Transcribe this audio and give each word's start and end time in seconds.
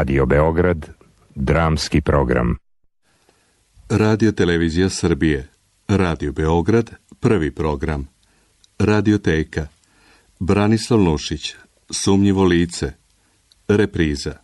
Radio 0.00 0.26
Beograd, 0.26 0.88
dramski 1.34 2.00
program. 2.00 2.56
Radio 3.88 4.32
Televizija 4.32 4.88
Srbije, 4.88 5.48
Radio 5.88 6.32
Beograd, 6.32 6.90
prvi 7.20 7.50
program. 7.50 8.08
Radioteka, 8.78 9.66
Branislav 10.38 11.00
Nušić, 11.00 11.54
Sumnjivo 11.90 12.44
lice, 12.44 12.92
Repriza. 13.68 14.36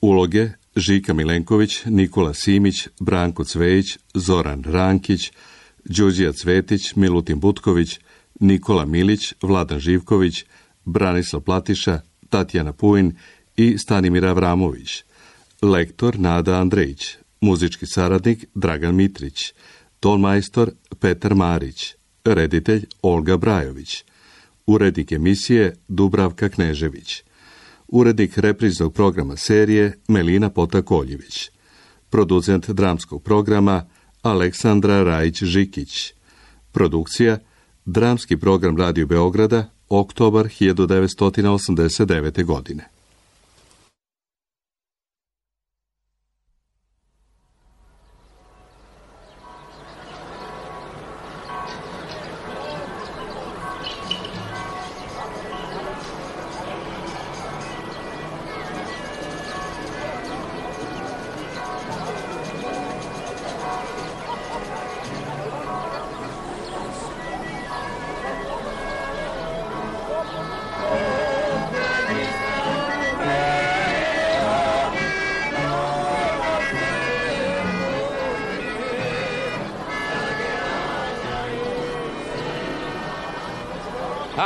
Uloge 0.00 0.48
Žika 0.76 1.14
Milenković, 1.14 1.84
Nikola 1.84 2.34
Simić, 2.34 2.88
Branko 3.00 3.44
Cvejić, 3.44 3.98
Zoran 4.14 4.62
Rankić, 4.64 5.32
Đuđija 5.84 6.32
Cvetić, 6.32 6.94
Milutin 6.96 7.40
Butković, 7.40 8.00
Nikola 8.40 8.84
Milić, 8.84 9.34
Vladan 9.42 9.78
Živković, 9.78 10.44
Branislav 10.84 11.42
Platiša, 11.42 12.00
Tatjana 12.28 12.72
Pujin 12.72 13.16
i 13.56 13.78
Stanimir 13.78 14.24
Avramović. 14.24 15.04
Lektor 15.62 16.18
Nada 16.18 16.60
Andrejić, 16.60 17.16
muzički 17.40 17.86
saradnik 17.86 18.44
Dragan 18.54 18.94
Mitrić, 18.94 19.52
tonmajstor 20.00 20.70
Petar 21.00 21.34
Marić, 21.34 21.94
reditelj 22.24 22.86
Olga 23.02 23.36
Brajović, 23.36 24.04
urednik 24.66 25.12
emisije 25.12 25.76
Dubravka 25.88 26.48
Knežević, 26.48 27.22
urednik 27.88 28.38
repriznog 28.38 28.94
programa 28.94 29.36
serije 29.36 29.98
Melina 30.08 30.50
Potakoljević, 30.50 31.50
producent 32.10 32.70
dramskog 32.70 33.22
programa 33.22 33.84
Aleksandra 34.22 35.04
Rajić-Žikić, 35.04 36.12
produkcija 36.72 37.38
Dramski 37.84 38.36
program 38.36 38.76
Radio 38.76 39.06
Beograda, 39.06 39.70
oktobar 39.88 40.46
1989. 40.46 42.44
godine. 42.44 42.91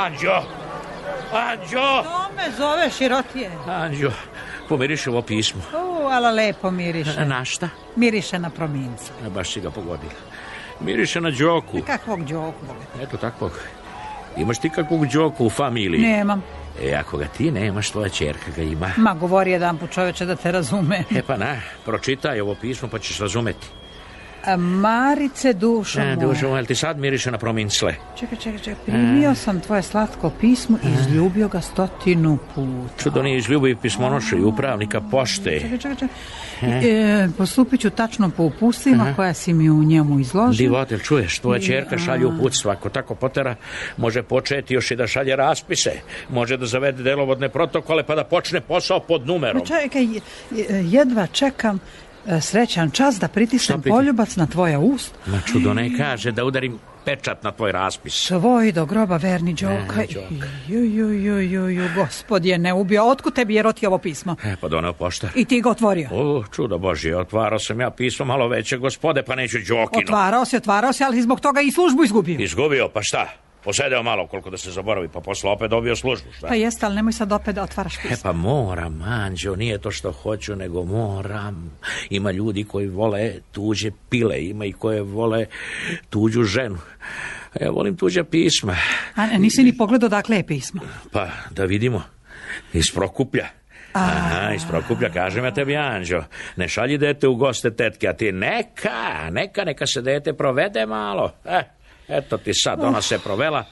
Anđo! 0.05 0.43
Anđo! 1.33 2.03
To 2.03 2.29
me 2.37 2.51
zove 2.57 2.91
širotije. 2.91 3.51
Anđo, 3.67 4.11
pomiriši 4.69 5.09
ovo 5.11 5.23
pismo. 5.23 5.63
U, 5.75 6.07
ala 6.07 6.31
lepo 6.31 6.71
miriše. 6.71 7.25
Na 7.25 7.45
šta? 7.45 7.69
Miriše 7.97 8.39
na 8.39 8.51
promincu. 8.51 9.13
E, 9.27 9.31
Baš 9.31 9.53
si 9.53 9.61
ga 9.61 9.71
pogodila. 9.71 10.13
Miriše 10.81 11.21
na 11.21 11.31
Đoku. 11.31 11.79
Kakvog 11.87 12.25
džoku? 12.25 12.67
Eto 13.03 13.17
takvog. 13.17 13.53
Imaš 14.37 14.59
ti 14.59 14.71
kakvog 14.71 15.07
Đoku 15.07 15.47
u 15.47 15.51
familiji? 15.51 16.01
Nemam. 16.03 16.43
E, 16.83 16.95
ako 16.95 17.17
ga 17.17 17.25
ti 17.25 17.51
nemaš, 17.51 17.91
tvoja 17.91 18.09
čerka 18.09 18.51
ga 18.57 18.63
ima. 18.63 18.91
Ma, 18.97 19.15
govori 19.15 19.51
jedan 19.51 19.79
put 19.79 19.91
čoveče 19.91 20.25
da 20.27 20.37
te 20.37 20.53
razume. 20.53 21.05
E 21.17 21.23
pa 21.23 21.37
na, 21.37 21.57
pročitaj 21.85 22.41
ovo 22.41 22.55
pismo 22.55 22.89
pa 22.89 22.99
ćeš 22.99 23.19
razumeti. 23.19 23.67
Marice, 24.49 25.53
dušo 25.53 26.01
E, 26.01 26.05
moja. 26.07 26.17
dušo, 26.19 26.47
jel 26.49 26.67
ti 26.67 26.75
sad 26.75 26.99
miriše 26.99 27.31
na 27.31 27.39
prominsle? 27.39 27.95
Čekaj, 28.17 28.39
čekaj, 28.39 28.59
čekaj. 28.61 28.85
Primio 28.85 29.35
sam 29.35 29.61
tvoje 29.61 29.83
slatko 29.83 30.31
pismo 30.31 30.79
i 30.79 30.89
izljubio 30.91 31.49
ga 31.49 31.61
stotinu 31.61 32.39
puta. 32.55 32.95
Čudo 32.99 33.23
nije 33.23 33.39
izljubi 33.39 33.77
pismonoša 33.77 34.37
i 34.37 34.43
upravnika 34.43 35.01
pošte. 35.03 35.61
Čekaj, 35.61 35.79
čekaj, 35.79 35.97
čekaj. 35.97 36.09
E, 37.23 37.29
postupit 37.31 37.81
ću 37.81 37.91
tačno 37.91 38.31
po 38.31 38.43
upustima 38.45 39.13
koja 39.17 39.35
si 39.35 39.53
mi 39.53 39.71
u 39.71 39.85
njemu 39.85 40.21
izložio. 40.21 40.59
Divotel, 40.59 40.99
čuješ, 40.99 41.39
tvoja 41.39 41.61
čerka 41.61 41.99
šalje 41.99 42.27
uputstva. 42.27 42.73
Ako 42.73 42.89
tako 42.89 43.15
potera, 43.15 43.55
može 43.97 44.23
početi 44.23 44.75
još 44.75 44.91
i 44.91 44.97
da 44.97 45.07
šalje 45.07 45.37
raspise. 45.37 45.91
Može 46.31 46.57
da 46.57 46.67
zavede 46.67 47.03
delovodne 47.03 47.49
protokole 47.49 48.03
pa 48.03 48.15
da 48.15 48.25
počne 48.25 48.61
posao 48.61 49.01
pod 49.01 49.27
numerom. 49.27 49.59
Ma 49.61 49.81
čekaj, 49.81 50.03
je- 50.05 50.21
je- 50.53 50.85
jedva 50.85 51.27
čekam 51.27 51.77
e, 51.77 51.79
srećan 52.41 52.91
čas 52.91 53.19
da 53.19 53.29
pritisnem 53.29 53.83
priti- 53.83 53.91
poljubac 53.91 54.37
na 54.37 54.47
tvoja 54.47 54.79
usta. 54.79 55.19
Ma 55.27 55.41
čudo 55.43 55.75
ne 55.75 55.97
kaže 55.99 56.33
da 56.33 56.45
udarim 56.45 56.79
pečat 57.05 57.43
na 57.43 57.53
tvoj 57.53 57.73
raspis. 57.73 58.27
Tvoj 58.27 58.73
do 58.73 58.87
groba 58.87 59.17
verni 59.17 59.55
Đoka. 59.55 60.03
Ju, 60.69 60.85
ju, 60.85 61.11
ju, 61.13 61.41
ju, 61.41 61.69
ju, 61.69 61.89
gospod 61.95 62.45
je 62.45 62.59
ne 62.59 62.73
ubio. 62.73 63.05
Otkud 63.05 63.35
tebi 63.35 63.55
je 63.55 63.63
roti 63.63 63.87
ovo 63.87 63.99
pismo? 63.99 64.37
E, 64.45 64.57
pa 64.61 64.69
doneo 64.69 64.93
poštar. 64.93 65.31
I 65.35 65.45
ti 65.45 65.61
ga 65.61 65.71
otvorio. 65.71 66.09
O, 66.13 66.45
čudo 66.53 66.79
Božje, 66.79 67.17
otvarao 67.17 67.59
sam 67.59 67.81
ja 67.81 67.91
pismo 67.91 68.25
malo 68.25 68.49
veće, 68.49 68.77
gospode, 68.77 69.23
pa 69.23 69.35
neću 69.35 69.59
Đokino. 69.59 70.03
Otvarao 70.05 70.45
se, 70.45 70.57
otvarao 70.57 70.93
se, 70.93 71.05
ali 71.05 71.23
zbog 71.23 71.41
toga 71.41 71.61
i 71.61 71.71
službu 71.71 72.05
izgubio. 72.05 72.37
Izgubio, 72.41 72.89
pa 72.89 73.03
šta? 73.03 73.29
Posedeo 73.67 74.03
malo 74.03 74.27
koliko 74.27 74.51
da 74.51 74.57
se 74.57 74.71
zaboravi, 74.71 75.09
pa 75.09 75.21
posle 75.21 75.51
opet 75.51 75.71
dobio 75.71 75.97
službu, 75.97 76.33
šta? 76.33 76.47
Pa 76.47 76.55
jeste, 76.55 76.87
ali 76.87 76.95
nemoj 76.95 77.13
sad 77.13 77.33
opet 77.33 77.55
da 77.55 77.63
otvaraš 77.63 77.97
E 77.97 78.01
pismo. 78.03 78.17
pa 78.23 78.33
moram, 78.33 79.03
Anđo, 79.03 79.57
nije 79.57 79.79
to 79.79 79.91
što 79.91 80.13
hoću, 80.13 80.57
nego 80.57 80.85
moram. 80.85 81.79
Ima 82.11 82.31
ljudi 82.31 82.65
koji 82.65 82.87
vole 82.89 83.33
tuđe 83.53 83.91
pile, 84.11 84.45
ima 84.45 84.65
i 84.65 84.73
koje 84.73 85.03
vole 85.03 85.47
tuđu 86.11 86.43
ženu. 86.43 86.79
A 87.55 87.65
Ja 87.65 87.71
volim 87.71 87.97
tuđa 87.97 88.25
pisma. 88.25 88.77
A 89.15 89.27
nisi 89.27 89.63
ni 89.63 89.77
pogledao 89.77 90.09
dakle 90.09 90.37
je 90.37 90.47
pismo. 90.47 90.81
Pa, 91.13 91.29
da 91.51 91.65
vidimo. 91.65 92.03
Iz 92.73 92.85
Prokuplja. 92.95 93.47
Aha, 93.93 94.53
iz 94.55 94.63
Prokuplja, 94.69 95.11
kažem 95.11 95.45
ja 95.45 95.51
tebi, 95.51 95.77
Anđo. 95.77 96.23
Ne 96.57 96.69
šalji 96.69 96.99
dete 96.99 97.29
u 97.29 97.35
goste 97.35 97.71
tetke, 97.71 98.09
a 98.09 98.13
ti 98.13 98.33
neka, 98.33 99.31
neka, 99.31 99.65
neka 99.65 99.87
se 99.87 100.03
dete 100.03 100.33
provede 100.33 100.87
malo. 100.87 101.33
E, 101.45 101.63
eto 102.09 102.39
ti 102.39 102.55
sad, 102.55 102.85
ona 102.85 103.03
se 103.03 103.19
provela. 103.19 103.65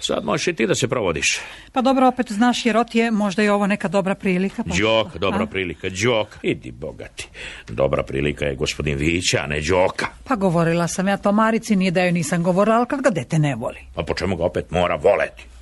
Sad 0.00 0.24
možeš 0.24 0.46
i 0.46 0.52
ti 0.54 0.66
da 0.66 0.74
se 0.74 0.88
provodiš. 0.88 1.40
Pa 1.72 1.80
dobro, 1.82 2.08
opet 2.08 2.32
znaš 2.32 2.66
jer 2.66 2.76
je 2.92 3.10
možda 3.10 3.42
je 3.42 3.52
ovo 3.52 3.66
neka 3.66 3.88
dobra 3.88 4.14
prilika. 4.14 4.64
Pa... 4.64 4.74
Đok, 4.80 5.16
dobra 5.16 5.42
A? 5.42 5.46
prilika, 5.46 5.88
Đok. 5.88 6.28
Idi, 6.42 6.70
bogati. 6.70 7.28
Dobra 7.68 8.02
prilika 8.02 8.44
je 8.44 8.54
gospodin 8.54 8.98
Vića, 8.98 9.40
a 9.44 9.46
ne 9.46 9.60
Đoka. 9.60 10.06
Pa 10.24 10.36
govorila 10.36 10.88
sam 10.88 11.08
ja 11.08 11.16
to 11.16 11.32
Marici, 11.32 11.76
nije 11.76 11.90
da 11.90 12.02
joj 12.02 12.12
nisam 12.12 12.42
govorila, 12.42 12.76
ali 12.76 12.86
kad 12.86 13.00
ga 13.00 13.10
dete 13.10 13.38
ne 13.38 13.54
voli. 13.54 13.78
Pa 13.94 14.02
po 14.02 14.14
čemu 14.14 14.36
ga 14.36 14.44
opet 14.44 14.70
mora 14.70 14.96
voleti? 14.96 15.55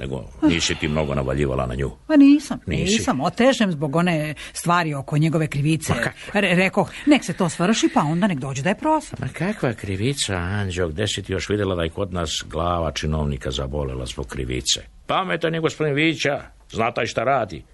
Nego 0.00 0.24
nisi 0.42 0.74
ti 0.74 0.88
mnogo 0.88 1.14
navaljivala 1.14 1.66
na 1.66 1.74
nju. 1.74 1.90
Pa 2.06 2.16
nisam, 2.16 2.58
Nisi. 2.66 2.92
nisam, 2.92 3.20
otežem 3.20 3.72
zbog 3.72 3.96
one 3.96 4.34
stvari 4.52 4.94
oko 4.94 5.18
njegove 5.18 5.46
krivice. 5.46 5.92
Re, 6.32 6.54
rekoh, 6.54 6.90
nek 7.06 7.24
se 7.24 7.32
to 7.32 7.48
svrši, 7.48 7.88
pa 7.94 8.00
onda 8.00 8.26
nek 8.26 8.38
dođe 8.38 8.62
da 8.62 8.68
je 8.68 8.74
prosim. 8.74 9.18
Ma 9.20 9.28
kakva 9.28 9.72
krivica, 9.72 10.34
Anđo, 10.34 10.88
gde 10.88 11.06
si 11.06 11.22
ti 11.22 11.32
još 11.32 11.48
vidjela 11.48 11.74
da 11.74 11.82
je 11.82 11.88
kod 11.90 12.12
nas 12.12 12.44
glava 12.50 12.92
činovnika 12.92 13.50
zabolela 13.50 14.06
zbog 14.06 14.26
krivice? 14.26 14.80
Pametan 15.06 15.54
je 15.54 15.60
gospodin 15.60 15.94
Vića, 15.94 16.42
zna 16.70 16.90
taj 16.90 17.06
šta 17.06 17.24
radi. 17.24 17.64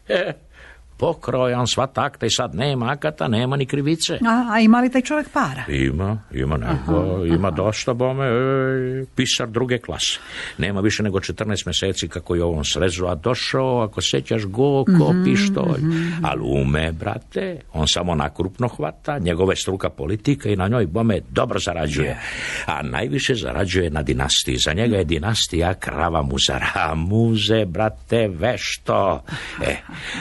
Pokrojan 1.00 1.66
sva 1.66 1.86
takta 1.86 2.26
i 2.26 2.30
sad 2.30 2.54
nema 2.54 2.90
akata, 2.90 3.28
nema 3.28 3.56
ni 3.56 3.66
krivice. 3.66 4.18
A, 4.26 4.47
a 4.52 4.60
ima 4.60 4.80
li 4.80 4.91
taj 4.91 5.02
čovjek 5.02 5.28
para? 5.32 5.64
Ima, 5.68 6.22
ima 6.34 6.56
nego, 6.56 7.24
ima 7.26 7.50
dosta 7.50 7.94
bome, 7.94 8.26
ej, 8.26 9.06
pisar 9.14 9.48
druge 9.48 9.78
klase. 9.78 10.18
Nema 10.58 10.80
više 10.80 11.02
nego 11.02 11.18
14 11.18 11.66
meseci 11.66 12.08
kako 12.08 12.34
je 12.34 12.44
ovom 12.44 12.64
srezu, 12.64 13.06
a 13.06 13.14
došao, 13.14 13.80
ako 13.82 14.00
sećaš 14.00 14.44
go, 14.44 14.84
ko 14.84 15.14
pištolj. 15.24 15.82
Ali 16.22 16.41
ume, 16.42 16.92
brate, 16.92 17.60
on 17.72 17.88
samo 17.88 18.14
nakrupno 18.14 18.68
hvata, 18.68 19.18
njegove 19.18 19.56
struka 19.56 19.91
politika 19.91 20.48
i 20.48 20.56
na 20.56 20.68
njoj 20.68 20.86
bome 20.86 21.20
dobro 21.30 21.58
zarađuje. 21.58 22.18
A 22.66 22.82
najviše 22.82 23.34
zarađuje 23.34 23.91
na 23.91 24.03
dinastiji. 24.03 24.56
Za 24.56 24.72
njega 24.72 24.96
je 24.96 25.04
dinastija 25.04 25.74
krava 25.74 26.22
muzara. 26.22 26.94
Muze, 26.94 27.64
brate, 27.64 28.28
vešto. 28.28 29.22
E, 29.62 29.76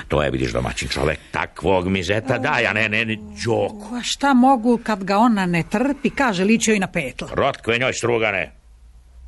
to 0.07 0.23
je, 0.23 0.31
vidiš, 0.31 0.51
domaćin 0.69 0.87
čovek 0.87 1.19
takvog 1.31 1.87
mizeta 1.87 2.37
daje, 2.37 2.67
a 2.67 2.73
ne, 2.73 2.89
ne, 2.89 3.05
ne, 3.05 3.17
džoku. 3.43 3.95
A 3.95 4.01
šta 4.03 4.33
mogu 4.33 4.79
kad 4.83 5.03
ga 5.03 5.17
ona 5.17 5.45
ne 5.45 5.63
trpi, 5.63 6.09
kaže 6.09 6.43
ličio 6.43 6.75
i 6.75 6.79
na 6.79 6.87
petla. 6.87 7.27
Rotkve 7.33 7.77
njoj 7.77 7.93
strugane. 7.93 8.51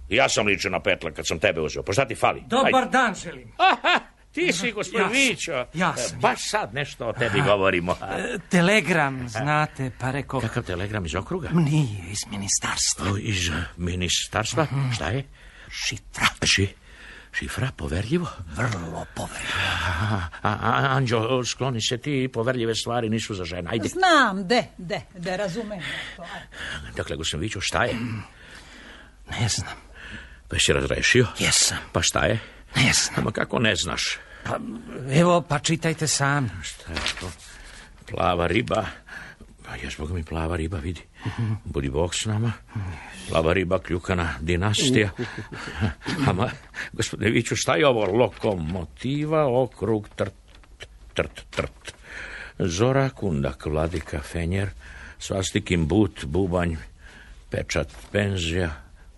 Ja 0.10 0.30
sam 0.30 0.46
ličio 0.46 0.72
na 0.72 0.80
petle 0.80 1.14
kad 1.14 1.28
sam 1.28 1.40
tebe 1.40 1.62
uzeo. 1.62 1.84
Pa 1.84 1.94
šta 1.94 2.06
ti 2.06 2.16
fali? 2.16 2.44
Dobar 2.48 2.90
dan 2.90 3.16
želim. 3.16 3.52
Aha, 3.58 4.00
ti 4.32 4.54
si 4.54 4.72
gospodin 4.72 5.08
Ja 5.08 5.14
sam, 5.14 5.18
Vićo. 5.30 5.66
ja 5.74 5.96
sam, 5.96 6.20
Baš 6.20 6.50
sad 6.50 6.74
nešto 6.74 7.08
o 7.08 7.14
tebi 7.14 7.42
govorimo. 7.42 7.92
E, 7.92 8.38
Telegram, 8.50 9.30
znate, 9.30 9.92
pa 10.00 10.12
rekao... 10.12 10.40
Kakav 10.40 10.64
telegram 10.64 11.06
iz 11.06 11.16
okruga? 11.16 11.50
Nije 11.54 12.12
iz 12.12 12.20
ministarstva. 12.32 13.12
O, 13.12 13.18
iz 13.18 13.50
eh, 13.50 13.54
ministarstva? 13.78 14.68
Šta 14.96 15.08
je? 15.08 15.24
Šifra. 15.70 16.26
Ši? 16.44 16.68
Šifra, 17.32 17.72
poverljivo? 17.78 18.28
Vrlo 18.56 19.06
poverljivo. 19.16 19.54
A, 20.02 20.22
a, 20.42 20.58
a, 20.62 20.96
Anđo, 20.96 21.44
skloni 21.46 21.82
se 21.82 21.98
ti, 21.98 22.30
poverljive 22.34 22.76
stvari 22.76 23.10
nisu 23.10 23.36
za 23.36 23.46
žena. 23.46 23.70
Ajde. 23.72 23.88
Znam, 23.88 24.48
de, 24.48 24.64
de, 24.78 25.02
de, 25.18 25.38
razumem. 25.38 25.80
To, 26.16 26.22
ajde. 26.22 26.92
Dakle, 26.96 27.18
Viću, 27.34 27.62
šta 27.62 27.84
je? 27.84 27.96
Ne 29.40 29.50
znam. 29.50 29.76
Pa 30.48 30.60
si 30.60 30.74
razrešio? 30.74 31.28
Jesam. 31.40 31.78
Pa 31.92 32.02
šta 32.02 32.26
je? 32.26 32.40
Ne 32.76 32.94
znam. 32.94 33.24
Ma 33.24 33.32
kako 33.32 33.60
ne 33.60 33.76
znaš? 33.76 34.18
Pa, 34.44 34.58
evo, 35.12 35.42
pa 35.42 35.60
čitajte 35.60 36.08
sami. 36.08 36.50
Šta 36.64 36.92
je 36.92 37.00
to? 37.20 37.32
Plava 38.12 38.48
riba. 38.48 38.86
Pa 39.66 39.76
jes, 39.76 39.98
Boga 39.98 40.14
mi 40.14 40.24
plava 40.24 40.56
riba, 40.58 40.80
vidi. 40.82 41.02
Budi 41.64 41.90
Bog 41.90 42.16
s 42.16 42.26
nama. 42.26 42.52
Plava 43.30 43.54
riba, 43.54 43.80
kljukana 43.80 44.34
dinastija. 44.42 45.12
Ama, 46.30 46.50
gospodine 46.94 47.32
Viću, 47.32 47.56
šta 47.56 47.76
je 47.76 47.88
ovo? 47.88 48.06
Lokomotiva, 48.06 49.46
okrug, 49.62 50.10
trt, 50.16 50.88
trt, 51.14 51.44
trt. 51.50 51.94
Zora, 52.60 53.10
kundak, 53.10 53.66
vladika, 53.66 54.22
fenjer, 54.22 54.70
svastikin 55.20 55.86
but, 55.88 56.26
bubanj, 56.26 56.76
pečat, 57.50 57.94
penzija, 58.12 58.70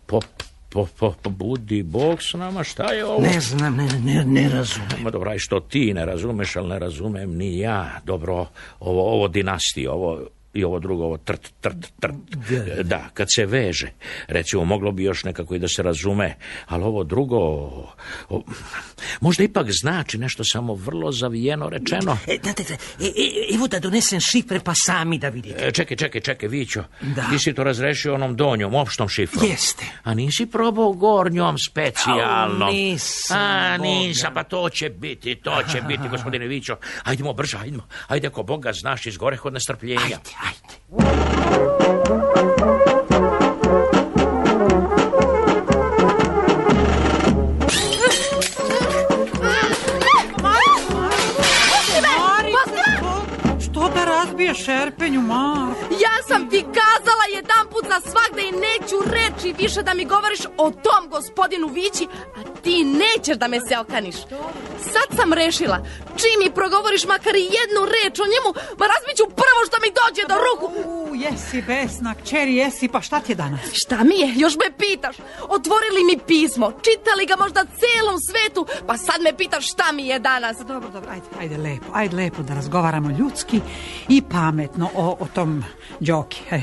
pop, 0.05 0.43
pop, 0.73 0.89
pop, 0.99 1.27
budi 1.27 1.83
Bog 1.83 2.23
s 2.23 2.33
nama, 2.33 2.63
šta 2.63 2.93
je 2.93 3.05
ovo? 3.05 3.21
Ne 3.21 3.39
znam, 3.39 3.75
ne, 3.75 3.87
ne, 4.05 4.25
ne 4.25 4.49
razumem. 4.49 5.03
Ma 5.03 5.09
dobro, 5.09 5.31
aj 5.31 5.39
što 5.39 5.59
ti 5.59 5.93
ne 5.93 6.05
razumeš, 6.05 6.55
ali 6.55 6.69
ne 6.69 6.79
razumem 6.79 7.35
ni 7.35 7.59
ja. 7.59 7.99
Dobro, 8.05 8.47
ovo, 8.79 9.13
ovo 9.13 9.27
dinastije, 9.27 9.89
ovo 9.89 10.21
i 10.53 10.63
ovo 10.63 10.79
drugo, 10.79 11.03
ovo 11.03 11.17
trt, 11.17 11.53
trt, 11.61 11.77
trt. 11.99 12.15
Da, 12.83 13.09
kad 13.13 13.27
se 13.35 13.45
veže, 13.45 13.91
recimo, 14.27 14.65
moglo 14.65 14.91
bi 14.91 15.03
još 15.03 15.23
nekako 15.23 15.55
i 15.55 15.59
da 15.59 15.67
se 15.67 15.83
razume, 15.83 16.35
ali 16.65 16.83
ovo 16.83 17.03
drugo, 17.03 17.37
o, 18.29 18.43
možda 19.21 19.43
ipak 19.43 19.67
znači 19.71 20.17
nešto 20.17 20.43
samo 20.43 20.73
vrlo 20.73 21.11
zavijeno 21.11 21.69
rečeno. 21.69 22.17
E, 22.27 22.37
znate, 22.43 22.63
e, 22.63 23.05
e, 23.05 23.55
evo 23.55 23.67
da 23.67 23.79
donesem 23.79 24.19
šifre 24.19 24.59
pa 24.59 24.73
sami 24.75 25.17
da 25.17 25.29
vidite. 25.29 25.67
E, 25.67 25.71
čekaj, 25.71 25.97
čekaj, 25.97 26.21
čekaj, 26.21 26.49
Vićo. 26.49 26.83
Da. 27.01 27.29
Ti 27.29 27.39
si 27.39 27.53
to 27.53 27.63
razrešio 27.63 28.13
onom 28.13 28.35
donjom, 28.35 28.75
opštom 28.75 29.09
šifrom. 29.09 29.49
Jeste. 29.49 29.85
A 30.03 30.13
nisi 30.13 30.45
probao 30.45 30.93
gornjom 30.93 31.57
specijalno? 31.57 32.65
Au, 32.65 32.71
nisam, 32.71 33.37
A, 33.37 33.77
nisam, 33.77 34.33
pa 34.33 34.43
to 34.43 34.69
će 34.69 34.89
biti, 34.89 35.35
to 35.35 35.63
će 35.71 35.81
biti, 35.81 36.09
gospodine 36.09 36.47
Vićo. 36.47 36.75
Ajdemo 37.03 37.33
brže, 37.33 37.57
ajdemo. 37.57 37.87
Ajde, 38.07 38.27
ako 38.27 38.43
Boga 38.43 38.73
znaš, 38.73 39.05
iz 39.05 39.17
gore 39.17 39.37
od 39.43 39.53
nestrpljenja. 39.53 40.01
Ajde, 40.03 40.15
ajde. 40.45 40.73
Što 53.65 53.89
da 53.89 54.05
razbiješ 54.05 54.65
šerpenju, 54.65 55.21
Mar? 55.21 55.73
Ja 55.89 56.23
sam 56.27 56.49
ti 56.49 56.65
kazala 56.73 57.25
jedan 57.33 57.67
put 57.93 58.03
za 58.03 58.11
svakda 58.11 58.41
i 58.41 58.51
neću 58.51 58.95
reći 59.05 59.53
više 59.63 59.83
da 59.83 59.93
mi 59.93 60.05
govoriš 60.05 60.39
o 60.57 60.71
tom 60.71 61.09
gospodinu 61.09 61.67
Vići, 61.67 62.07
a 62.37 62.61
ti 62.61 62.83
nećeš 62.83 63.37
da 63.37 63.47
me 63.47 63.59
se 63.67 63.77
okaniš. 63.77 64.15
Sad 64.93 65.17
sam 65.17 65.33
rešila, 65.33 65.77
čim 66.17 66.37
mi 66.39 66.51
progovoriš 66.51 67.05
makar 67.05 67.35
jednu 67.35 67.81
reč 67.95 68.19
o 68.19 68.31
njemu, 68.33 68.49
ma 68.79 68.85
razbit 68.93 69.15
ću 69.17 69.25
prvo 69.41 69.61
što 69.67 69.77
mi 69.83 69.89
dođe 70.01 70.23
do 70.31 70.35
ruku. 70.45 70.65
U, 70.89 71.15
jesi 71.15 71.61
besna, 71.61 72.15
kćeri, 72.15 72.55
jesi, 72.55 72.87
pa 72.87 73.01
šta 73.01 73.19
ti 73.19 73.31
je 73.31 73.35
danas? 73.35 73.61
Šta 73.73 74.03
mi 74.03 74.15
je? 74.15 74.33
Još 74.35 74.55
me 74.55 74.77
pitaš. 74.77 75.15
Otvorili 75.57 76.01
mi 76.09 76.17
pismo, 76.27 76.71
čitali 76.71 77.25
ga 77.25 77.35
možda 77.43 77.65
celom 77.81 78.17
svetu, 78.29 78.65
pa 78.87 78.97
sad 78.97 79.21
me 79.21 79.37
pitaš 79.37 79.71
šta 79.71 79.91
mi 79.91 80.07
je 80.07 80.19
danas. 80.19 80.57
Dobro, 80.57 80.89
dobro, 80.89 81.11
ajde, 81.11 81.25
ajde 81.39 81.57
lepo, 81.57 81.85
ajde 81.93 82.15
lepo 82.15 82.41
da 82.43 82.53
razgovaramo 82.53 83.09
ljudski 83.19 83.61
i 84.09 84.21
pametno 84.21 84.89
o, 84.95 85.17
o 85.19 85.27
tom 85.33 85.63
Đoki. 85.99 86.41
E, 86.51 86.61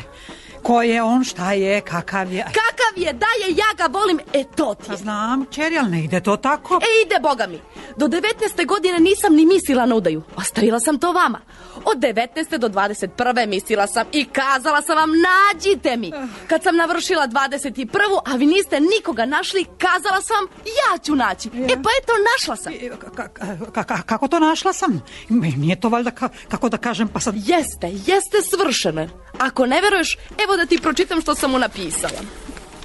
ko 0.62 0.82
je 0.82 1.02
on, 1.02 1.24
šta 1.24 1.52
je, 1.52 1.80
kakav 1.80 2.32
je? 2.32 2.42
Kakav 2.44 2.92
je 2.96 3.12
da 3.12 3.26
je, 3.40 3.54
ja 3.54 3.66
ga 3.78 3.98
volim, 3.98 4.18
e 4.32 4.44
to 4.56 4.74
ti 4.74 4.84
Pa 4.86 4.92
je. 4.92 4.98
znam, 4.98 5.44
kćeri, 5.44 5.78
ali 5.78 5.90
ne 5.90 6.04
ide 6.04 6.20
to 6.20 6.36
tako. 6.36 6.74
E 6.76 7.06
ide, 7.06 7.20
boga 7.20 7.46
mi. 7.46 7.60
Do 7.96 8.06
19. 8.08 8.66
godine 8.66 8.98
nisam 8.98 9.34
ni 9.34 9.46
mislila 9.46 9.86
na 9.86 9.94
udaju. 9.94 10.22
Ostavila 10.36 10.80
sam 10.80 10.98
to 10.98 11.12
vama. 11.12 11.40
Od 11.84 11.98
19. 11.98 12.58
do 12.58 12.68
21. 12.68 13.10
mislila 13.46 13.86
sam 13.86 14.06
i 14.12 14.24
kazala 14.24 14.82
sam 14.82 14.96
vam 14.96 15.10
nađite 15.20 15.96
mi. 15.96 16.12
Kad 16.46 16.62
sam 16.62 16.76
navršila 16.76 17.28
21. 17.28 17.86
a 18.26 18.36
vi 18.36 18.46
niste 18.46 18.80
nikoga 18.80 19.26
našli, 19.26 19.64
kazala 19.64 20.20
sam 20.20 20.44
ja 20.66 20.98
ću 20.98 21.14
naći. 21.14 21.48
E 21.48 21.52
pa 21.52 21.90
eto, 22.00 22.12
našla 22.32 22.56
sam. 22.56 22.72
Ka- 22.72 23.28
ka- 23.72 23.84
ka- 23.84 24.02
kako 24.02 24.28
to 24.28 24.38
našla 24.38 24.72
sam? 24.72 25.02
Nije 25.28 25.80
to 25.80 25.88
valjda, 25.88 26.10
ka- 26.10 26.28
kako 26.48 26.68
da 26.68 26.76
kažem, 26.76 27.08
pa 27.08 27.20
sad... 27.20 27.34
Jeste, 27.36 27.86
jeste 28.06 28.38
svršeno. 28.50 29.08
Ako 29.38 29.66
ne 29.66 29.80
veruješ, 29.80 30.18
evo 30.38 30.49
da 30.56 30.66
ti 30.66 30.78
pročitam 30.82 31.20
što 31.20 31.34
sam 31.34 31.50
mu 31.50 31.58
napisala. 31.58 32.20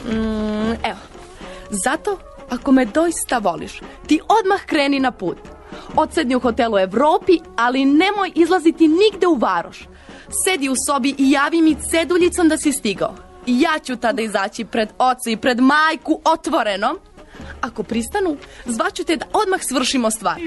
Mm, 0.08 0.72
evo. 0.84 1.00
Zato, 1.70 2.20
ako 2.50 2.72
me 2.72 2.86
doista 2.86 3.38
voliš, 3.38 3.82
ti 4.08 4.20
odmah 4.42 4.66
kreni 4.66 5.00
na 5.00 5.12
put. 5.12 5.38
Odsedni 5.96 6.36
u 6.36 6.40
hotelu 6.40 6.80
Evropi, 6.80 7.40
ali 7.56 7.86
nemoj 7.86 8.32
izlaziti 8.36 8.88
nigde 8.88 9.28
u 9.28 9.36
varoš. 9.36 9.88
Sedi 10.46 10.70
u 10.70 10.76
sobi 10.88 11.16
i 11.18 11.32
javi 11.32 11.62
mi 11.62 11.76
ceduljicom 11.92 12.50
da 12.50 12.58
si 12.58 12.72
stigao. 12.72 13.16
Ja 13.46 13.80
ću 13.80 13.96
tada 13.96 14.22
izaći 14.22 14.66
pred 14.66 14.90
oca 14.98 15.30
i 15.30 15.38
pred 15.38 15.60
majku 15.60 16.22
otvoreno. 16.24 16.96
Ako 17.62 17.84
pristanu, 17.84 18.38
zvaću 18.66 19.04
te 19.04 19.16
da 19.16 19.26
odmah 19.34 19.60
svršimo 19.64 20.12
stvar. 20.12 20.42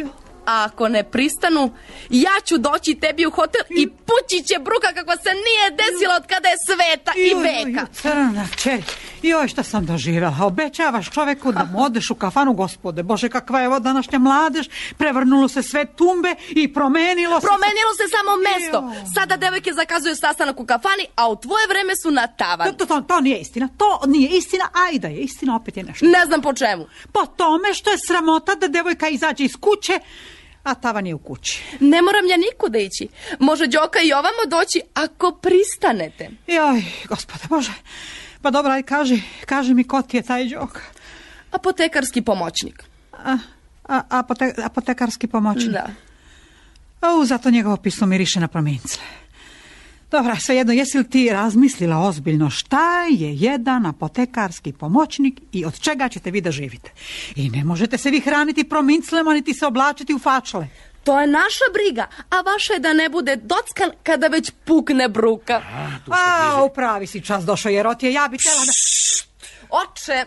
A 0.49 0.65
ako 0.65 0.89
ne 0.89 1.03
pristanu, 1.05 1.71
ja 2.11 2.31
ću 2.45 2.59
doći 2.59 2.95
tebi 2.95 3.27
u 3.27 3.31
hotel 3.31 3.61
i 3.71 3.89
pući 3.89 4.45
će 4.49 4.55
bruka 4.59 4.89
kakva 4.95 5.17
se 5.17 5.31
nije 5.47 5.67
desila 5.71 6.15
od 6.17 6.27
kada 6.27 6.49
je 6.49 6.57
sveta 6.67 7.13
i 7.17 7.31
veka. 7.35 7.87
Crna 7.93 8.47
kćeri, 8.53 8.83
joj 9.23 9.49
šta 9.49 9.63
sam 9.63 9.87
doživjela. 9.87 10.37
Obećavaš 10.43 11.11
čoveku 11.11 11.53
da 11.53 11.65
mu 11.73 11.85
odeš 11.85 12.11
u 12.11 12.15
kafanu, 12.15 12.53
gospode. 12.53 13.03
Bože, 13.03 13.29
kakva 13.29 13.61
je 13.61 13.69
ovo 13.69 13.79
današnja 13.81 14.19
mladež. 14.19 14.69
Prevrnulo 14.97 15.49
se 15.49 15.63
sve 15.63 15.85
tumbe 15.85 16.35
i 16.51 16.75
promenilo 16.75 17.41
se... 17.41 17.47
Promenilo 17.47 17.93
se 18.01 18.05
samo 18.17 18.33
mesto. 18.49 18.79
Sada 19.15 19.37
devojke 19.37 19.73
zakazuju 19.73 20.17
sastanak 20.17 20.61
u 20.61 20.67
kafani, 20.67 21.07
a 21.17 21.29
u 21.29 21.37
tvoje 21.37 21.67
vreme 21.69 21.93
su 22.03 22.11
na 22.11 22.27
tavan. 22.27 22.75
To, 22.75 22.87
to, 22.87 23.01
to, 23.01 23.21
nije 23.21 23.41
istina, 23.41 23.69
to 23.79 24.01
nije 24.07 24.31
istina, 24.31 24.69
aj 24.73 24.99
da 24.99 25.09
je 25.09 25.21
istina, 25.21 25.57
opet 25.57 25.77
je 25.77 25.83
nešto. 25.83 26.07
Ne 26.07 26.27
znam 26.27 26.43
po 26.43 26.53
čemu. 26.53 26.87
Po 27.13 27.27
tome 27.27 27.75
što 27.75 27.91
je 27.91 27.99
sramota 28.07 28.55
da 28.55 28.69
devojka 28.69 29.09
izađe 29.09 29.45
iz 29.45 29.57
kuće, 29.61 30.01
a 30.63 30.75
tavan 30.75 31.07
je 31.07 31.15
u 31.15 31.19
kući. 31.19 31.63
Ne 31.81 32.03
moram 32.03 32.27
ja 32.27 32.37
nikuda 32.37 32.79
ići. 32.79 33.09
Može 33.39 33.67
Đoka 33.67 33.99
i 34.05 34.13
ovamo 34.13 34.45
doći 34.49 34.81
ako 34.95 35.33
pristanete. 35.33 36.31
Joj, 36.47 36.85
gospode 37.09 37.45
Bože. 37.49 37.73
Pa 38.43 38.51
dobro, 38.51 38.73
aj 38.73 38.83
kaži, 38.83 39.23
kaži 39.47 39.75
mi 39.75 39.85
ko 39.85 40.03
ti 40.03 40.17
je 40.17 40.23
taj 40.23 40.45
džok. 40.45 40.81
Apotekarski 41.51 42.23
pomoćnik. 42.23 42.85
A, 43.13 43.39
a, 43.85 44.01
apote, 44.09 44.55
apotekarski 44.65 45.27
pomoćnik. 45.27 45.73
Da. 45.73 45.91
O, 47.03 47.25
zato 47.25 47.51
njegovo 47.51 47.77
pismo 47.77 48.07
miriše 48.07 48.41
na 48.41 48.49
promincle. 48.49 49.03
Dobra, 50.11 50.37
svejedno, 50.41 50.73
jesi 50.73 50.99
li 50.99 51.11
ti 51.11 51.31
razmislila 51.33 51.99
ozbiljno 51.99 52.51
šta 52.51 53.03
je 53.11 53.35
jedan 53.35 53.87
apotekarski 53.87 54.73
pomoćnik 54.73 55.41
i 55.53 55.65
od 55.65 55.81
čega 55.81 56.09
ćete 56.09 56.31
vi 56.31 56.41
da 56.41 56.51
živite? 56.51 56.91
I 57.37 57.51
ne 57.51 57.65
možete 57.65 57.99
se 57.99 58.11
vi 58.11 58.21
hraniti 58.21 58.69
prominclema, 58.69 59.35
niti 59.35 59.55
se 59.55 59.67
oblačiti 59.67 60.15
u 60.15 60.19
fačle. 60.19 60.69
To 61.05 61.21
je 61.21 61.27
naša 61.27 61.65
briga, 61.73 62.09
a 62.31 62.41
vaša 62.41 62.73
je 62.73 62.79
da 62.79 62.93
ne 62.93 63.09
bude 63.09 63.37
dockan 63.37 63.91
kada 64.03 64.27
već 64.27 64.53
pukne 64.65 65.09
bruka. 65.09 65.63
A, 66.11 66.65
u 66.65 66.75
pravi 66.75 67.07
si 67.07 67.21
čas 67.21 67.45
došao, 67.45 67.71
jer 67.71 67.87
otje 67.87 68.13
ja 68.13 68.29
bi 68.29 68.39
tela 68.39 68.65
da... 68.65 68.73
Oče, 69.71 70.25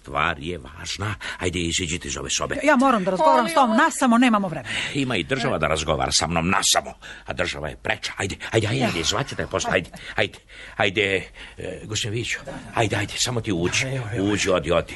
Stvar 0.00 0.38
je 0.38 0.58
važna. 0.58 1.14
Ajde, 1.38 1.58
iziđite 1.58 2.08
iz 2.08 2.16
ove 2.16 2.30
sobe. 2.30 2.56
Ja 2.62 2.76
moram 2.76 3.04
da 3.04 3.10
razgovaram 3.10 3.48
s 3.48 3.54
tom 3.54 3.76
nasamo, 3.76 4.18
nemamo 4.18 4.48
vremena. 4.48 4.74
Ima 4.94 5.16
i 5.16 5.22
država 5.22 5.58
da 5.58 5.66
razgovara 5.66 6.12
sa 6.12 6.26
mnom 6.26 6.50
nasamo, 6.50 6.94
a 7.26 7.32
država 7.32 7.68
je 7.68 7.76
preča. 7.76 8.12
Ajde, 8.16 8.36
ajde, 8.50 8.66
ajde, 8.66 8.84
ajde, 8.84 9.02
zvaćete 9.02 9.46
posle, 9.46 9.70
ajde, 9.72 9.90
ajde, 10.16 10.38
ajde, 10.76 11.22
e, 11.58 11.80
gospodin 11.84 12.18
Viću, 12.18 12.38
ajde, 12.74 12.96
ajde, 12.96 13.12
samo 13.16 13.40
ti 13.40 13.52
uđi, 13.52 13.86
uđi, 14.20 14.50
odi, 14.50 14.72
odi. 14.72 14.94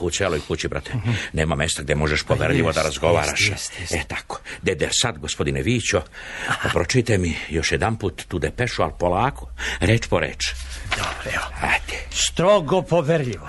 U 0.00 0.10
celoj 0.10 0.40
kući, 0.48 0.68
brate, 0.68 0.92
nema 1.32 1.54
mesta 1.54 1.82
gde 1.82 1.94
možeš 1.94 2.22
poverljivo 2.22 2.72
da 2.72 2.82
razgovaraš. 2.82 3.48
E, 3.90 4.04
tako, 4.08 4.40
dede, 4.62 4.88
sad, 4.92 5.18
gospodine 5.18 5.62
Vićo, 5.62 6.02
pročitaj 6.72 7.18
mi 7.18 7.36
još 7.50 7.72
jedan 7.72 7.96
put 7.96 8.22
tu 8.28 8.38
depešu, 8.38 8.82
ali 8.82 8.92
polako, 8.98 9.50
reč 9.80 10.06
po 10.06 10.20
reč. 10.20 10.54
Dobro, 10.90 11.30
evo. 11.34 11.44
Ajde. 11.60 11.98
Strogo 12.10 12.82
poverljivo. 12.82 13.48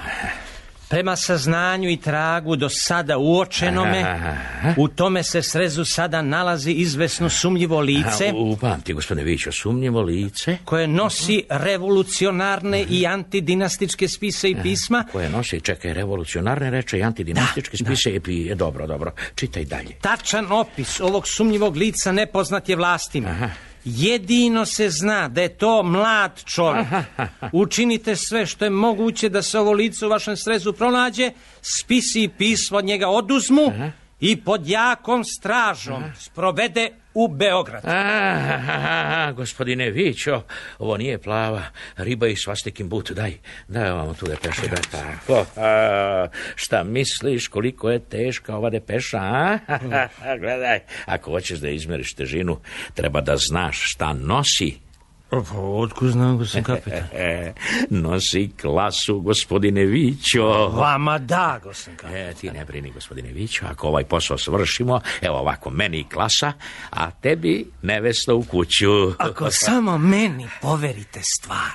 Prema 0.92 1.16
saznanju 1.16 1.90
i 1.90 1.98
tragu 1.98 2.56
do 2.56 2.70
sada 2.70 3.18
uočenome, 3.18 4.06
u 4.78 4.88
tome 4.88 5.24
se 5.24 5.42
srezu 5.42 5.86
sada 5.86 6.22
nalazi 6.22 6.72
izvesno 6.72 7.30
sumnjivo 7.30 7.80
lice 7.80 8.34
upamti, 8.36 8.94
gospodine 8.94 9.24
Vićo, 9.24 9.52
sumnjivo 9.52 10.02
lice? 10.02 10.58
koje 10.66 10.88
nosi 10.88 11.44
revolucionarne 11.50 12.86
i 12.90 13.08
antidinastičke 13.08 14.08
spise 14.08 14.50
i 14.50 14.56
pisma, 14.64 15.06
koje 15.12 15.30
nosi, 15.30 15.62
čekaj, 15.62 15.94
revolucionarne 15.94 16.70
reče 16.70 16.98
i 16.98 17.04
antidinastičke 17.04 17.78
Da, 17.78 17.86
spise 17.86 18.10
i 18.16 18.20
pi- 18.20 18.56
dobro, 18.56 18.88
dobro, 18.88 19.12
čitaj 19.36 19.66
dalje. 19.66 19.96
Tačan 20.02 20.52
opis 20.52 21.00
ovog 21.00 21.28
sumnjivog 21.28 21.76
lica 21.76 22.12
nepoznat 22.12 22.70
je 22.70 22.76
vlastima. 22.76 23.50
Jedino 23.86 24.66
se 24.66 24.90
zna 24.90 25.28
da 25.28 25.42
je 25.42 25.58
to 25.58 25.84
mlad 25.84 26.44
čovjek. 26.46 26.88
Učinite 27.52 28.16
sve 28.16 28.46
što 28.46 28.66
je 28.66 28.72
moguće 28.72 29.30
da 29.30 29.42
se 29.42 29.60
ovo 29.60 29.72
lice 29.72 30.06
u 30.06 30.10
vašem 30.10 30.38
srezu 30.38 30.74
pronađe, 30.74 31.32
spisi 31.62 32.24
i 32.24 32.30
pismo 32.30 32.78
od 32.78 32.86
njega 32.86 33.08
oduzmu 33.08 33.72
i 34.20 34.42
pod 34.42 34.68
jakom 34.68 35.24
stražom 35.24 36.04
sprovede 36.20 37.00
u 37.13 37.27
Beograd. 37.27 37.84
A, 37.86 39.32
gospodine 39.36 39.89
Vićo, 39.89 40.41
ovo 40.80 40.98
nije 40.98 41.18
plava 41.18 41.63
riba 41.98 42.27
i 42.27 42.36
svastikin 42.36 42.89
but, 42.89 43.12
daj, 43.12 43.34
daj 43.68 43.91
vam 43.91 44.15
tu 44.15 44.27
depešu, 44.27 44.62
daj 44.62 44.82
tako. 44.91 45.46
A, 45.56 46.27
šta 46.56 46.84
misliš, 46.84 47.48
koliko 47.48 47.89
je 47.89 48.00
teška 48.00 48.56
ova 48.56 48.70
depeša, 48.70 49.18
a? 49.18 49.58
Gledaj, 50.39 50.80
ako 51.06 51.32
hoćeš 51.32 51.60
da 51.60 51.70
izmeriš 51.70 52.13
težinu, 52.13 52.58
treba 52.94 53.22
da 53.22 53.38
znaš 53.38 53.77
šta 53.84 54.13
nosi. 54.13 54.91
Otkud 55.32 56.12
znam, 56.12 56.38
gospodin 56.38 56.64
kapitan? 56.64 57.04
E, 57.14 57.54
nosi 57.90 58.52
klasu, 58.62 59.20
gospodine 59.20 59.86
Vićo. 59.86 60.68
Vama 60.68 61.18
da, 61.18 61.60
gospodin 61.64 61.98
kapitan. 61.98 62.22
E, 62.22 62.34
ti 62.34 62.50
ne 62.52 62.66
brini, 62.66 62.92
gospodine 62.92 63.32
Vićo, 63.32 63.66
ako 63.66 63.88
ovaj 63.88 64.04
posao 64.04 64.38
svršimo, 64.38 65.02
evo 65.22 65.38
ovako, 65.38 65.70
meni 65.70 66.06
klasa, 66.14 66.54
a 66.90 67.12
tebi 67.12 67.66
nevesta 67.82 68.34
u 68.34 68.44
kuću. 68.44 69.12
Ako 69.18 69.52
samo 69.52 69.98
meni 69.98 70.48
poverite 70.62 71.20
stvar, 71.24 71.72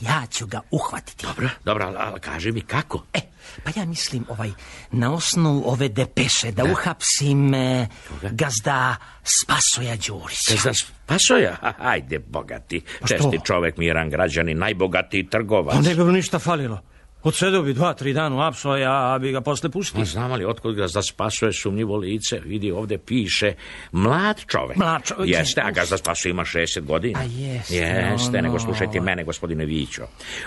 ja 0.00 0.26
ću 0.30 0.46
ga 0.46 0.60
uhvatiti. 0.70 1.26
Dobro, 1.26 1.48
dobro, 1.64 1.94
ali 1.98 2.20
kaži 2.20 2.52
mi 2.52 2.60
kako? 2.60 3.04
E, 3.12 3.20
pa 3.64 3.70
ja 3.76 3.86
mislim 3.86 4.24
ovaj, 4.28 4.50
na 4.90 5.14
osnovu 5.14 5.62
ove 5.66 5.88
depeše 5.88 6.52
da, 6.52 6.64
uhapsim 6.64 7.54
e, 7.54 7.88
gazda 8.30 8.96
Spasoja 9.22 9.96
Đurića. 9.96 10.54
Za 10.62 10.72
spasoja? 10.74 11.56
Ha, 11.60 11.74
Ajde, 11.78 12.18
bogati. 12.18 12.80
Česti 13.08 13.40
čovek, 13.44 13.76
miran 13.76 14.10
građanin, 14.10 14.58
najbogatiji 14.58 15.26
trgovac. 15.26 15.74
Pa 15.74 15.80
ne 15.80 15.94
bi 15.94 16.04
mu 16.04 16.12
ništa 16.12 16.38
falilo. 16.38 16.80
Odsedao 17.28 17.62
bi 17.62 17.74
dva, 17.74 17.94
tri 17.94 18.12
dana 18.12 18.36
u 18.36 18.40
apsoja, 18.40 19.12
a 19.12 19.18
bi 19.18 19.32
ga 19.32 19.40
posle 19.40 19.68
pustio. 19.70 20.04
Znam 20.04 20.32
li 20.32 20.44
otkud 20.44 20.74
ga 20.74 20.86
za 20.88 21.02
spasuje 21.02 21.52
sumnjivo 21.52 21.96
lice? 21.96 22.40
Vidi, 22.44 22.70
ovde 22.70 22.98
piše 22.98 23.52
mlad 23.92 24.44
čovek. 24.46 24.76
Mlad 24.76 25.02
čovek. 25.04 25.28
Jeste, 25.28 25.60
a 25.64 25.70
ga 25.70 25.84
za 25.84 25.96
spasu 25.96 26.28
ima 26.28 26.44
60 26.44 26.80
godina. 26.80 27.18
A 27.20 27.22
jeste, 27.22 27.74
Jeste, 27.74 28.36
no, 28.36 28.42
nego 28.42 28.58
slušajte 28.58 29.00
mene, 29.00 29.24
gospodine 29.24 29.64
Vićo. 29.64 30.02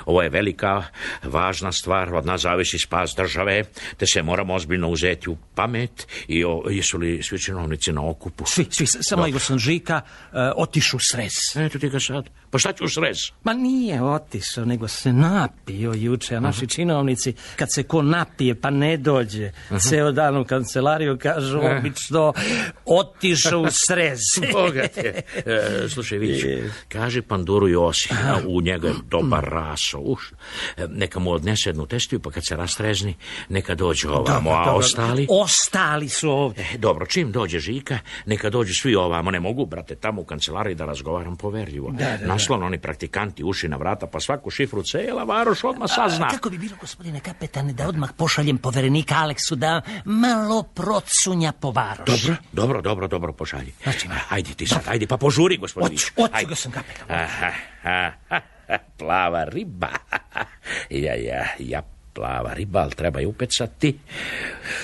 Ovo 0.05 0.21
je 0.21 0.29
velika, 0.29 0.83
važna 1.23 1.71
stvar, 1.71 2.15
od 2.15 2.25
nas 2.25 2.41
zavisi 2.41 2.79
spas 2.79 3.15
države, 3.15 3.63
te 3.97 4.05
se 4.05 4.23
moramo 4.23 4.53
ozbiljno 4.53 4.89
uzeti 4.89 5.29
u 5.29 5.37
pamet 5.55 6.07
i 6.27 6.45
o, 6.45 6.63
jesu 6.69 6.97
li 6.97 7.23
svi 7.23 7.39
činovnici 7.39 7.91
na 7.91 8.09
okupu? 8.09 8.45
Svi, 8.47 8.65
svi, 8.69 8.85
samo 8.87 9.27
Igor 9.27 9.41
Sanžika 9.41 10.01
uh, 10.05 10.39
otišu 10.55 10.97
srez. 11.11 11.33
Eto 11.55 11.79
ti 11.79 11.89
ga 11.89 11.99
sad. 11.99 12.29
Pa 12.49 12.57
šta 12.57 12.73
ću 12.73 12.87
srez? 12.87 13.17
Ma 13.43 13.53
nije 13.53 14.03
otišao, 14.03 14.65
nego 14.65 14.87
se 14.87 15.13
napio 15.13 15.93
juče, 15.93 16.35
a 16.35 16.39
naši 16.39 16.70
činovnici, 16.71 17.33
kad 17.55 17.73
se 17.73 17.83
ko 17.83 18.01
napije 18.01 18.55
pa 18.55 18.69
ne 18.69 18.97
dođe, 18.97 19.51
ceo 19.89 20.11
dan 20.11 20.37
u 20.37 20.45
kancelariju 20.45 21.17
kažu 21.17 21.59
obično 21.59 22.33
otišao 22.85 23.61
u 23.61 23.67
srez. 23.87 24.19
Boga 24.53 24.87
te. 24.87 25.21
E, 25.45 25.89
slušaj, 25.89 26.17
Vić, 26.17 26.43
kaži 26.89 27.21
Panduru 27.21 27.67
Josi, 27.67 28.09
u 28.47 28.61
njega 28.61 28.87
je 28.87 28.93
dobar 29.09 29.43
raso, 29.43 29.99
uš, 29.99 30.31
e, 30.77 30.87
neka 30.87 31.19
mu 31.19 31.31
odnese 31.31 31.69
jednu 31.69 31.85
testiju, 31.85 32.19
pa 32.19 32.31
kad 32.31 32.47
se 32.47 32.55
rastrezni, 32.55 33.15
neka 33.49 33.75
dođe 33.75 34.09
ovamo, 34.09 34.49
a 34.49 34.73
ostali... 34.73 35.27
Ostali 35.29 36.09
su 36.09 36.29
ovdje. 36.29 36.67
E, 36.73 36.77
dobro, 36.77 37.05
čim 37.05 37.31
dođe 37.31 37.59
Žika, 37.59 37.99
neka 38.25 38.49
dođu 38.49 38.73
svi 38.73 38.95
ovamo, 38.95 39.31
ne 39.31 39.39
mogu, 39.39 39.65
brate, 39.65 39.95
tamo 39.95 40.21
u 40.21 40.25
kancelariji 40.25 40.75
da 40.75 40.85
razgovaram 40.85 41.37
poverljivo. 41.37 41.93
Naslovno 42.25 42.65
oni 42.65 42.79
praktikanti 42.79 43.43
uši 43.43 43.67
na 43.67 43.77
vrata, 43.77 44.07
pa 44.07 44.19
svaku 44.19 44.49
šifru 44.49 44.83
cela 44.83 45.23
varoš 45.23 45.63
odmah 45.63 45.89
sazna. 45.89 46.29
Kako 46.29 46.49
bi 46.51 46.57
bilo, 46.57 46.75
gospodine 46.81 47.19
kapetane, 47.19 47.73
da 47.73 47.87
odmah 47.87 48.09
pošaljem 48.17 48.57
poverenika 48.57 49.15
Aleksu 49.15 49.55
da 49.55 49.81
malo 50.05 50.63
procunja 50.63 51.51
po 51.51 51.71
varoši? 51.71 52.27
Dobro, 52.27 52.37
dobro, 52.51 52.81
dobro, 52.81 53.07
dobro, 53.07 53.33
pošalji. 53.33 53.73
Znači, 53.83 54.07
ajde 54.29 54.53
ti 54.53 54.67
sad, 54.67 54.81
ajde, 54.87 55.07
pa 55.07 55.17
požuri, 55.17 55.57
gospodin. 55.57 55.97
Hoću, 55.97 56.11
hoću 56.15 56.47
ga 56.47 56.55
sam 56.55 56.71
kapetan. 56.71 57.27
Plava 58.99 59.43
riba. 59.43 59.89
Ja, 60.89 61.15
ja, 61.15 61.47
ja, 61.59 61.81
plava 62.13 62.53
riba, 62.53 62.79
ali 62.79 62.91
treba 62.91 63.19
je 63.19 63.27
upecati. 63.27 63.99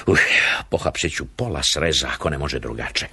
Uh, 0.08 0.18
pohapsit 0.70 1.14
ću 1.16 1.26
pola 1.26 1.62
sreza, 1.64 2.08
ako 2.14 2.30
ne 2.30 2.38
može 2.38 2.60
drugače. 2.60 3.08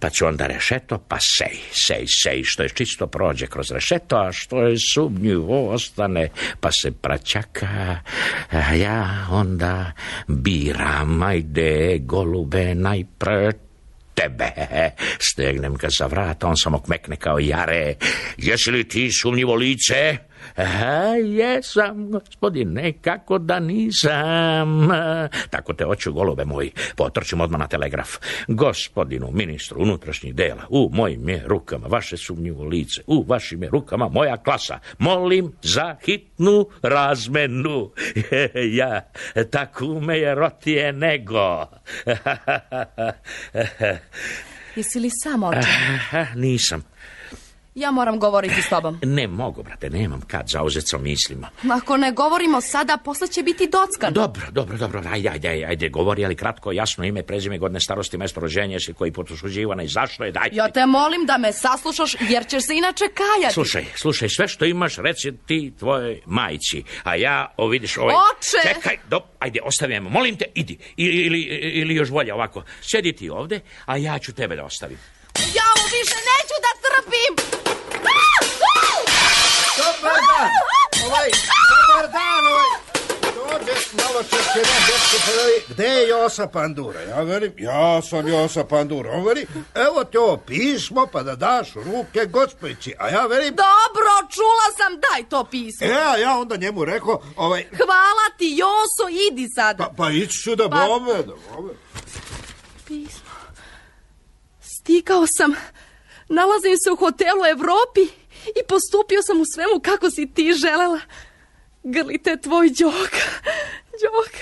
Pa 0.00 0.10
ću 0.10 0.26
onda 0.26 0.46
rešeto, 0.46 0.98
pa 0.98 1.16
sej, 1.20 1.58
sej, 1.72 2.04
sej, 2.22 2.42
što 2.44 2.62
je 2.62 2.68
čisto 2.68 3.06
prođe 3.06 3.46
kroz 3.46 3.70
rešeto, 3.70 4.16
a 4.16 4.32
što 4.32 4.62
je 4.62 4.76
sumnjivo 4.94 5.70
ostane, 5.70 6.28
pa 6.60 6.70
se 6.72 6.92
praćaka. 6.92 7.98
A 8.50 8.74
ja 8.74 9.26
onda 9.30 9.92
biram, 10.26 11.22
ajde, 11.22 11.98
golube, 11.98 12.74
najpre 12.74 13.52
tebe. 14.14 14.50
Stegnem 15.18 15.74
ga 15.74 15.88
za 15.98 16.06
vrat, 16.06 16.44
on 16.44 16.56
samo 16.56 16.80
kmekne 16.82 17.16
kao 17.16 17.38
jare. 17.38 17.94
Jesi 18.36 18.70
li 18.70 18.88
ti 18.88 19.10
sumnjivo 19.12 19.54
lice? 19.54 20.27
Aha, 20.58 21.14
jesam, 21.24 22.10
gospodine, 22.10 22.92
kako 22.92 23.38
da 23.38 23.60
nisam. 23.60 24.88
Tako 25.50 25.72
te 25.72 25.86
oću, 25.86 26.12
golube 26.12 26.44
moji, 26.44 26.72
potrčim 26.96 27.40
odmah 27.40 27.60
na 27.60 27.66
telegraf. 27.66 28.16
Gospodinu 28.48 29.30
ministru 29.32 29.82
unutrašnjih 29.82 30.34
dela, 30.34 30.62
u 30.68 30.90
mojim 30.92 31.28
je 31.28 31.42
rukama 31.46 31.86
vaše 31.86 32.16
sumnjivo 32.16 32.64
lice, 32.64 33.02
u 33.06 33.24
vašim 33.28 33.62
je 33.62 33.68
rukama 33.68 34.08
moja 34.08 34.36
klasa. 34.36 34.78
Molim 34.98 35.52
za 35.62 35.96
hitnu 36.04 36.68
razmenu. 36.82 37.90
ja, 38.80 39.10
tako 39.50 40.00
me 40.00 40.18
je 40.18 40.34
rotije 40.34 40.92
nego. 40.92 41.66
Jesi 44.76 45.00
li 45.00 45.10
sam 45.10 45.42
oče? 45.42 45.68
Nisam. 46.34 46.97
Ja 47.78 47.90
moram 47.90 48.18
govoriti 48.18 48.62
s 48.62 48.68
tobom. 48.68 48.98
Ne 49.18 49.28
mogu, 49.28 49.62
brate, 49.62 49.90
nemam 49.90 50.20
kad 50.20 50.48
zauzet 50.48 50.88
sa 50.88 50.98
mislima. 50.98 51.50
Ako 51.70 51.96
ne 51.96 52.12
govorimo 52.12 52.60
sada, 52.60 52.98
posle 53.04 53.28
će 53.28 53.42
biti 53.42 53.68
dockan. 53.72 54.12
Dobro, 54.12 54.46
dobro, 54.50 54.78
dobro, 54.78 55.02
ajde, 55.10 55.28
ajde, 55.28 55.48
ajde, 55.68 55.88
govori, 55.88 56.24
ali 56.24 56.36
kratko, 56.36 56.72
jasno, 56.72 57.04
ime, 57.04 57.22
prezime, 57.22 57.58
godine 57.58 57.80
starosti, 57.80 58.18
mesto 58.18 58.40
rođenja, 58.40 58.80
si 58.80 58.92
koji 58.92 59.12
potusuđivana 59.12 59.82
i 59.82 59.88
zašto 59.88 60.24
je, 60.24 60.32
daj. 60.32 60.48
Ja 60.52 60.70
te 60.70 60.86
molim 60.86 61.26
da 61.26 61.38
me 61.38 61.52
saslušaš, 61.52 62.16
jer 62.28 62.46
ćeš 62.46 62.66
se 62.66 62.74
inače 62.74 63.04
kajati. 63.14 63.54
Slušaj, 63.54 63.84
slušaj, 63.96 64.28
sve 64.28 64.48
što 64.48 64.64
imaš, 64.64 64.96
reci 64.96 65.32
ti 65.46 65.72
tvojoj 65.78 66.20
majci, 66.26 66.84
a 67.04 67.14
ja, 67.14 67.54
o 67.56 67.68
vidiš, 67.68 67.96
ovaj... 67.96 68.14
Oče! 68.14 68.74
Čekaj, 68.74 68.96
do, 69.10 69.20
ajde, 69.38 69.60
ostavim, 69.64 70.02
molim 70.02 70.36
te, 70.36 70.44
idi, 70.54 70.78
ili, 70.96 71.16
ili, 71.16 71.40
ili 71.72 71.94
još 71.94 72.10
bolje 72.10 72.34
ovako, 72.34 72.62
sjedi 72.80 73.12
ti 73.12 73.30
ovde, 73.30 73.60
a 73.86 73.96
ja 73.96 74.18
ću 74.18 74.32
tebe 74.32 74.56
da 74.56 74.64
ostavim. 74.64 74.98
Ja 75.34 75.68
mu 75.76 75.84
više 75.92 76.16
neću 76.28 76.56
da 76.64 76.72
trpim! 76.84 77.32
Dobar 79.78 80.16
dan! 80.22 80.50
Ovaj, 81.06 81.30
dobar 81.70 82.12
dan, 82.12 82.46
ovaj. 82.46 82.70
Dođe 83.34 83.72
malo 83.94 84.22
češće 84.22 84.58
na 84.58 84.78
dečko, 84.80 85.16
pa 85.26 85.32
veli, 85.32 85.62
gde 85.68 85.84
je 85.84 86.08
Josa 86.08 86.46
Pandura? 86.48 87.00
Ja 87.00 87.22
velim, 87.22 87.52
ja 87.58 88.02
sam 88.02 88.28
Josa 88.28 88.64
Pandura. 88.64 89.10
On 89.12 89.24
veli, 89.24 89.46
evo 89.76 90.04
ti 90.04 90.18
ovo 90.18 90.36
pismo, 90.38 91.06
pa 91.06 91.22
da 91.22 91.36
daš 91.36 91.76
u 91.76 91.82
ruke 91.82 92.26
gospojici. 92.26 92.94
A 92.98 93.08
ja 93.08 93.26
velim, 93.26 93.54
Dobro, 93.56 94.10
čula 94.30 94.68
sam, 94.76 95.00
daj 95.02 95.28
to 95.28 95.44
pismo. 95.44 95.86
e, 95.86 95.92
a 95.92 96.16
ja 96.16 96.38
onda 96.38 96.56
njemu 96.56 96.84
rekao, 96.84 97.22
ovaj, 97.36 97.66
Hvala 97.76 98.28
ti, 98.38 98.54
Joso, 98.56 99.04
idi 99.30 99.48
sad. 99.48 99.76
pa, 99.78 99.90
pa 99.96 100.10
ići 100.10 100.38
ću 100.38 100.56
da 100.56 100.68
Pa- 100.68 100.76
bome, 100.78 101.12
da 101.14 101.32
bome. 101.48 101.72
Pismo. 102.86 103.27
Stikao 104.88 105.24
sam. 105.26 105.54
Nalazim 106.28 106.76
se 106.84 106.90
u 106.90 106.96
hotelu 106.96 107.44
Evropi 107.50 108.00
i 108.58 108.60
postupio 108.68 109.22
sam 109.22 109.40
u 109.40 109.44
svemu 109.54 109.80
kako 109.82 110.10
si 110.10 110.34
ti 110.34 110.52
želela. 110.52 111.00
Grlite 111.82 112.36
tvoj 112.36 112.68
džok. 112.68 113.12
Džok. 114.00 114.32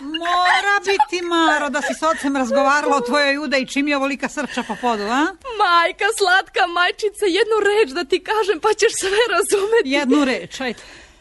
Mora 0.00 0.76
biti, 0.84 1.24
Maro, 1.24 1.68
da 1.68 1.82
si 1.82 1.94
s 1.94 2.02
ocem 2.02 2.36
razgovarala 2.36 2.96
o 2.96 3.00
tvojoj 3.00 3.34
juda 3.34 3.56
i 3.56 3.66
čim 3.66 3.88
je 3.88 3.96
ovolika 3.96 4.28
srča 4.28 4.62
po 4.62 4.76
podu, 4.80 5.02
a? 5.02 5.22
Majka, 5.62 6.08
slatka 6.18 6.66
majčica, 6.66 7.24
jednu 7.38 7.56
reč 7.68 7.90
da 7.90 8.04
ti 8.04 8.24
kažem 8.24 8.60
pa 8.60 8.68
ćeš 8.68 8.92
sve 9.00 9.22
razumeti. 9.34 9.90
Jednu 9.90 10.24
reč, 10.24 10.60
ajde. 10.60 10.80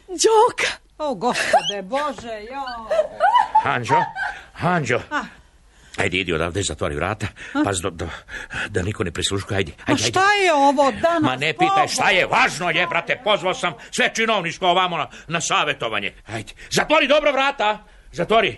Džok. 0.09 0.57
O, 0.97 1.15
gospode, 1.15 1.81
Bože, 1.81 2.37
jo. 2.51 2.63
Anđo, 3.63 4.01
Anđo. 4.61 4.99
Ajde, 5.97 6.17
idi 6.17 6.33
odavde, 6.33 6.61
zatvori 6.63 6.95
vrata. 6.95 7.27
Paz 7.63 7.81
da, 7.81 7.89
da, 7.89 8.09
da 8.69 8.81
niko 8.81 9.03
ne 9.03 9.11
prisluškuje. 9.11 9.57
Ajde, 9.57 9.71
Ma 9.77 9.93
ajde, 9.93 10.03
šta 10.03 10.25
je 10.45 10.53
ovo 10.53 10.91
danas? 10.91 11.21
Ma 11.21 11.35
ne 11.35 11.53
pitaj 11.53 11.87
šta 11.87 12.09
je, 12.09 12.25
važno 12.25 12.69
je, 12.69 12.87
brate, 12.87 13.19
pozvao 13.23 13.53
sam 13.53 13.73
sve 13.91 14.11
činovništvo 14.15 14.71
ovamo 14.71 14.97
na, 14.97 15.07
na 15.27 15.41
savjetovanje. 15.41 16.13
Ajde, 16.25 16.53
zatvori 16.71 17.07
dobro 17.07 17.31
vrata, 17.31 17.83
zatvori. 18.11 18.57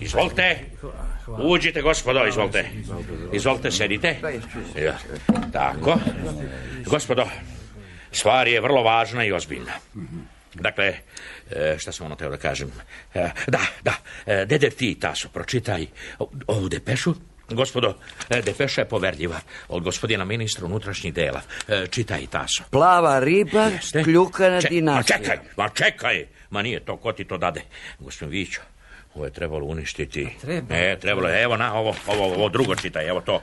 Izvolite, 0.00 0.58
uđite, 1.26 1.82
gospodo, 1.82 2.26
izvolite. 2.26 2.70
Izvolite, 3.32 3.70
sedite. 3.70 4.16
Ja, 4.84 4.98
Tako. 5.52 5.98
Gospodo, 6.86 7.26
stvar 8.12 8.48
je 8.48 8.60
vrlo 8.60 8.82
važna 8.82 9.24
i 9.24 9.32
ozbiljna. 9.32 9.72
Dakle, 10.54 10.94
e, 11.50 11.76
šta 11.78 11.92
sam 11.92 12.06
ono 12.06 12.16
teo 12.16 12.30
da 12.30 12.36
kažem? 12.36 12.72
E, 13.14 13.28
Da, 13.46 13.60
da, 13.82 13.94
e, 14.26 14.44
dede 14.46 14.70
ti, 14.70 14.94
Taso, 14.94 15.28
pročitaj 15.28 15.86
ovu 16.46 16.68
depešu. 16.68 17.14
Gospodo, 17.48 17.94
depeša 18.30 18.80
je 18.80 18.88
poverljiva 18.88 19.36
od 19.68 19.82
gospodina 19.82 20.24
ministra 20.24 20.66
unutrašnjih 20.66 21.14
dela. 21.14 21.40
Čitaj, 21.90 22.26
Taso. 22.26 22.64
Plava 22.70 23.18
riba, 23.20 23.62
Jeste? 23.64 24.02
kljukana 24.02 24.60
Če- 24.60 24.68
dinastija. 24.68 25.18
Ma 25.18 25.24
čekaj, 25.24 25.38
ma 25.56 25.68
čekaj, 25.68 26.26
ma 26.50 26.62
nije 26.62 26.80
to, 26.80 26.96
ko 26.96 27.12
ti 27.12 27.24
to 27.24 27.38
dade? 27.38 27.62
Gospodin 27.98 28.30
Vićo, 28.30 28.60
ovo 29.14 29.24
je 29.24 29.30
trebalo 29.32 29.64
uništiti. 29.66 30.28
Treba. 30.40 30.74
E, 30.74 30.98
trebalo 30.98 31.28
je, 31.28 31.42
evo 31.42 31.56
na, 31.56 31.74
ovo, 31.74 31.94
ovo, 32.06 32.24
ovo 32.26 32.48
drugo 32.48 32.74
čitaj, 32.74 33.08
evo 33.08 33.20
to. 33.20 33.42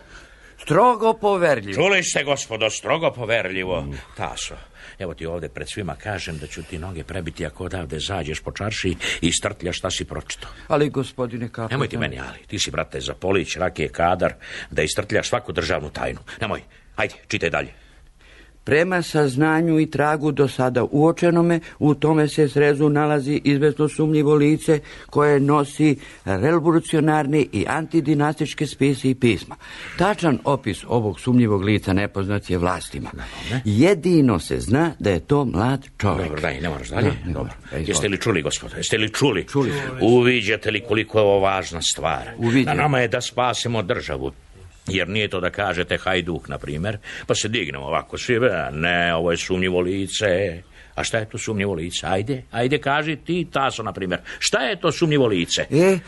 Strogo 0.62 1.14
poverljivo. 1.14 1.74
Čuli 1.74 2.04
ste, 2.04 2.24
gospodo, 2.24 2.70
strogo 2.70 3.12
poverljivo. 3.12 3.88
Taso, 4.18 4.56
evo 5.00 5.14
ti 5.14 5.26
ovde 5.26 5.50
pred 5.50 5.68
svima 5.70 5.96
kažem 5.96 6.38
da 6.38 6.48
ću 6.48 6.64
ti 6.64 6.78
noge 6.78 7.04
prebiti 7.04 7.46
ako 7.46 7.66
odavde 7.66 8.00
zađeš 8.00 8.40
po 8.40 8.52
čarši 8.52 8.96
i 9.22 9.32
strtljaš 9.32 9.78
šta 9.78 9.92
si 9.92 10.06
pročitao. 10.06 10.52
Ali, 10.68 10.90
gospodine 10.90 11.50
kapetan... 11.50 11.70
Nemoj 11.72 11.88
ti 11.88 11.98
meni, 11.98 12.20
ali 12.20 12.40
ti 12.48 12.60
si, 12.60 12.72
brate, 12.72 13.02
za 13.02 13.14
polić, 13.14 13.56
rakije, 13.56 13.90
kadar, 13.90 14.34
da 14.72 14.82
istrtljaš 14.82 15.30
svaku 15.30 15.52
državnu 15.52 15.90
tajnu. 15.90 16.20
Nemoj, 16.42 16.62
ajde, 16.96 17.16
čitaj 17.28 17.50
dalje. 17.50 17.89
Prema 18.70 19.02
saznanju 19.02 19.80
i 19.80 19.86
tragu 19.92 20.32
do 20.32 20.48
sada 20.48 20.84
uočenome, 20.92 21.60
u 21.80 21.96
tome 21.96 22.28
se 22.28 22.50
srezu 22.50 22.90
nalazi 22.90 23.42
izvesno 23.44 23.90
sumnjivo 23.90 24.36
lice 24.36 24.80
koje 25.10 25.40
nosi 25.40 25.96
revolucionarni 26.26 27.50
i 27.54 27.66
antidinastičke 27.68 28.68
spise 28.68 29.10
i 29.10 29.16
pisma. 29.16 29.56
Tačan 29.98 30.40
opis 30.44 30.86
ovog 30.88 31.20
sumnjivog 31.20 31.64
lica 31.64 31.94
nepoznat 31.94 32.50
je 32.50 32.58
vlastima. 32.58 33.10
Jedino 33.66 34.40
se 34.40 34.60
zna 34.60 34.92
da 35.00 35.10
je 35.10 35.20
to 35.20 35.46
mlad 35.46 35.88
čovjek. 35.98 36.28
Dobro, 36.28 36.42
daj, 36.42 36.62
ne 36.62 36.70
moraš 36.70 36.90
dalje. 36.90 37.12
Dobro. 37.26 37.54
Jeste 37.88 38.08
li 38.08 38.18
čuli, 38.18 38.42
gospodo? 38.42 38.76
Jeste 38.76 38.98
li 38.98 39.10
čuli? 39.10 39.48
Čuli. 39.48 39.72
Uviđate 40.02 40.72
li 40.72 40.82
koliko 40.88 41.18
je 41.18 41.24
ovo 41.24 41.40
važna 41.40 41.82
stvar? 41.82 42.30
Na 42.66 42.74
nama 42.74 43.00
je 43.00 43.08
da 43.08 43.22
spasimo 43.22 43.82
državu. 43.82 44.32
Jer 44.92 45.10
nije 45.10 45.28
to 45.28 45.40
da 45.40 45.50
kažete 45.50 45.98
hajduk, 45.98 46.48
na 46.48 46.58
primjer, 46.58 46.98
pa 47.28 47.36
se 47.36 47.48
dignemo 47.48 47.86
ovako 47.86 48.18
svi, 48.18 48.36
a 48.36 48.70
ne, 48.72 49.16
ovo 49.16 49.32
je 49.32 49.38
sumnjivo 49.38 49.80
lice. 49.80 50.62
A 50.96 51.04
šta 51.04 51.18
je 51.18 51.30
to 51.30 51.38
sumnjivo 51.38 51.74
lice? 51.74 52.08
Ajde, 52.08 52.44
ajde, 52.52 52.78
kaži 52.78 53.16
ti, 53.16 53.48
Taso, 53.52 53.84
na 53.84 53.94
primjer. 53.94 54.20
Šta 54.40 54.60
je 54.60 54.80
to 54.80 54.92
sumnjivo 54.92 55.28
lice? 55.28 55.66
E, 55.72 56.00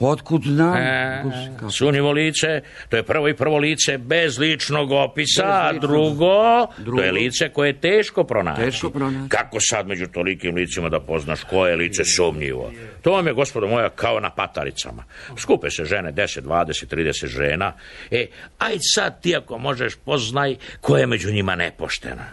otkud 0.00 0.42
znam? 0.44 0.76
E, 0.76 1.22
Sumnjivo 1.70 2.12
lice, 2.12 2.60
to 2.88 2.96
je 2.96 3.02
prvo 3.02 3.28
i 3.28 3.34
prvo 3.36 3.58
lice 3.58 3.98
bez 3.98 4.38
ličnog 4.38 4.92
opisa, 4.92 5.42
Bez 5.62 5.72
ličnog. 5.74 5.90
drugo, 5.90 6.66
Drugo. 6.78 6.98
to 6.98 7.04
je 7.04 7.12
lice 7.12 7.48
koje 7.48 7.68
je 7.68 7.80
teško 7.80 8.24
pronaći. 8.24 8.60
Teško 8.62 8.90
pronaći. 8.90 9.28
Kako 9.28 9.56
sad 9.60 9.86
među 9.86 10.06
tolikim 10.06 10.54
licima 10.54 10.88
da 10.88 11.00
poznaš 11.00 11.40
koje 11.44 11.70
je 11.70 11.76
lice 11.76 12.04
sumnjivo? 12.04 12.72
To 13.02 13.12
vam 13.12 13.26
je, 13.26 13.32
gospodo 13.32 13.66
moja, 13.66 13.88
kao 13.88 14.20
na 14.20 14.30
pataricama. 14.30 15.04
Skupe 15.36 15.70
se 15.70 15.84
žene, 15.84 16.12
10, 16.12 16.40
20, 16.40 16.96
30 16.96 17.26
žena. 17.26 17.72
E, 18.10 18.26
aj 18.58 18.76
sad 18.94 19.22
ti 19.22 19.36
ako 19.36 19.58
možeš 19.58 19.94
poznaj 19.96 20.56
ko 20.80 20.96
je 20.96 21.06
među 21.06 21.32
njima 21.32 21.54
nepoštena. 21.54 22.24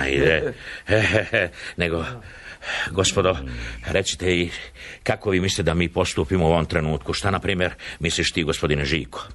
Ajde. 0.00 0.52
Nego, 1.76 2.04
Gospodo, 2.90 3.36
recite 3.86 4.36
i 4.36 4.50
kako 5.02 5.30
vi 5.30 5.40
mislite 5.40 5.62
da 5.62 5.74
mi 5.74 5.88
postupimo 5.88 6.44
u 6.44 6.48
ovom 6.48 6.66
trenutku? 6.66 7.12
Šta, 7.12 7.30
na 7.30 7.38
primjer, 7.38 7.72
misliš 7.98 8.32
ti, 8.32 8.42
gospodine 8.42 8.84
Žiko? 8.84 9.26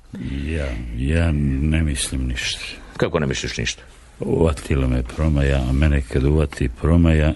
Ja, 0.46 0.68
ja 0.98 1.32
ne 1.62 1.84
mislim 1.84 2.28
ništa. 2.28 2.60
Kako 2.98 3.20
ne 3.20 3.28
misliš 3.28 3.58
ništa? 3.58 3.84
Uvatila 4.20 4.88
me 4.88 5.04
promaja, 5.04 5.58
a 5.70 5.74
mene 5.74 6.02
kad 6.02 6.24
uvati 6.24 6.70
promaja, 6.82 7.34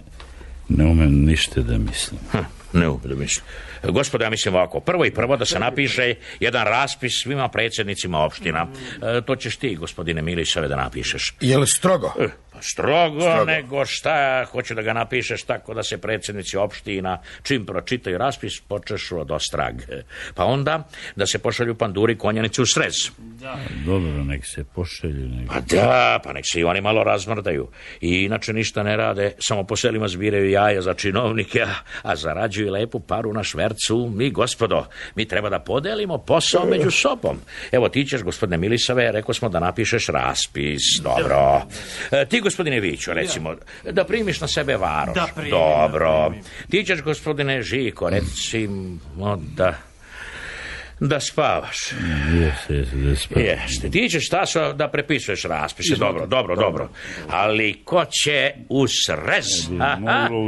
ne 0.70 0.86
umem 0.86 1.26
ništa 1.26 1.62
da 1.62 1.78
mislim. 1.78 2.20
Hm, 2.32 2.38
ne 2.74 2.90
umem 2.90 3.10
da 3.10 3.16
mislim. 3.16 3.46
Gospodo, 3.90 4.24
ja 4.24 4.30
mislim 4.30 4.56
ovako. 4.56 4.80
Prvo 4.80 5.06
i 5.06 5.12
prvo 5.12 5.38
da 5.38 5.46
se 5.46 5.60
napiše 5.60 6.16
jedan 6.40 6.66
raspis 6.66 7.22
svima 7.24 7.48
predsjednicima 7.48 8.20
opština. 8.20 8.68
E, 9.02 9.22
to 9.22 9.36
ćeš 9.36 9.56
ti, 9.56 9.76
gospodine 9.76 10.22
Milićeve, 10.22 10.68
da 10.68 10.76
napišeš. 10.76 11.36
Je 11.42 11.58
li 11.58 11.68
strogo? 11.68 12.14
E, 12.20 12.28
pa 12.64 12.68
strogo, 12.68 13.46
nego 13.46 13.86
šta, 13.86 14.46
hoću 14.52 14.74
da 14.76 14.82
ga 14.82 14.94
napišeš 14.94 15.44
tako 15.44 15.74
da 15.74 15.84
se 15.84 15.98
predsjednici 15.98 16.58
opština 16.58 17.18
čim 17.44 17.66
pročitaju 17.66 18.18
raspis 18.18 18.60
počešu 18.60 19.20
od 19.20 19.32
ostrag. 19.32 19.76
Pa 20.36 20.46
onda 20.46 20.88
da 21.16 21.26
se 21.26 21.40
pošalju 21.40 21.76
panduri 21.76 22.18
konjanici 22.18 22.62
u 22.62 22.66
srez. 22.66 22.94
Dobro, 23.86 24.24
nek 24.24 24.46
se 24.46 24.64
pošelju. 24.64 25.28
Nek... 25.30 25.48
Pa 25.48 25.60
da, 25.60 26.20
pa 26.24 26.34
nek 26.34 26.46
se 26.48 26.60
i 26.60 26.64
oni 26.64 26.82
malo 26.82 27.04
razmrdaju. 27.04 27.68
I 28.02 28.10
inače 28.24 28.54
ništa 28.54 28.84
ne 28.84 28.98
rade, 28.98 29.32
samo 29.40 29.64
po 29.64 29.76
selima 29.76 30.08
zbiraju 30.08 30.50
jaja 30.50 30.82
za 30.82 30.94
činovnike, 30.94 31.62
a- 31.62 31.76
a 32.02 32.16
zarađuju 32.16 32.72
lepu 32.72 33.00
paru 33.00 33.34
na 33.34 33.44
švercu. 33.44 34.12
Mi, 34.16 34.30
gospodo, 34.30 34.86
mi 35.16 35.28
treba 35.28 35.50
da 35.50 35.60
podelimo 35.60 36.18
posao 36.18 36.66
među 36.66 36.92
sobom. 36.92 37.38
Evo, 37.72 37.90
ti 37.90 38.06
ćeš, 38.06 38.22
gospodine 38.22 38.58
Milisave, 38.58 39.12
rekao 39.12 39.34
smo 39.34 39.50
da 39.50 39.60
napišeš 39.60 40.08
raspis. 40.08 40.82
Dobro. 41.04 41.62
E, 42.12 42.26
ti, 42.26 42.40
gospodine 42.40 42.53
Viću, 42.80 43.14
recimo, 43.14 43.56
da 43.92 44.04
primiš 44.04 44.42
na 44.42 44.48
sebe 44.48 44.78
varoš. 44.78 45.16
Da 45.16 45.28
primim, 45.36 45.52
Dobro. 45.52 46.34
Ti 46.70 46.84
ćeš, 46.84 47.02
gospodine 47.02 47.62
Žiko, 47.62 48.10
recimo, 48.10 49.40
da... 49.56 49.93
Da 51.06 51.20
spavaš. 51.20 51.78
Jeste, 52.42 52.76
jeste, 52.76 52.96
da 52.96 53.16
spavam. 53.16 53.46
Jeste, 53.46 53.90
ti 53.90 54.10
ćeš 54.10 54.30
Taso 54.30 54.74
da 54.74 54.88
prepisuješ 54.88 55.44
raspise, 55.44 55.96
dobro, 55.96 56.26
dobro, 56.26 56.56
dobro. 56.56 56.90
Ali 57.30 57.74
ko 57.84 58.06
će 58.06 58.52
u 58.70 58.88
srez? 58.88 59.68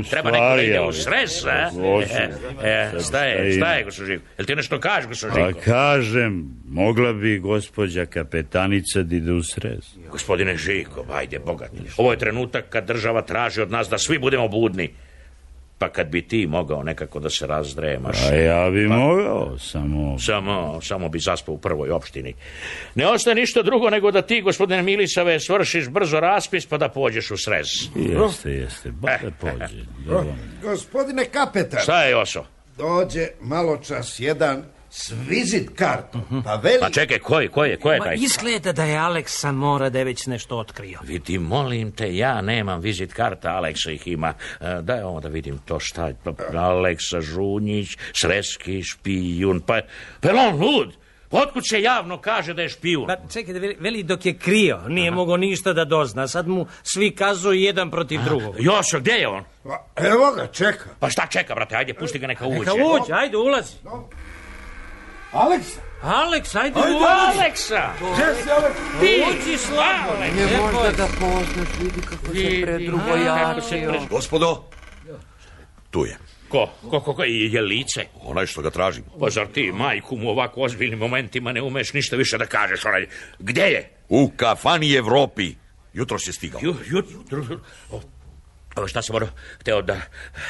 treba 0.09 0.31
neko 0.31 0.55
da 0.55 0.61
ide 0.61 0.81
u 0.81 0.93
srez, 0.93 1.45
a? 1.45 1.69
E, 2.13 2.29
e, 2.63 2.91
šta 3.07 3.25
je, 3.25 3.57
šta 3.57 3.73
je, 3.73 3.85
Žiko? 3.91 4.23
Jel 4.37 4.45
ti 4.45 4.55
nešto 4.55 4.79
kažeš, 4.79 5.07
gospodin 5.07 5.43
Pa 5.43 5.47
Žiko? 5.47 5.59
kažem, 5.65 6.45
mogla 6.69 7.13
bi 7.13 7.39
gospođa 7.39 8.05
kapetanica 8.05 9.03
da 9.03 9.15
ide 9.15 9.31
u 9.31 9.43
srez. 9.43 9.83
Gospodine 10.11 10.57
Žiko, 10.57 11.05
ajde, 11.13 11.39
bogati. 11.39 11.77
Ovo 11.97 12.11
je 12.11 12.19
trenutak 12.19 12.69
kad 12.69 12.87
država 12.87 13.21
traži 13.21 13.61
od 13.61 13.71
nas 13.71 13.89
da 13.89 13.97
svi 13.97 14.19
budemo 14.19 14.47
budni. 14.47 14.93
Pa 15.77 15.89
kad 15.89 16.07
bi 16.07 16.21
ti 16.27 16.47
mogao 16.47 16.83
nekako 16.83 17.19
da 17.19 17.29
se 17.29 17.47
razdremaš. 17.47 18.17
A 18.31 18.35
ja 18.35 18.69
bi 18.69 18.87
mogao, 18.87 19.57
samo... 19.59 20.19
Samo, 20.19 20.79
samo 20.81 21.09
bi 21.09 21.19
zaspao 21.19 21.55
u 21.55 21.57
prvoj 21.57 21.89
opštini. 21.91 22.33
Ne 22.95 23.07
ostaje 23.07 23.35
ništa 23.35 23.61
drugo 23.61 23.89
nego 23.89 24.11
da 24.11 24.21
ti, 24.21 24.41
gospodine 24.41 24.81
Milisave, 24.83 25.39
svršiš 25.39 25.89
brzo 25.89 26.19
raspis 26.19 26.65
pa 26.65 26.77
da 26.77 26.89
pođeš 26.89 27.31
u 27.31 27.37
srez. 27.37 27.67
Jeste, 27.95 28.51
jeste, 28.51 28.91
ba 28.91 29.17
da 29.23 29.31
pođe. 29.31 29.83
Dobro. 30.05 30.33
Gospodine 30.63 31.25
kapetan, 31.25 31.79
Šta 31.79 32.03
je 32.03 32.17
Oso? 32.17 32.43
dođe 32.77 33.27
malo 33.41 33.77
čas 33.77 34.19
jedan 34.19 34.63
s 34.97 35.13
vizit 35.27 35.69
kartom, 35.75 36.43
pa 36.43 36.55
veli... 36.55 36.79
Pa 36.79 36.89
čekaj, 36.89 37.19
koji, 37.19 37.47
koji 37.47 37.69
je, 37.69 37.77
ko 37.77 37.91
je 37.91 37.99
taj? 37.99 38.15
izgleda 38.15 38.71
da 38.71 38.83
je 38.83 38.97
Aleksa 38.97 39.51
mora 39.51 39.89
da 39.89 39.99
je 39.99 40.05
već 40.05 40.25
nešto 40.27 40.57
otkrio. 40.57 40.99
Vidi, 41.03 41.37
molim 41.37 41.91
te, 41.91 42.15
ja 42.15 42.41
nemam 42.41 42.79
vizit 42.79 43.13
karta, 43.13 43.49
Aleksa 43.49 43.91
ih 43.91 44.07
ima. 44.07 44.33
E, 44.61 44.81
daj 44.81 45.01
ovo 45.01 45.19
da 45.19 45.27
vidim 45.27 45.57
to 45.57 45.79
šta 45.79 46.07
je. 46.07 46.15
Pa, 46.23 46.57
Aleksa 46.57 47.21
Žunjić, 47.21 47.97
Sreski, 48.13 48.83
špijun, 48.83 49.59
pa, 49.59 49.81
pa 50.21 50.29
je 50.29 50.33
on 50.33 50.55
lud? 50.55 50.95
Otkud 51.31 51.67
se 51.69 51.81
javno 51.81 52.17
kaže 52.21 52.53
da 52.53 52.61
je 52.61 52.69
špijun? 52.69 53.07
Pa 53.07 53.15
čekaj, 53.33 53.53
da 53.53 53.59
veli, 53.59 53.77
veli 53.79 54.03
dok 54.03 54.25
je 54.25 54.33
krio, 54.33 54.79
nije 54.87 55.11
mogao 55.11 55.37
ništa 55.37 55.73
da 55.73 55.85
dozna. 55.85 56.27
Sad 56.27 56.47
mu 56.47 56.67
svi 56.83 57.11
kazuju 57.15 57.59
jedan 57.59 57.91
protiv 57.91 58.21
drugog. 58.23 58.55
Jošo, 58.59 58.99
gdje 58.99 59.11
je 59.11 59.27
on? 59.27 59.43
Pa, 59.63 59.85
Evo 59.95 60.31
ga, 60.35 60.47
čeka. 60.47 60.85
Pa 60.99 61.09
šta 61.09 61.27
čeka, 61.27 61.55
brate, 61.55 61.75
ajde, 61.75 61.93
pusti 61.93 62.19
ga 62.19 62.27
neka 62.27 62.47
uđe. 62.47 62.59
Neka 62.59 62.73
uđe, 62.73 63.13
ajde, 63.13 63.37
ulazi. 63.37 63.73
Aleksa, 65.35 65.79
Aleks, 66.01 66.55
ajde, 66.55 66.79
Ajde, 66.79 66.95
uđi. 66.95 67.05
Aleksa! 67.39 67.89
gdje 68.13 68.35
si 68.35 68.49
Aleksa? 68.51 68.81
Ti! 68.99 69.23
Uđi 69.29 69.57
slabo. 69.57 70.11
Aleks! 70.17 70.35
Ne 70.35 70.57
možda 70.61 70.91
ga 70.91 71.07
poznaš, 71.19 71.67
vidi 71.81 72.01
kako 72.01 72.25
se 72.25 72.61
predrugo 72.61 73.03
pred- 73.03 74.09
Gospodo, 74.09 74.63
tu 75.91 76.05
je. 76.05 76.17
Ko, 76.49 76.69
ko, 76.89 76.99
ko, 76.99 77.13
ko, 77.13 77.23
je 77.23 77.51
je 77.51 77.61
lice? 77.61 78.05
Onaj 78.21 78.45
što 78.45 78.61
ga 78.61 78.69
tražim. 78.69 79.03
Pa 79.19 79.29
zar 79.29 79.47
ti, 79.47 79.71
majku 79.71 80.15
mu, 80.17 80.27
u 80.27 80.31
ovako 80.31 80.61
ozbiljnim 80.61 80.99
momentima 80.99 81.51
ne 81.51 81.61
umeš 81.61 81.93
ništa 81.93 82.15
više 82.15 82.37
da 82.37 82.45
kažeš, 82.45 82.85
onaj, 82.85 83.07
gdje 83.39 83.63
je? 83.63 83.89
U 84.09 84.31
kafani 84.37 84.93
Evropi. 84.93 85.55
Jutro 85.93 86.17
je 86.27 86.33
stigao. 86.33 86.59
Ju, 86.63 86.75
ju, 86.85 87.03
dru- 87.31 87.59
o, 88.75 88.79
Evo 88.79 88.87
šta 88.87 89.01
sam 89.01 89.15
ono 89.15 89.27
hteo 89.59 89.81
da... 89.81 90.01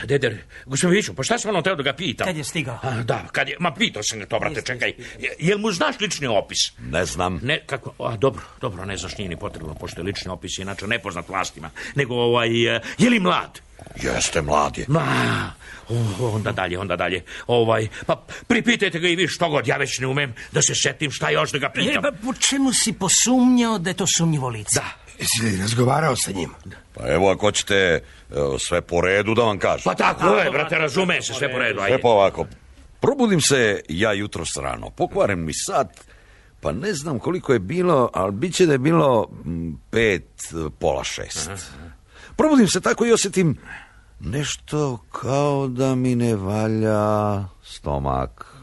Deder, 0.03 0.37
gospodin 0.65 0.95
Viću, 0.95 1.13
pa 1.13 1.23
šta 1.23 1.39
sam 1.39 1.49
ono 1.49 1.61
hteo 1.61 1.75
da 1.75 1.83
ga 1.83 1.93
pitam? 1.93 2.27
Kad 2.27 2.37
je 2.37 2.43
stigao? 2.43 2.79
A, 2.83 2.91
da, 2.93 3.25
kad 3.31 3.49
je... 3.49 3.55
Ma 3.59 3.73
pitao 3.73 4.03
sam 4.03 4.19
ga 4.19 4.25
to, 4.25 4.39
brate, 4.39 4.61
čekaj. 4.63 4.93
Je- 5.19 5.35
Jel 5.39 5.57
mu 5.57 5.71
znaš 5.71 5.99
lični 5.99 6.27
opis? 6.27 6.57
Ne 6.81 7.05
znam. 7.05 7.39
Ne, 7.43 7.63
kako, 7.65 7.93
a, 7.99 8.17
dobro, 8.17 8.41
dobro, 8.61 8.85
ne 8.85 8.97
znaš, 8.97 9.17
nije 9.17 9.29
ni 9.29 9.37
potrebno, 9.37 9.73
pošto 9.75 10.01
je 10.01 10.05
lični 10.05 10.31
opis 10.31 10.57
inače 10.57 10.87
nepoznat 10.87 11.29
vlastima, 11.29 11.69
nego 11.95 12.15
ovaj, 12.15 12.47
e, 12.67 12.81
je 12.97 13.09
li 13.09 13.19
mlad? 13.19 13.59
Jeste 13.95 14.41
mlad 14.41 14.77
je. 14.77 14.85
Ma, 14.87 15.51
o, 15.89 15.95
onda 16.29 16.51
dalje, 16.51 16.79
onda 16.79 16.95
dalje, 16.95 17.23
ovaj, 17.47 17.87
pa 18.05 18.15
pripitajte 18.47 18.99
ga 18.99 19.07
i 19.07 19.15
vi 19.15 19.27
što 19.27 19.49
god, 19.49 19.67
ja 19.67 19.77
već 19.77 19.99
ne 19.99 20.07
umem 20.07 20.33
da 20.51 20.61
se 20.61 20.75
setim 20.75 21.11
šta 21.11 21.29
još 21.29 21.51
da 21.51 21.57
ga 21.57 21.67
E, 21.67 21.73
pitam. 21.75 22.03
pa 22.03 22.11
po 22.23 22.33
čemu 22.33 22.73
si 22.73 22.93
posumnjao 22.93 23.77
da 23.77 23.89
je 23.89 23.93
to 23.93 24.07
sumnjivo 24.07 24.49
lice? 24.49 24.75
Da, 24.75 24.85
Jesi 25.19 25.41
li 25.43 25.61
razgovarao 25.61 26.15
sa 26.15 26.31
njim? 26.31 26.49
Pa 26.93 27.07
evo 27.07 27.31
ako 27.31 27.51
ćete 27.51 27.75
e, 27.75 28.01
sve 28.59 28.81
po 28.81 29.01
redu 29.01 29.33
da 29.33 29.43
vam 29.43 29.59
kažem. 29.59 29.83
pa 29.83 29.95
tako 29.95 30.35
je, 30.35 30.51
brate, 30.51 30.77
razume 30.77 31.21
se 31.21 31.33
sve 31.33 31.51
po 31.51 31.59
redu, 31.59 31.79
ajde. 31.79 31.95
Sve 31.95 32.01
pa 32.01 32.09
ovako. 32.09 32.45
Probudim 32.99 33.41
se 33.41 33.81
ja 33.89 34.13
jutro 34.13 34.43
rano. 34.61 34.89
Pokvaren 34.89 35.45
mi 35.45 35.53
sat, 35.53 35.87
pa 36.61 36.71
ne 36.71 36.93
znam 36.93 37.19
koliko 37.19 37.53
je 37.53 37.59
bilo, 37.59 38.09
ali 38.13 38.31
bit 38.31 38.55
će 38.55 38.65
da 38.65 38.71
je 38.71 38.77
bilo 38.77 39.29
pet, 39.89 40.27
pola 40.79 41.03
šest. 41.03 41.49
Probudim 42.35 42.67
se 42.67 42.81
tako 42.81 43.05
i 43.05 43.11
osjetim 43.11 43.57
nešto 44.19 44.97
kao 45.11 45.67
da 45.67 45.95
mi 45.95 46.15
ne 46.15 46.35
valja 46.35 47.43
stomak. 47.63 48.55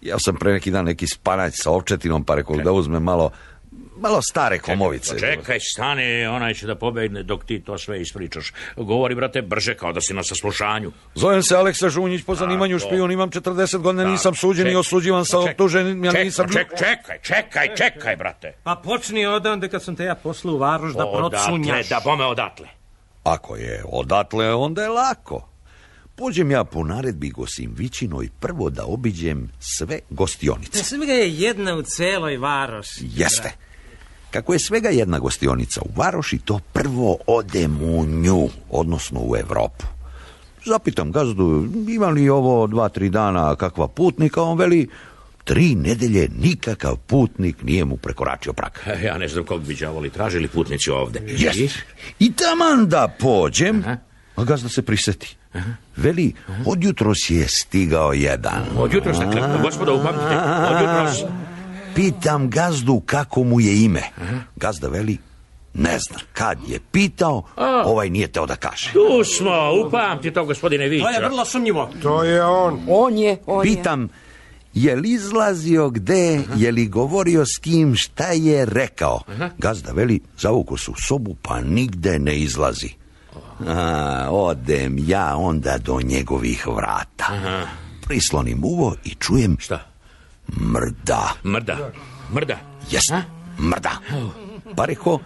Ja 0.00 0.18
sam 0.18 0.36
pre 0.36 0.52
neki 0.52 0.70
dan 0.70 0.84
neki 0.84 1.06
spanać 1.06 1.54
sa 1.56 1.70
ovčetinom, 1.70 2.24
pa 2.24 2.34
rekao 2.34 2.56
da 2.56 2.72
uzmem 2.72 3.02
malo, 3.02 3.30
malo 4.00 4.22
stare 4.22 4.58
komovice. 4.58 5.18
Čekaj, 5.18 5.58
stani, 5.62 6.26
onaj 6.26 6.54
će 6.54 6.66
da 6.66 6.74
pobegne 6.74 7.22
dok 7.22 7.44
ti 7.44 7.60
to 7.60 7.78
sve 7.78 8.00
ispričaš. 8.00 8.52
Govori, 8.76 9.14
brate, 9.14 9.42
brže 9.42 9.74
kao 9.74 9.92
da 9.92 10.00
si 10.00 10.14
na 10.14 10.22
saslušanju. 10.22 10.92
Zovem 11.14 11.42
se 11.42 11.56
Aleksa 11.56 11.88
Žunjić, 11.88 12.22
po 12.22 12.34
zanimanju 12.34 12.78
Tako. 12.78 12.88
špijun, 12.88 13.12
imam 13.12 13.30
40 13.30 13.78
godina, 13.78 14.04
Da, 14.04 14.10
nisam 14.10 14.34
suđen 14.34 14.68
i 14.68 14.76
osuđivan 14.76 15.24
sa 15.24 15.38
optuženim, 15.40 16.04
ja 16.04 16.12
nisam... 16.14 16.46
ček- 16.48 16.78
čekaj, 16.78 17.18
čekaj, 17.22 17.76
čekaj, 17.76 18.16
brate. 18.16 18.52
Pa 18.62 18.74
počni 18.76 19.26
odande 19.26 19.68
kad 19.68 19.82
sam 19.82 19.96
te 19.96 20.04
ja 20.04 20.14
poslao 20.14 20.54
u 20.54 20.58
varoš 20.58 20.92
da 20.92 21.06
Odatle, 21.06 21.30
procunjaš. 21.40 21.88
da 21.88 22.00
bome 22.04 22.24
odatle. 22.24 22.68
Ako 23.24 23.56
je 23.56 23.84
odatle, 23.88 24.54
onda 24.54 24.82
je 24.82 24.88
lako. 24.88 25.46
Pođem 26.14 26.50
ja 26.50 26.64
po 26.64 26.84
naredbi 26.84 27.30
Gosim 27.30 27.74
Vićinoj 27.76 28.28
prvo 28.40 28.70
da 28.70 28.84
obiđem 28.84 29.50
sve 29.60 29.98
gostionice. 30.10 30.84
Svega 30.84 31.12
je 31.12 31.34
jedna 31.34 31.74
u 31.74 31.82
celoj 31.82 32.36
varoši. 32.36 33.00
Jeste. 33.02 33.50
Kako 34.30 34.52
je 34.52 34.58
svega 34.58 34.88
jedna 34.88 35.18
gostionica 35.18 35.80
u 35.80 35.88
Varoši, 35.96 36.38
to 36.38 36.60
prvo 36.72 37.18
odem 37.26 37.82
u 37.82 38.06
nju, 38.06 38.48
odnosno 38.70 39.20
u 39.20 39.36
Evropu. 39.36 39.84
Zapitam 40.64 41.12
gazdu, 41.12 41.66
ima 41.88 42.08
li 42.08 42.28
ovo 42.28 42.66
dva, 42.66 42.88
tri 42.88 43.08
dana 43.08 43.56
kakva 43.56 43.88
putnika, 43.88 44.42
on 44.42 44.58
veli, 44.58 44.88
tri 45.44 45.74
nedelje 45.74 46.28
nikakav 46.38 46.96
putnik 46.96 47.62
nije 47.62 47.84
mu 47.84 47.96
prekoračio 47.96 48.52
prag. 48.52 48.72
E, 48.86 49.04
Ja 49.04 49.18
ne 49.18 49.28
znam 49.28 49.44
kog 49.44 49.62
bi 49.62 49.74
đavoli 49.74 50.10
tražili 50.10 50.48
putnici 50.48 50.90
ovde. 50.90 51.20
Jest. 51.26 51.78
I 52.18 52.32
taman 52.32 52.88
da 52.88 53.16
pođem, 53.18 53.84
a 54.36 54.44
gazda 54.44 54.68
se 54.68 54.82
priseti. 54.82 55.36
Veli, 55.96 56.32
odjutros 56.66 57.30
je 57.30 57.48
stigao 57.48 58.12
jedan. 58.12 58.62
Od 58.76 58.92
jutros, 58.94 59.18
dakle, 59.18 59.58
gospodo, 59.62 59.94
upamtite, 59.94 60.36
od 60.70 60.80
jutros. 60.80 61.32
Pitam 61.94 62.50
gazdu 62.50 63.00
kako 63.06 63.44
mu 63.44 63.60
je 63.60 63.84
ime. 63.84 64.02
Gazda 64.56 64.88
veli, 64.88 65.18
ne 65.74 65.98
zna. 65.98 66.18
Kad 66.32 66.58
je 66.68 66.80
pitao, 66.92 67.42
ovaj 67.84 68.10
nije 68.10 68.28
teo 68.28 68.46
da 68.46 68.56
kaže. 68.56 68.92
Tu 68.92 69.24
smo, 69.24 69.86
upamti 69.86 70.30
to, 70.30 70.44
gospodine 70.44 70.88
Vića. 70.88 71.04
To 71.04 71.10
je 71.10 71.28
vrlo 71.28 71.44
sumnjivo. 71.44 71.90
To 72.02 72.24
je 72.24 72.44
on. 72.44 72.80
On 72.88 73.18
je, 73.18 73.38
on 73.46 73.66
je. 73.66 73.74
Pitam, 73.74 74.08
je 74.74 74.96
li 74.96 75.10
izlazio 75.10 75.90
gde, 75.90 76.40
je 76.56 76.72
li 76.72 76.86
govorio 76.86 77.46
s 77.46 77.58
kim, 77.58 77.94
šta 77.96 78.26
je 78.26 78.64
rekao? 78.64 79.20
Gazda 79.58 79.92
veli, 79.92 80.20
zavuko 80.38 80.76
se 80.76 80.90
u 80.90 80.94
sobu, 80.96 81.36
pa 81.42 81.60
nigde 81.60 82.18
ne 82.18 82.38
izlazi. 82.38 82.88
A, 83.66 84.28
odem 84.30 84.96
ja 84.98 85.36
onda 85.36 85.78
do 85.78 86.00
njegovih 86.04 86.66
vrata. 86.66 87.26
Prislonim 88.06 88.60
uvo 88.64 88.94
i 89.04 89.14
čujem 89.14 89.56
Šta? 89.60 89.89
Mrda. 90.52 91.32
Mrda. 91.44 91.76
Mrda. 92.30 92.56
Jest, 92.90 93.12
mrda. 93.60 93.90
Pa 94.76 94.84
reko, 94.84 95.18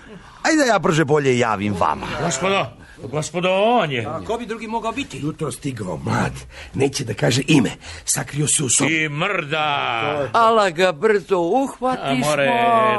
ajde 0.43 0.67
ja 0.67 0.79
brže 0.79 1.05
bolje 1.05 1.39
javim 1.39 1.75
vama. 1.75 2.07
Gospodo, 2.21 2.67
gospodo, 3.03 3.49
on 3.53 3.91
je. 3.91 4.07
Ko 4.27 4.39
bi 4.39 4.47
drugi 4.47 4.67
mogao 4.67 4.93
biti? 4.93 5.19
Jutro 5.19 5.53
stigao 5.53 5.97
mlad. 5.97 6.33
Neće 6.75 7.05
da 7.05 7.15
kaže 7.15 7.43
ime. 7.47 7.71
Sakrio 8.05 8.47
se 8.49 8.65
u 8.65 8.69
sobu. 8.69 8.91
I 8.91 9.09
mrda. 9.09 10.29
Ala 10.33 10.71
ga 10.71 10.93
brzo 10.93 11.35
A 11.35 11.41
uhvatismo. 11.41 12.27
more, 12.27 12.47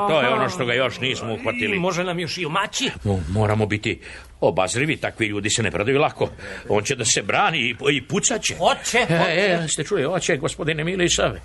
to 0.09 0.21
je 0.21 0.29
ono 0.29 0.49
što 0.49 0.65
ga 0.65 0.73
još 0.73 0.99
nismo 0.99 1.29
I 1.29 1.33
uhvatili. 1.33 1.79
može 1.79 2.03
nam 2.03 2.19
još 2.19 2.37
i 2.37 2.45
umaći. 2.45 2.89
Mo- 3.03 3.21
Moramo 3.29 3.65
biti 3.65 4.01
obazrivi, 4.41 4.97
takvi 4.97 5.27
ljudi 5.27 5.49
se 5.49 5.63
ne 5.63 5.71
predaju 5.71 5.99
lako. 5.99 6.29
On 6.69 6.83
će 6.83 6.95
da 6.95 7.05
se 7.05 7.21
brani 7.21 7.57
i, 7.59 7.75
i 7.91 8.01
pucaće. 8.01 8.55
Hoće, 8.57 8.97
E, 9.09 9.17
hoće. 9.17 9.31
e, 9.31 9.67
ste 9.67 9.83
čuli, 9.83 10.05
oće, 10.05 10.37
gospodine 10.37 10.83
Milisave. 10.83 11.41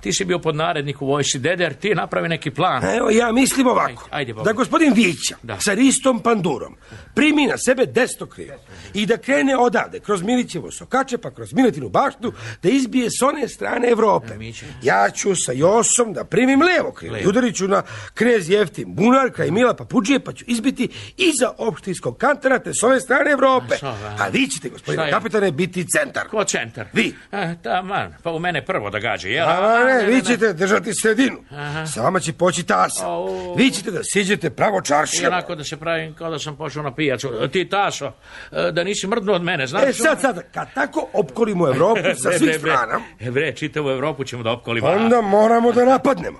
Ti 0.00 0.12
si 0.12 0.24
bio 0.24 0.38
podnarednik 0.38 1.02
u 1.02 1.06
vojsi 1.06 1.38
Deder, 1.38 1.74
ti 1.74 1.94
napravi 1.94 2.28
neki 2.28 2.50
plan. 2.50 2.84
Evo, 2.96 3.10
ja 3.10 3.32
mislim 3.32 3.66
ovako. 3.66 4.08
Ajde, 4.10 4.32
ajde, 4.32 4.42
da 4.44 4.52
gospodin 4.52 4.92
Vića 4.92 5.36
Da. 5.42 5.60
sa 5.60 5.74
ristom 5.74 6.20
pandurom 6.22 6.76
primi 7.14 7.46
na 7.46 7.58
sebe 7.58 7.86
desnokrivo 7.86 8.54
i 8.94 9.06
da 9.06 9.16
krene 9.16 9.56
odavde, 9.56 10.00
kroz 10.00 10.22
Milićevo 10.22 10.70
sokače, 10.70 11.18
pa 11.18 11.30
kroz 11.30 11.52
Miletinu 11.52 11.88
baštu, 11.88 12.32
da 12.62 12.68
izbije 12.68 13.10
s 13.10 13.22
one 13.22 13.48
strane 13.48 13.88
Evrope. 13.88 14.34
Ja 14.82 15.10
ću 15.10 15.34
sa 15.36 15.52
Josom 15.52 16.12
da 16.12 16.24
primim 16.24 16.62
levo 16.62 16.92
krilo 16.92 17.18
i 17.18 17.26
udarit 17.26 17.56
ću 17.56 17.68
na 17.68 17.82
krez 18.14 18.50
Jeftin 18.50 18.94
bunar 18.94 19.30
kraj 19.30 19.50
Mila 19.50 19.74
Papuđije, 19.74 20.20
pa 20.20 20.32
ću 20.32 20.44
izbiti 20.48 20.88
iza 21.16 21.52
opštinskog 21.58 22.18
kantara 22.26 22.58
te 22.58 22.74
s 22.74 22.82
ove 22.82 23.00
strane 23.00 23.30
Evrope. 23.30 23.74
a? 23.82 23.94
A 24.18 24.28
vi 24.28 24.46
ćete, 24.46 24.68
gospodine 24.68 25.10
kapitane, 25.10 25.50
biti 25.52 25.86
centar. 25.86 26.28
Ko 26.28 26.44
centar? 26.44 26.86
Vi. 26.92 27.14
E, 27.32 27.54
taman, 27.62 28.14
pa 28.22 28.30
u 28.30 28.38
mene 28.38 28.64
prvo 28.64 28.90
da 28.90 28.98
gađe, 28.98 29.30
jel? 29.30 29.48
A, 29.48 29.84
ne, 29.84 30.04
vi 30.04 30.22
ćete 30.22 30.52
držati 30.52 30.94
sredinu. 30.94 31.36
Sa 31.86 32.02
vama 32.02 32.20
će 32.20 32.32
poći 32.32 32.62
tasa. 32.62 33.06
Au. 33.06 33.54
Vi 33.54 33.70
ćete 33.70 33.90
da 33.90 34.00
siđete 34.04 34.50
pravo 34.50 34.78
I 34.78 34.86
čaršijom. 34.86 35.32
onako 35.32 35.54
da 35.54 35.64
se 35.64 35.76
pravim 35.76 36.14
kao 36.14 36.30
da 36.30 36.38
sam 36.38 36.56
pošao 36.56 36.82
na 36.82 36.94
pijacu. 36.94 37.30
Ti 37.52 37.68
taso, 37.68 38.12
e, 38.52 38.72
da 38.72 38.84
nisi 38.84 39.06
mrdnuo 39.06 39.34
od 39.34 39.42
mene, 39.42 39.66
znaš? 39.66 39.82
E 39.82 39.92
sad, 39.92 40.20
sad, 40.20 40.42
kad 40.54 40.74
tako 40.74 41.08
opkolimo 41.12 41.68
Evropu 41.68 42.00
sa 42.16 42.28
Bre, 42.28 42.38
svih 42.38 42.54
strana, 42.58 43.00
E, 43.20 43.30
bre, 43.30 43.52
čitavu 43.52 43.90
Evropu 43.90 44.24
ćemo 44.24 44.42
da 44.42 44.50
opkolimo. 44.50 44.86
onda 44.88 45.20
moramo 45.20 45.72
da 45.72 45.84
napadnemo. 45.84 46.38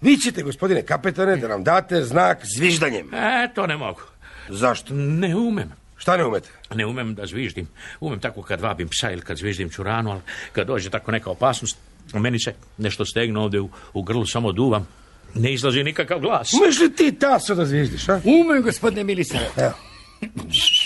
Vi 0.00 0.16
ćete, 0.16 0.42
gospodine 0.42 0.82
kapetane, 0.82 1.36
da 1.36 1.48
nam 1.48 1.64
date 1.64 2.02
znak 2.02 2.38
zviždanjem. 2.56 3.14
E, 3.14 3.48
to 3.54 3.66
ne 3.66 3.76
mogu. 3.76 4.00
Zašto? 4.48 4.94
Ne 4.94 5.36
umem. 5.36 5.72
Šta 5.96 6.16
ne 6.16 6.24
umete? 6.26 6.48
Ne 6.74 6.86
umem 6.86 7.14
da 7.14 7.26
zviždim. 7.26 7.68
Umem 8.00 8.20
tako 8.20 8.42
kad 8.42 8.60
vabim 8.60 8.88
psa 8.88 9.10
ili 9.10 9.20
kad 9.22 9.36
zviždim 9.36 9.70
čuranu, 9.70 10.10
ali 10.10 10.20
kad 10.52 10.66
dođe 10.66 10.90
tako 10.90 11.10
neka 11.10 11.30
opasnost, 11.30 11.76
meni 12.14 12.38
se 12.38 12.54
nešto 12.78 13.04
stegne 13.04 13.40
ovde 13.40 13.60
u, 13.60 13.70
u 13.92 14.02
grlu, 14.02 14.26
samo 14.26 14.52
duvam. 14.52 14.88
Ne 15.34 15.52
izlazi 15.52 15.84
nikakav 15.84 16.20
glas. 16.20 16.52
Umeš 16.52 16.80
li 16.80 16.92
ti 16.92 17.12
taso 17.12 17.54
da 17.54 17.66
zviždiš, 17.66 18.08
a? 18.08 18.20
Umem, 18.24 18.62
gospodine 18.62 19.04
Milisare. 19.04 19.50
Evo. 19.56 19.72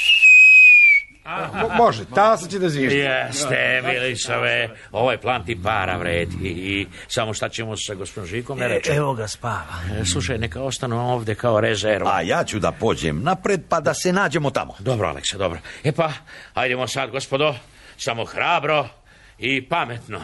Mo- 1.27 1.77
može, 1.77 2.05
tasa 2.15 2.49
će 2.49 2.59
da 2.59 2.69
zviždi. 2.69 2.99
Jeste, 2.99 3.83
Milisave, 3.85 4.69
ovaj 4.93 5.19
plan 5.19 5.45
ti 5.45 5.63
para 5.63 5.97
vredi 5.97 6.37
i 6.49 6.87
samo 7.09 7.35
šta 7.35 7.49
ćemo 7.49 7.77
sa 7.77 7.95
gospodinom 7.95 8.27
Žikom 8.29 8.59
ne 8.59 8.69
reče. 8.69 8.93
Evo 8.93 9.15
ga 9.15 9.29
spava. 9.29 9.75
E, 10.01 10.05
Slušaj, 10.05 10.39
neka 10.39 10.63
ostanu 10.63 11.13
ovde 11.13 11.35
kao 11.35 11.61
rezerva. 11.61 12.11
A 12.15 12.21
ja 12.21 12.45
ću 12.45 12.59
da 12.59 12.73
pođem 12.73 13.23
napred 13.23 13.61
pa 13.69 13.81
da 13.81 13.95
se 13.95 14.13
nađemo 14.13 14.51
tamo. 14.51 14.75
Dobro, 14.79 15.09
Aleksa, 15.09 15.39
dobro. 15.39 15.59
E 15.85 15.93
pa, 15.93 16.13
hajdemo 16.55 16.87
sad, 16.89 17.11
gospodo, 17.11 17.55
samo 17.97 18.25
hrabro 18.25 18.89
i 19.39 19.69
pametno. 19.69 20.21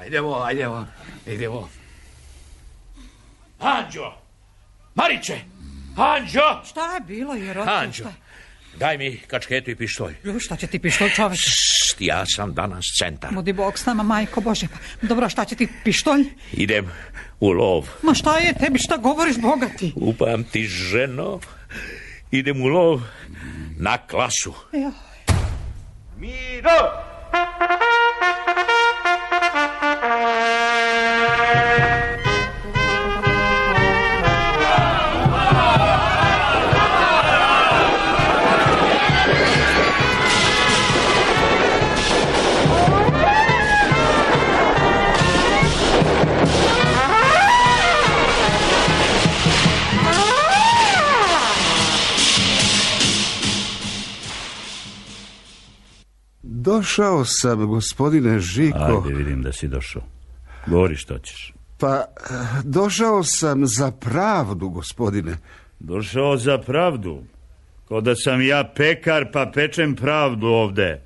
Ajdemo, 0.00 0.34
ajdemo, 0.34 0.86
idemo. 1.26 1.68
Anđo! 3.60 4.12
Mariće! 4.94 5.38
Anđo! 5.96 6.60
Šta 6.66 6.94
je 6.94 7.00
bilo, 7.00 7.34
Jerote? 7.34 7.70
Anđo, 7.70 8.02
Šta, 8.02 8.12
daj 8.78 8.98
mi 8.98 9.18
kačketu 9.26 9.70
i 9.70 9.76
pištolj. 9.76 10.14
Ju, 10.24 10.40
šta 10.40 10.56
će 10.56 10.66
ti 10.66 10.78
pištolj, 10.78 11.10
čoveče? 11.10 11.50
Šst, 11.50 11.96
ja 12.00 12.26
sam 12.26 12.54
danas 12.54 12.84
centar. 12.98 13.34
Budi 13.34 13.52
Bog 13.52 13.78
s 13.78 13.86
nama, 13.86 14.02
majko 14.02 14.40
Bože. 14.40 14.66
Pa, 15.00 15.06
dobro, 15.06 15.28
šta 15.28 15.44
će 15.44 15.56
ti 15.56 15.68
pištolj? 15.84 16.24
Idem 16.52 16.90
u 17.40 17.50
lov. 17.50 17.88
Ma 18.02 18.14
šta 18.14 18.38
je 18.38 18.54
tebi, 18.54 18.78
šta 18.78 18.96
govoriš, 18.96 19.36
Boga 19.38 19.68
ti? 19.78 19.92
Upamti, 19.96 20.64
ženo, 20.64 21.40
idem 22.30 22.62
u 22.62 22.66
lov 22.66 23.00
na 23.78 23.98
klasu. 23.98 24.54
Ja. 24.72 24.92
Miro! 26.18 27.03
Došao 56.76 57.24
sam, 57.24 57.66
gospodine 57.66 58.40
Žiko. 58.40 59.02
Ajde, 59.04 59.14
vidim 59.14 59.42
da 59.42 59.52
si 59.52 59.68
došao. 59.68 60.02
Govori 60.66 60.96
što 60.96 61.18
ćeš. 61.18 61.52
Pa, 61.78 62.04
došao 62.64 63.22
sam 63.22 63.66
za 63.66 63.90
pravdu, 63.90 64.68
gospodine. 64.68 65.36
Došao 65.80 66.36
za 66.36 66.58
pravdu. 66.58 67.22
Ko 67.88 68.00
da 68.00 68.14
sam 68.16 68.42
ja 68.42 68.72
pekar 68.76 69.30
pa 69.32 69.50
pečem 69.54 69.96
pravdu 69.96 70.46
ovde. 70.46 71.00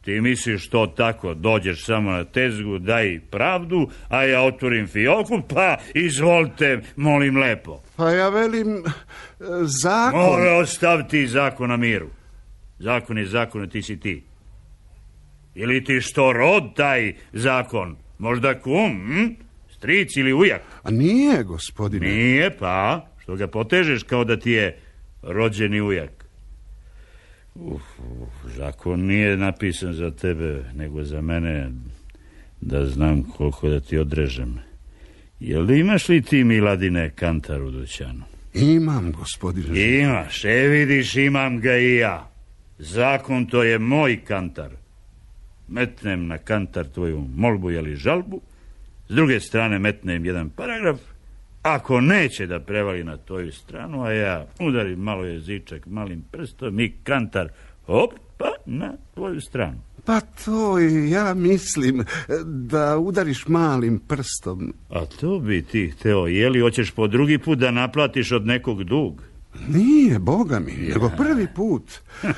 Ti 0.00 0.20
misliš 0.20 0.68
to 0.68 0.86
tako, 0.86 1.34
dođeš 1.34 1.84
samo 1.84 2.10
na 2.10 2.24
tezgu, 2.24 2.78
daj 2.78 3.20
pravdu, 3.30 3.88
a 4.08 4.22
ja 4.24 4.42
otvorim 4.42 4.86
fioku, 4.86 5.42
pa 5.48 5.76
izvolite, 5.94 6.80
molim 6.96 7.36
lepo. 7.36 7.80
Pa 7.96 8.10
ja 8.10 8.28
velim, 8.28 8.76
eh, 8.76 8.84
zakon... 9.64 10.20
Mora 10.20 10.52
ostaviti 10.52 11.26
zakon 11.26 11.68
na 11.68 11.76
miru. 11.76 12.08
Zakon 12.78 13.18
je 13.18 13.26
zakon, 13.26 13.62
a 13.62 13.66
ti 13.66 13.82
si 13.82 14.00
ti. 14.00 14.25
Ili 15.58 15.84
ti 15.84 16.00
što 16.00 16.32
rod 16.32 16.74
taj 16.76 17.14
zakon? 17.32 17.96
Možda 18.18 18.60
kum, 18.60 19.06
hm? 19.06 19.26
stric 19.76 20.16
ili 20.16 20.32
ujak? 20.32 20.62
A 20.82 20.90
nije, 20.90 21.42
gospodine. 21.44 22.08
Nije, 22.08 22.50
pa, 22.58 23.06
što 23.22 23.36
ga 23.36 23.46
potežeš 23.46 24.02
kao 24.02 24.24
da 24.24 24.36
ti 24.36 24.50
je 24.50 24.78
rođeni 25.22 25.80
ujak. 25.80 26.26
Uf, 27.54 27.82
uf, 27.98 28.56
zakon 28.56 29.00
nije 29.00 29.36
napisan 29.36 29.92
za 29.92 30.10
tebe, 30.10 30.64
nego 30.74 31.04
za 31.04 31.20
mene, 31.20 31.70
da 32.60 32.86
znam 32.86 33.22
koliko 33.22 33.68
da 33.68 33.80
ti 33.80 33.98
odrežem. 33.98 34.58
Jel 35.40 35.70
imaš 35.70 36.08
li 36.08 36.22
ti, 36.22 36.44
Miladine, 36.44 37.10
kantar 37.10 37.62
u 37.62 37.70
dućanu? 37.70 38.22
Imam, 38.54 39.12
gospodine. 39.12 39.98
Imaš, 39.98 40.44
e 40.44 40.68
vidiš, 40.68 41.16
imam 41.16 41.60
ga 41.60 41.76
i 41.76 41.96
ja. 41.96 42.30
Zakon 42.78 43.46
to 43.46 43.62
je 43.62 43.78
moj 43.78 44.24
kantar. 44.24 44.70
Metnem 45.68 46.26
na 46.26 46.38
kantar 46.38 46.86
tvoju 46.86 47.24
molbu 47.36 47.70
ili 47.70 47.96
žalbu, 47.96 48.40
s 49.08 49.14
druge 49.14 49.40
strane 49.40 49.78
metnem 49.78 50.24
jedan 50.24 50.50
paragraf, 50.50 51.00
ako 51.62 52.00
neće 52.00 52.46
da 52.46 52.60
prevali 52.60 53.04
na 53.04 53.16
tvoju 53.16 53.52
stranu, 53.52 54.02
a 54.02 54.12
ja 54.12 54.46
udarim 54.60 55.00
malo 55.00 55.24
jezičak 55.24 55.86
malim 55.86 56.24
prstom 56.32 56.80
i 56.80 56.92
kantar, 57.02 57.48
opa, 57.86 58.50
na 58.66 58.92
tvoju 59.14 59.40
stranu. 59.40 59.78
Pa 60.04 60.20
to 60.20 60.78
ja 61.08 61.34
mislim 61.34 62.04
da 62.44 62.98
udariš 62.98 63.48
malim 63.48 63.98
prstom. 63.98 64.74
A 64.90 65.06
to 65.20 65.38
bi 65.38 65.62
ti 65.62 65.90
hteo, 65.90 66.26
je 66.26 66.50
li 66.50 66.60
hoćeš 66.60 66.90
po 66.90 67.06
drugi 67.06 67.38
put 67.38 67.58
da 67.58 67.70
naplatiš 67.70 68.32
od 68.32 68.46
nekog 68.46 68.84
dug? 68.84 69.22
Nije, 69.68 70.18
Boga 70.18 70.60
mi, 70.60 70.72
nego 70.72 71.10
prvi 71.16 71.46
put. 71.54 71.82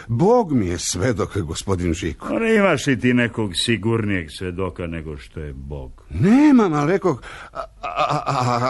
Bog 0.06 0.52
mi 0.52 0.66
je 0.66 0.78
svedok, 0.78 1.38
gospodin 1.38 1.94
Žiko. 1.94 2.28
Pa 2.28 2.38
ne 2.38 2.54
imaš 2.56 2.86
li 2.86 3.00
ti 3.00 3.14
nekog 3.14 3.52
sigurnijeg 3.54 4.26
svedoka 4.30 4.86
nego 4.86 5.16
što 5.16 5.40
je 5.40 5.52
Bog? 5.52 6.04
Nemam, 6.10 6.72
ali 6.72 6.92
rekao, 6.92 7.18
a, 7.52 7.60
a- 7.82 8.22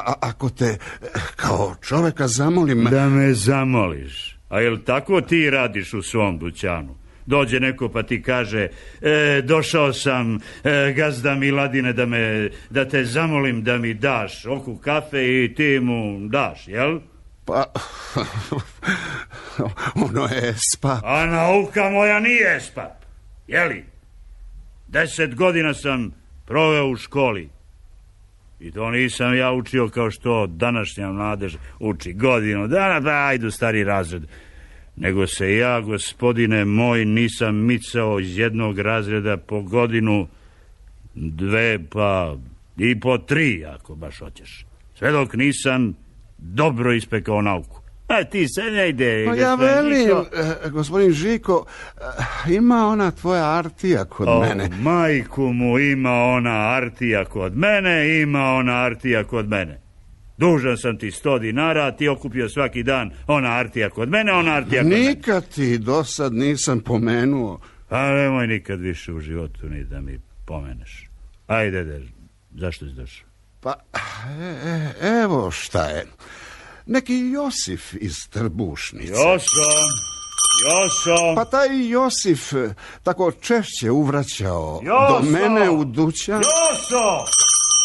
a- 0.06 0.14
ako 0.20 0.48
te 0.50 0.64
eh, 0.64 1.06
kao 1.36 1.74
čoveka 1.82 2.28
zamolim... 2.28 2.84
Da 2.84 3.08
me 3.08 3.34
zamoliš. 3.34 4.38
A 4.48 4.60
jel 4.60 4.78
tako 4.86 5.20
ti 5.20 5.50
radiš 5.50 5.94
u 5.94 6.02
svom 6.02 6.38
dućanu? 6.38 6.94
Dođe 7.26 7.60
neko 7.60 7.88
pa 7.88 8.02
ti 8.02 8.22
kaže, 8.22 8.68
e, 9.02 9.42
došao 9.44 9.92
sam, 9.92 10.34
e, 10.64 10.92
gazda 10.96 11.34
Miladine, 11.34 11.92
da, 11.92 12.06
me, 12.06 12.48
da 12.70 12.88
te 12.88 13.04
zamolim 13.04 13.64
da 13.64 13.78
mi 13.78 13.94
daš 13.94 14.46
oku 14.46 14.76
kafe 14.76 15.44
i 15.44 15.54
ti 15.56 15.80
mu 15.82 16.28
daš, 16.28 16.68
jel? 16.68 16.98
Pa, 17.48 17.64
ono 20.06 20.24
je 20.24 20.54
spa. 20.72 21.00
A 21.04 21.26
nauka 21.26 21.90
moja 21.90 22.20
nije 22.20 22.60
spap, 22.60 23.04
jeli? 23.46 23.84
Deset 24.88 25.34
godina 25.34 25.74
sam 25.74 26.10
proveo 26.46 26.88
u 26.88 26.96
školi. 26.96 27.48
I 28.60 28.72
to 28.72 28.90
nisam 28.90 29.36
ja 29.36 29.52
učio 29.52 29.88
kao 29.88 30.10
što 30.10 30.46
današnja 30.46 31.12
mladež 31.12 31.56
uči 31.80 32.12
godinu 32.12 32.68
dana, 32.68 33.00
pa 33.00 33.26
ajdu 33.26 33.50
stari 33.50 33.84
razred. 33.84 34.22
Nego 34.96 35.26
se 35.26 35.56
ja, 35.56 35.80
gospodine 35.80 36.64
moj, 36.64 37.04
nisam 37.04 37.56
micao 37.56 38.20
iz 38.20 38.38
jednog 38.38 38.78
razreda 38.78 39.36
po 39.36 39.62
godinu, 39.62 40.28
dve, 41.14 41.78
pa 41.90 42.36
i 42.76 43.00
po 43.00 43.18
tri, 43.18 43.64
ako 43.64 43.94
baš 43.94 44.18
hoćeš. 44.18 44.66
Sve 44.94 45.12
dok 45.12 45.34
nisam 45.34 45.94
dobro 46.38 46.92
ispekao 46.92 47.42
nauku. 47.42 47.80
A 48.08 48.24
ti 48.24 48.48
se 48.48 48.62
ne 48.62 48.88
ide. 48.88 49.24
Pa 49.26 49.34
ja 49.34 49.54
velim, 49.54 50.10
eh, 50.10 50.70
gospodin 50.70 51.12
Žiko, 51.12 51.66
eh, 52.46 52.52
ima 52.52 52.86
ona 52.86 53.10
tvoja 53.10 53.50
artija 53.58 54.04
kod 54.04 54.28
O, 54.28 54.40
mene. 54.40 54.68
majku 54.80 55.42
mu 55.42 55.78
ima 55.78 56.12
ona 56.12 56.50
artija 56.50 57.24
kod 57.24 57.56
mene, 57.56 58.20
ima 58.20 58.44
ona 58.44 58.72
artija 58.72 59.24
kod 59.24 59.48
mene. 59.48 59.80
Dužan 60.38 60.76
sam 60.76 60.98
ti 60.98 61.10
sto 61.10 61.38
dinara, 61.38 61.86
a 61.86 61.96
ti 61.96 62.08
okupio 62.08 62.48
svaki 62.48 62.82
dan 62.82 63.10
ona 63.26 63.48
artija 63.48 63.90
kod 63.90 64.08
mene, 64.08 64.32
ona 64.32 64.52
artija 64.54 64.82
kod 64.82 64.90
mene. 64.90 65.08
Nikad 65.08 65.48
ti 65.48 65.78
do 65.78 66.04
sad 66.04 66.32
nisam 66.32 66.80
pomenuo. 66.80 67.60
A 67.90 68.10
nemoj 68.12 68.46
nikad 68.46 68.80
više 68.80 69.12
u 69.12 69.20
životu 69.20 69.68
ni 69.68 69.84
da 69.84 70.00
mi 70.00 70.20
pomeneš. 70.46 71.08
Ajde, 71.46 71.84
de, 71.84 72.02
zašto 72.54 72.86
si 72.86 72.92
došao? 72.92 73.27
Pa, 73.60 73.74
e, 74.40 74.44
e, 74.44 74.92
evo 75.22 75.50
šta 75.50 75.84
je. 75.84 76.06
Neki 76.86 77.14
Josif 77.18 77.94
iz 77.94 78.28
Trbušnice. 78.30 79.12
Joso, 79.12 79.70
Joso. 80.64 81.34
Pa 81.34 81.44
taj 81.44 81.88
Josif 81.88 82.52
tako 83.02 83.32
češće 83.32 83.90
uvraćao 83.90 84.80
Joso! 84.84 85.20
do 85.20 85.30
mene 85.30 85.70
u 85.70 85.84
dućan. 85.84 86.36
Joso! 86.36 87.24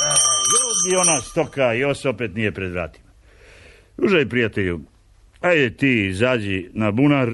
E, 0.04 0.10
ljudi, 0.54 0.96
ona 0.98 1.22
stoka, 1.22 1.64
Joso 1.64 2.10
opet 2.10 2.36
nije 2.36 2.52
pred 2.52 2.72
vratima. 2.72 3.10
Užaj, 3.98 4.30
prijatelju, 4.30 4.80
ajde 5.42 5.78
ti 5.78 6.08
izađi 6.08 6.70
na 6.74 6.92
bunar, 6.92 7.34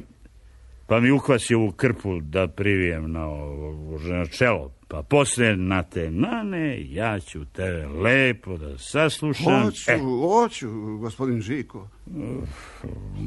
pa 0.88 1.00
mi 1.00 1.12
ukvasi 1.12 1.56
ovu 1.56 1.72
krpu 1.72 2.20
da 2.22 2.48
privijem 2.48 3.12
na, 3.12 3.26
ovo- 3.26 4.00
na 4.00 4.26
čelo. 4.26 4.72
Pa 4.92 5.04
posle 5.04 5.56
na 5.56 5.84
te 5.84 6.12
nane, 6.12 6.78
ja 6.86 7.20
ću 7.20 7.46
tebe 7.46 7.86
lepo 7.88 8.58
da 8.58 8.78
saslušam. 8.78 9.64
Hoću, 9.64 9.92
E, 9.92 10.00
hoću, 10.22 10.70
gospodin 10.98 11.42
Žiko. 11.42 11.88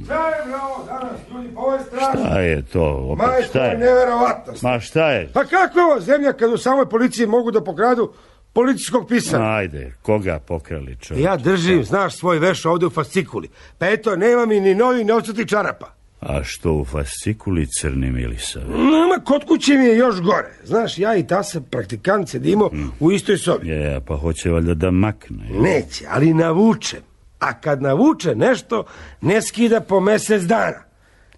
Šta 0.05 0.29
je 0.29 0.43
bre 0.47 0.55
ovo 0.57 0.85
danas, 0.87 1.21
ljudi, 1.31 1.49
pa 1.55 1.61
ovo 1.61 1.75
je 1.75 1.81
strašno. 1.83 2.21
šta 2.21 2.41
je 2.41 2.63
to? 2.63 2.85
Opet, 3.05 3.27
Majko, 3.27 3.43
šta 3.43 3.65
je? 3.65 3.79
neverovatno. 3.79 4.53
Ma 4.63 4.81
šta 4.81 5.11
je? 5.11 5.31
Pa 5.35 5.45
kako 5.45 5.79
je 5.79 5.85
ovo 5.85 6.01
zemlja 6.01 6.33
kad 6.33 6.53
u 6.53 6.59
samoj 6.59 6.89
policiji 6.89 7.27
mogu 7.27 7.51
da 7.51 7.65
pokradu 7.65 8.13
policijskog 8.53 9.09
pisara? 9.09 9.45
Ajde, 9.47 9.93
koga 10.03 10.39
pokrali 10.39 10.97
čovječ? 10.97 11.25
Ja 11.25 11.37
držim, 11.37 11.85
znaš, 11.85 12.17
svoj 12.17 12.39
veš 12.39 12.65
ovde 12.65 12.87
u 12.87 12.91
fascikuli. 12.91 13.49
Pa 13.79 13.87
eto, 13.87 14.17
nema 14.17 14.47
mi 14.47 14.61
ni 14.61 14.75
novi 14.75 15.05
novcati 15.05 15.49
čarapa. 15.49 15.95
A 16.23 16.45
što 16.45 16.73
u 16.73 16.85
fascikuli 16.85 17.67
crni 17.67 18.11
milisave? 18.11 18.65
Nama 18.69 19.25
kod 19.25 19.45
kuće 19.45 19.73
mi 19.75 19.85
je 19.85 19.97
još 19.97 20.21
gore. 20.21 20.49
Znaš, 20.65 20.99
ja 20.99 21.17
i 21.17 21.27
ta 21.27 21.43
se 21.43 21.61
praktikant 21.71 22.29
sedimo 22.29 22.71
u 23.01 23.13
istoj 23.13 23.39
sobi. 23.39 23.69
Je, 23.69 24.01
pa 24.07 24.17
hoće 24.17 24.51
valjda 24.51 24.75
da 24.75 24.91
makne. 24.91 25.45
Neće, 25.51 26.05
ali 26.11 26.35
navučem. 26.35 27.01
A 27.39 27.61
kad 27.61 27.83
navuče 27.83 28.35
nešto, 28.35 28.85
ne 29.21 29.43
skida 29.43 29.81
po 29.81 30.01
mesec 30.01 30.43
dana. 30.43 30.83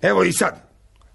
Evo 0.03 0.25
i 0.25 0.33
sad. 0.33 0.65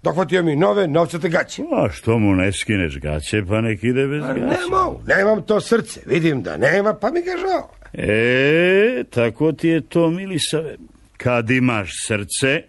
Dohvatio 0.02 0.42
mi 0.42 0.56
nove 0.56 0.88
novcate 0.88 1.28
gaće. 1.28 1.62
A 1.72 1.88
što 1.92 2.18
mu 2.18 2.34
ne 2.34 2.52
skineš 2.52 2.98
gaće, 3.00 3.42
pa 3.48 3.60
nek 3.60 3.82
ide 3.84 4.06
bez 4.06 4.22
Pa 4.22 4.32
gaća? 4.32 4.46
ne 4.46 4.56
mogu, 4.70 5.00
nemam 5.06 5.42
to 5.42 5.60
srce. 5.60 6.00
Vidim 6.06 6.42
da 6.42 6.56
nema, 6.56 6.94
pa 6.94 7.10
mi 7.10 7.20
ga 7.22 7.30
žao. 7.30 7.70
E, 7.92 9.04
tako 9.10 9.52
ti 9.52 9.68
je 9.68 9.80
to, 9.80 10.10
milisave. 10.10 10.76
Kad 11.16 11.50
imaš 11.50 11.90
srce, 12.06 12.62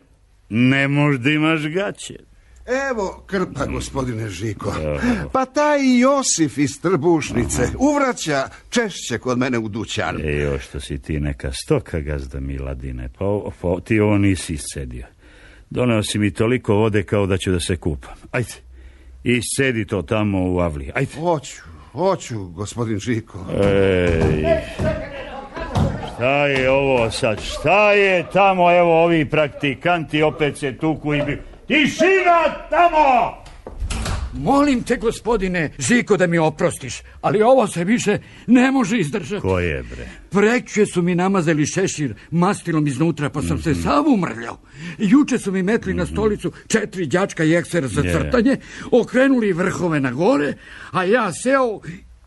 ne 0.53 0.87
možda 0.87 1.29
imaš 1.29 1.61
gaće. 1.67 2.15
Evo 2.91 3.23
krpa, 3.27 3.65
gospodine 3.65 4.29
Žiko. 4.29 4.73
Pa 5.33 5.45
taj 5.45 5.99
Josif 5.99 6.57
iz 6.57 6.81
Trbušnice 6.81 7.61
uvraća 7.79 8.49
češće 8.69 9.17
kod 9.17 9.37
mene 9.37 9.57
u 9.57 9.69
dućan. 9.69 10.21
E, 10.21 10.31
još 10.31 10.67
što 10.67 10.79
si 10.79 10.97
ti 10.97 11.19
neka 11.19 11.51
stoka, 11.51 11.99
gazda 11.99 12.39
Miladine, 12.39 13.09
pa, 13.17 13.25
pa 13.61 13.79
ti 13.83 13.99
ovo 13.99 14.17
nisi 14.17 14.53
iscedio. 14.53 15.05
Doneo 15.69 16.03
si 16.03 16.19
mi 16.19 16.31
toliko 16.31 16.73
vode 16.75 17.03
kao 17.03 17.27
da 17.27 17.37
ću 17.37 17.51
da 17.51 17.59
se 17.59 17.77
kupam. 17.77 18.13
Ajde, 18.31 18.53
iscedi 19.23 19.87
to 19.87 20.01
tamo 20.01 20.53
u 20.53 20.59
avli. 20.59 20.91
Ajde. 20.95 21.11
Hoću, 21.19 21.61
hoću, 21.91 22.47
gospodin 22.47 22.99
Žiko. 22.99 23.45
Ej, 23.63 24.21
je 27.01 27.05
ovo 27.05 27.11
sad? 27.11 27.41
Šta 27.43 27.91
je 27.91 28.25
tamo? 28.33 28.71
Evo 28.71 29.03
ovi 29.03 29.25
praktikanti 29.25 30.21
opet 30.21 30.57
se 30.57 30.77
tuku 30.77 31.13
i 31.13 31.21
bi... 31.21 31.41
Tišina 31.67 32.43
tamo! 32.69 33.41
Molim 34.33 34.83
te, 34.83 34.97
gospodine 34.97 35.71
Žiko, 35.79 36.17
da 36.17 36.27
mi 36.27 36.37
oprostiš, 36.37 37.01
ali 37.21 37.41
ovo 37.41 37.67
se 37.67 37.83
više 37.83 38.17
ne 38.47 38.71
može 38.71 38.97
izdržati. 38.97 39.41
Ko 39.41 39.59
je, 39.59 39.83
bre? 39.83 40.07
Prekće 40.29 40.85
su 40.85 41.01
mi 41.01 41.15
namazali 41.15 41.65
šešir 41.65 42.13
mastilom 42.31 42.87
iznutra, 42.87 43.29
pa 43.29 43.41
sam 43.41 43.61
se 43.61 43.75
sav 43.75 44.07
umrljao. 44.07 44.57
Juče 44.97 45.37
su 45.37 45.51
mi 45.51 45.63
metli 45.63 45.93
na 45.93 46.05
stolicu 46.05 46.51
četiri 46.67 47.05
đačka 47.05 47.43
i 47.43 47.53
ekser 47.53 47.87
za 47.87 48.01
Je. 48.01 48.13
crtanje, 48.13 48.57
okrenuli 48.91 49.53
vrhove 49.53 49.99
na 49.99 50.11
gore, 50.11 50.53
a 50.91 51.03
ja 51.03 51.33
seo 51.33 51.79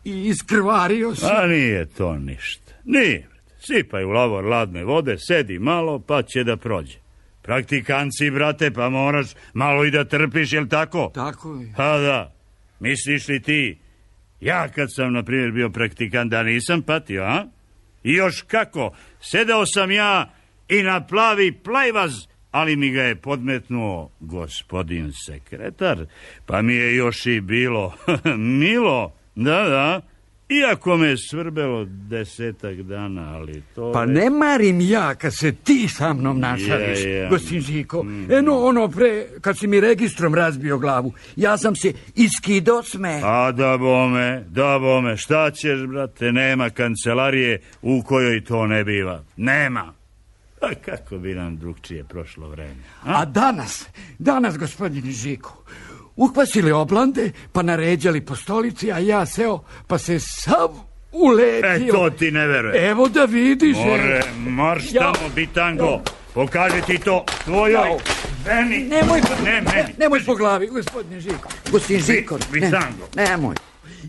i 0.03 0.27
iskrvario 0.27 1.15
se. 1.15 1.25
A 1.31 1.47
nije 1.47 1.85
to 1.85 2.17
ništa. 2.17 2.73
Nije. 2.85 3.34
Sipaj 3.67 4.03
u 4.03 4.09
lavor 4.09 4.45
ladne 4.45 4.83
vode, 4.83 5.15
sedi 5.17 5.59
malo, 5.59 5.99
pa 5.99 6.21
će 6.21 6.43
da 6.43 6.57
prođe. 6.57 6.97
Praktikanci, 7.41 8.31
brate, 8.31 8.71
pa 8.71 8.89
moraš 8.89 9.27
malo 9.53 9.85
i 9.85 9.91
da 9.91 10.05
trpiš, 10.05 10.53
jel 10.53 10.67
tako? 10.67 11.11
Tako 11.13 11.55
je. 11.55 11.73
Pa 11.77 11.97
da. 11.97 12.33
Misliš 12.79 13.27
li 13.27 13.41
ti, 13.41 13.77
ja 14.41 14.67
kad 14.67 14.87
sam, 14.95 15.13
na 15.13 15.23
primjer, 15.23 15.51
bio 15.51 15.69
praktikant, 15.69 16.31
da 16.31 16.43
nisam 16.43 16.81
patio, 16.81 17.23
a? 17.23 17.45
I 18.03 18.13
još 18.13 18.41
kako, 18.41 18.95
sedao 19.21 19.65
sam 19.65 19.91
ja 19.91 20.33
i 20.69 20.83
na 20.83 21.05
plavi 21.05 21.51
plajvaz, 21.51 22.13
ali 22.51 22.75
mi 22.75 22.89
ga 22.89 23.03
je 23.03 23.15
podmetnuo 23.15 24.09
gospodin 24.19 25.11
sekretar, 25.25 26.05
pa 26.45 26.61
mi 26.61 26.73
je 26.73 26.95
još 26.95 27.25
i 27.25 27.41
bilo 27.41 27.93
milo, 28.61 29.13
da, 29.35 29.63
da, 29.63 30.01
iako 30.49 30.97
me 30.97 31.15
svrbelo 31.19 31.85
desetak 31.85 32.75
dana, 32.77 33.33
ali 33.33 33.63
to... 33.75 33.91
Pa 33.91 34.01
je- 34.01 34.07
ne 34.07 34.29
marim 34.29 34.81
ja 34.81 35.15
kad 35.15 35.35
se 35.35 35.51
ti 35.53 35.87
sa 35.87 36.13
mnom 36.13 36.39
našališ, 36.39 36.99
Je, 36.99 37.09
je. 37.09 37.29
gospodin 37.29 37.61
Žiko. 37.61 38.05
Eno 38.31 38.59
ono 38.59 38.87
pre, 38.87 39.25
kad 39.41 39.57
si 39.57 39.67
mi 39.67 39.79
registrom 39.79 40.35
razbio 40.35 40.77
glavu, 40.77 41.13
ja 41.35 41.57
sam 41.57 41.75
se 41.75 41.93
iskidao 42.15 42.83
sme. 42.83 43.21
A 43.23 43.51
da 43.51 43.77
bome, 43.77 44.43
da 44.47 44.79
bome, 44.79 45.17
šta 45.17 45.51
ćeš, 45.51 45.79
brate, 45.81 46.31
nema 46.31 46.69
kancelarije 46.69 47.61
u 47.81 48.01
kojoj 48.01 48.43
to 48.43 48.67
ne 48.67 48.83
biva. 48.83 49.23
Nema. 49.37 49.93
A 50.61 50.67
kako 50.75 51.17
bi 51.17 51.33
nam 51.33 51.57
drugčije 51.57 52.03
prošlo 52.03 52.49
vreme? 52.49 52.75
A 53.03 53.25
danas, 53.25 53.89
danas, 54.19 54.57
gospodine 54.57 55.11
Žiko, 55.11 55.63
uhvasili 56.15 56.71
oblande, 56.71 57.31
pa 57.51 57.61
naređali 57.61 58.21
po 58.21 58.35
stolici, 58.35 58.91
a 58.91 58.99
ja 58.99 59.25
seo, 59.25 59.59
pa 59.87 59.97
se 59.97 60.19
sav 60.19 60.69
uletio. 61.11 61.87
E, 61.87 61.87
to 61.89 62.09
ti 62.09 62.31
ne 62.31 62.47
verujem. 62.47 62.85
Evo 62.85 63.07
da 63.07 63.25
vidiš. 63.25 63.77
More, 63.77 64.21
marš 64.39 64.83
tamo, 64.91 65.29
bitango. 65.35 65.85
Jao. 65.85 66.01
Pokaži 66.33 66.81
ti 66.81 66.97
to 66.97 67.25
tvojoj 67.43 67.71
Jao. 67.73 67.97
meni. 68.47 68.77
Nemoj, 68.79 69.21
Ne, 69.43 69.51
ne, 69.51 69.61
meni. 69.63 69.93
nemoj 69.97 70.25
po 70.25 70.35
glavi, 70.35 70.67
gospodine 70.67 71.19
Žiko. 71.21 71.49
Gospodin 71.71 72.01
Žiko. 72.01 72.37
vi 72.51 72.59
ne. 72.61 72.71
Nemoj. 73.15 73.55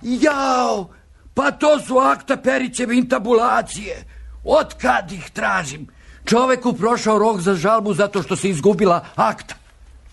Jao, 0.02 0.88
pa 1.34 1.50
to 1.50 1.80
su 1.80 1.98
akta 1.98 2.36
Perićeve 2.36 2.96
intabulacije. 2.96 4.04
Od 4.44 4.74
kad 4.74 5.12
ih 5.12 5.30
tražim? 5.30 5.86
Čoveku 6.24 6.72
prošao 6.72 7.18
rok 7.18 7.40
za 7.40 7.54
žalbu 7.54 7.94
zato 7.94 8.22
što 8.22 8.36
se 8.36 8.48
izgubila 8.48 9.04
akta. 9.14 9.54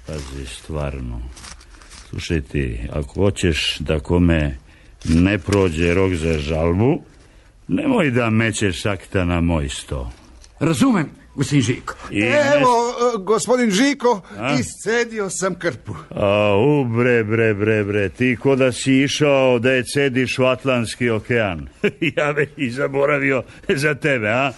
Pazi, 0.07 0.45
stvarno. 0.47 1.21
Slušaj 2.13 2.41
ti, 2.41 2.79
ako 2.91 3.13
hoćeš 3.13 3.77
da 3.79 3.99
kome 3.99 4.57
ne 5.05 5.37
prođe 5.37 5.93
rok 5.93 6.13
za 6.13 6.37
žalbu, 6.37 7.01
nemoj 7.67 8.11
da 8.11 8.29
mećeš 8.29 8.85
akta 8.85 9.25
na 9.25 9.41
moj 9.41 9.69
sto. 9.69 10.11
Razumem, 10.59 11.09
gospodin 11.35 11.61
Žiko. 11.61 11.95
I 12.11 12.19
Evo, 12.21 12.93
e, 13.15 13.23
gospodin 13.23 13.71
Žiko, 13.71 14.21
iscedio 14.59 15.29
sam 15.29 15.55
krpu. 15.55 15.95
A, 16.09 16.55
u, 16.57 16.85
bre, 16.85 17.23
bre, 17.23 17.53
bre, 17.53 17.83
bre, 17.83 18.09
ti 18.09 18.37
ko 18.41 18.55
da 18.55 18.71
si 18.71 18.93
išao 18.93 19.59
da 19.59 19.71
je 19.71 19.83
cediš 19.83 20.39
u 20.39 20.43
Atlantski 20.43 21.09
okean. 21.09 21.67
ja 22.17 22.31
već 22.31 22.49
i 22.57 22.69
zaboravio 22.69 23.43
za 23.67 23.95
tebe, 23.95 24.29
a? 24.29 24.51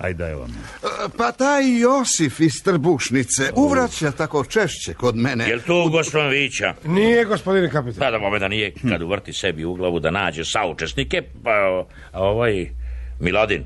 Aj, 0.00 0.14
daj 0.14 0.34
vam. 0.34 0.50
E, 0.50 1.08
Pa 1.16 1.32
taj 1.32 1.80
Josif 1.80 2.40
iz 2.40 2.62
Trbušnice 2.62 3.50
uvraća 3.56 4.10
tako 4.10 4.44
češće 4.44 4.94
kod 4.94 5.16
mene. 5.16 5.48
Jel 5.48 5.60
tu 5.66 5.88
gospodin 5.90 6.30
Vića? 6.30 6.74
Nije, 6.84 7.24
gospodine 7.24 7.70
kapitan. 7.70 7.98
Pa 8.00 8.10
da 8.10 8.18
bome 8.18 8.38
da 8.38 8.48
nije 8.48 8.72
kad 8.88 9.02
uvrti 9.02 9.32
sebi 9.32 9.64
u 9.64 9.74
glavu 9.74 10.00
da 10.00 10.10
nađe 10.10 10.44
saučesnike, 10.44 11.22
pa 11.44 11.50
a 12.12 12.22
ovaj 12.22 12.70
Miladin. 13.20 13.64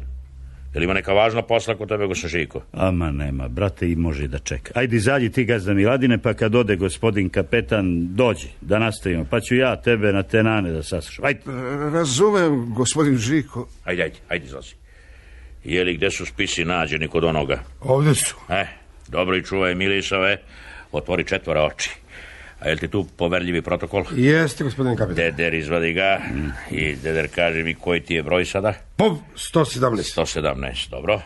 Jel 0.74 0.82
ima 0.82 0.94
neka 0.94 1.12
važna 1.12 1.42
posla 1.42 1.74
kod 1.74 1.88
tebe, 1.88 2.06
gospodin 2.06 2.40
Žiko? 2.40 2.62
Ama 2.72 3.10
nema, 3.10 3.48
brate, 3.48 3.90
i 3.90 3.96
može 3.96 4.28
da 4.28 4.38
čeka. 4.38 4.72
Ajde, 4.74 4.96
izađi 4.96 5.30
ti 5.32 5.44
gazda 5.44 5.74
Miladine, 5.74 6.18
pa 6.18 6.34
kad 6.34 6.54
ode 6.54 6.76
gospodin 6.76 7.28
kapetan, 7.28 8.14
dođi, 8.14 8.48
da 8.60 8.78
nastavimo. 8.78 9.24
Pa 9.30 9.40
ću 9.40 9.54
ja 9.54 9.76
tebe 9.76 10.12
na 10.12 10.22
te 10.22 10.42
nane 10.42 10.72
da 10.72 10.82
saslušam. 10.82 11.24
Ajde. 11.24 11.40
Razumem, 11.92 12.74
gospodin 12.74 13.16
Žiko. 13.16 13.68
Ajde, 13.84 14.02
ajde, 14.02 14.16
ajde 14.28 14.46
izlazi. 14.46 14.74
Je 15.64 15.84
li 15.84 15.96
gde 15.96 16.10
su 16.10 16.26
spisi 16.26 16.64
nađeni 16.64 17.08
kod 17.08 17.24
onoga? 17.24 17.62
Ovdje 17.80 18.14
su. 18.14 18.36
E, 18.48 18.66
dobro 19.08 19.36
i 19.36 19.44
čuvaj 19.44 19.74
Milisove, 19.74 20.36
otvori 20.92 21.24
četvora 21.24 21.64
oči. 21.64 21.90
A 22.60 22.68
jel 22.68 22.78
ti 22.78 22.88
tu 22.88 23.06
poverljivi 23.16 23.62
protokol? 23.62 24.04
Jeste, 24.16 24.64
gospodine 24.64 24.96
kapitan. 24.96 25.16
Deder 25.16 25.54
izvadi 25.54 25.92
ga 25.92 26.20
i 26.70 26.94
Deder 26.94 27.28
kaže 27.34 27.62
mi 27.62 27.74
koji 27.74 28.00
ti 28.00 28.14
je 28.14 28.22
broj 28.22 28.44
sada? 28.44 28.74
Po 28.96 29.04
117. 29.36 30.20
117, 30.20 30.90
dobro. 30.90 31.20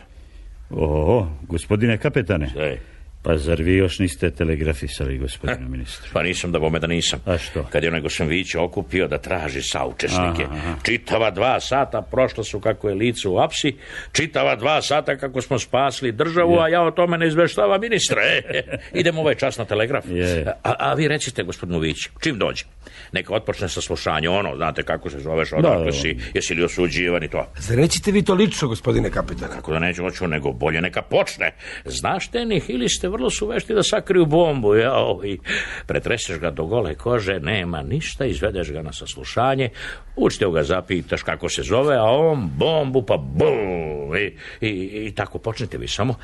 O, 0.69 1.27
gospodine 1.41 1.97
kapetane. 1.97 2.51
Ej. 2.57 2.77
Pa 3.21 3.37
zar 3.37 3.61
vi 3.61 3.75
još 3.75 3.99
niste 3.99 4.31
telegrafisali, 4.31 5.17
gospodine 5.17 5.67
ministru? 5.69 6.09
Pa 6.13 6.23
nisam 6.23 6.51
da 6.51 6.59
bome 6.59 6.79
da 6.79 6.87
nisam. 6.87 7.19
A 7.25 7.37
što? 7.37 7.63
Kad 7.63 7.83
je 7.83 7.89
onaj 7.89 8.01
gospodin 8.01 8.29
Vić 8.29 8.55
okupio 8.55 9.07
da 9.07 9.17
traži 9.17 9.61
saučesnike. 9.61 10.43
Aha, 10.43 10.55
aha. 10.55 10.75
Čitava 10.83 11.31
dva 11.31 11.59
sata 11.59 12.01
prošlo 12.01 12.43
su 12.43 12.59
kako 12.59 12.89
je 12.89 12.95
lice 12.95 13.27
u 13.27 13.39
apsi, 13.39 13.75
čitava 14.11 14.55
dva 14.55 14.81
sata 14.81 15.17
kako 15.17 15.41
smo 15.41 15.59
spasli 15.59 16.11
državu, 16.11 16.59
a 16.59 16.67
ja 16.69 16.81
o 16.81 16.91
tome 16.91 17.17
ne 17.17 17.27
izveštava 17.27 17.77
ministra. 17.77 18.21
E, 18.49 18.77
idemo 18.93 19.21
ovaj 19.21 19.35
čas 19.35 19.57
na 19.57 19.65
telegraf. 19.65 20.05
Je. 20.09 20.45
A, 20.63 20.73
a 20.79 20.93
vi 20.93 21.07
recite 21.07 21.43
gospodinu 21.43 21.79
Vić, 21.79 21.97
čim 22.23 22.37
dođe? 22.37 22.65
Neka 23.11 23.33
otpočne 23.33 23.69
saslušanje, 23.69 24.29
ono, 24.29 24.55
znate 24.55 24.83
kako 24.83 25.09
se 25.09 25.19
zoveš, 25.19 25.53
odakle 25.53 25.85
da. 25.85 25.91
si, 25.91 26.17
jesi 26.33 26.53
li 26.53 26.63
osuđivan 26.63 27.23
i 27.23 27.27
to. 27.27 27.47
Zrećite 27.57 28.11
vi 28.11 28.23
to 28.23 28.33
lično, 28.33 28.67
gospodine 28.67 29.09
kapitane. 29.11 29.53
Tako 29.55 29.71
da 29.71 29.79
neću 29.79 30.03
hoću, 30.03 30.27
nego 30.27 30.51
bolje 30.51 30.81
neka 30.81 31.01
počne. 31.01 31.51
Znaš, 31.85 32.27
tenih, 32.27 32.69
ili 32.69 32.89
ste 32.89 33.08
vrlo 33.09 33.29
su 33.29 33.47
vešti 33.47 33.73
da 33.73 33.83
sakriju 33.83 34.25
bombu, 34.25 34.75
jao, 34.75 35.21
i 35.25 35.39
pretreseš 35.85 36.39
ga 36.39 36.51
do 36.51 36.65
gole 36.65 36.95
kože, 36.95 37.39
nema 37.39 37.81
ništa, 37.81 38.25
izvedeš 38.25 38.71
ga 38.71 38.81
na 38.81 38.93
saslušanje, 38.93 39.69
učite 40.15 40.45
ga 40.53 40.63
zapitaš 40.63 41.23
kako 41.23 41.49
se 41.49 41.61
zove, 41.63 41.95
a 41.95 42.03
on 42.03 42.49
bombu, 42.57 43.01
pa 43.01 43.17
bum, 43.17 44.17
i, 44.17 44.33
i, 44.67 45.05
i 45.07 45.11
tako 45.15 45.39
počnete 45.39 45.77
vi 45.77 45.87
samo. 45.87 46.15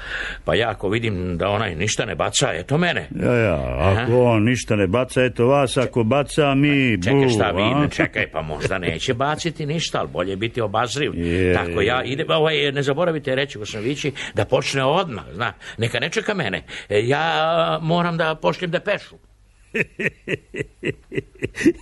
Pa 0.46 0.56
ja 0.56 0.70
ako 0.70 0.90
vidim 0.90 1.38
da 1.38 1.50
onaj 1.50 1.76
ništa 1.76 2.06
ne 2.06 2.16
baca, 2.16 2.54
eto 2.54 2.78
mene. 2.78 3.10
Ja, 3.24 3.36
ja, 3.36 3.78
ako 3.80 4.24
on 4.24 4.44
ništa 4.44 4.76
ne 4.76 4.88
baca, 4.88 5.24
eto 5.24 5.46
vas, 5.48 5.78
ako 5.78 6.04
baca, 6.04 6.56
mi 6.56 7.02
Čekaj 7.04 7.26
bu, 7.26 7.30
šta 7.30 7.52
vi, 7.52 7.90
čekaj, 7.92 8.32
pa 8.32 8.42
možda 8.42 8.78
neće 8.78 9.14
baciti 9.14 9.66
ništa, 9.66 10.00
ali 10.00 10.10
bolje 10.14 10.36
biti 10.36 10.62
obazriv. 10.62 11.12
Je, 11.16 11.54
Tako 11.54 11.82
ja 11.82 12.04
idem, 12.04 12.28
ovaj, 12.30 12.72
ne 12.72 12.84
zaboravite 12.84 13.36
reći 13.36 13.60
Vići 13.82 14.12
da 14.34 14.46
počne 14.46 14.84
odmah, 14.84 15.24
zna, 15.34 15.54
neka 15.78 16.00
ne 16.00 16.10
čeka 16.10 16.34
mene. 16.34 16.64
E, 16.90 17.08
Ja 17.08 17.80
moram 17.82 18.18
da 18.18 18.36
pošljem 18.36 18.72
depešu. 18.72 19.16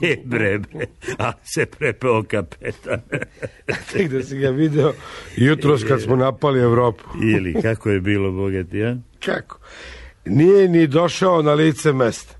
E, 0.01 0.17
bre, 0.25 0.59
bre, 0.59 0.87
a 1.19 1.33
se 1.43 1.65
prepeo 1.65 2.23
kapetan. 2.23 3.01
Tek 3.91 4.11
da 4.11 4.23
si 4.23 4.37
ga 4.37 4.49
video 4.49 4.93
jutros 5.35 5.83
kad 5.83 6.01
smo 6.01 6.15
napali 6.15 6.59
Evropu. 6.59 7.03
Ili, 7.35 7.61
kako 7.61 7.89
je 7.89 7.99
bilo, 8.01 8.31
bogati, 8.31 8.83
a? 8.83 8.97
Kako? 9.25 9.59
Nije 10.25 10.67
ni 10.67 10.87
došao 10.87 11.41
na 11.41 11.53
lice 11.53 11.93
mesta. 11.93 12.35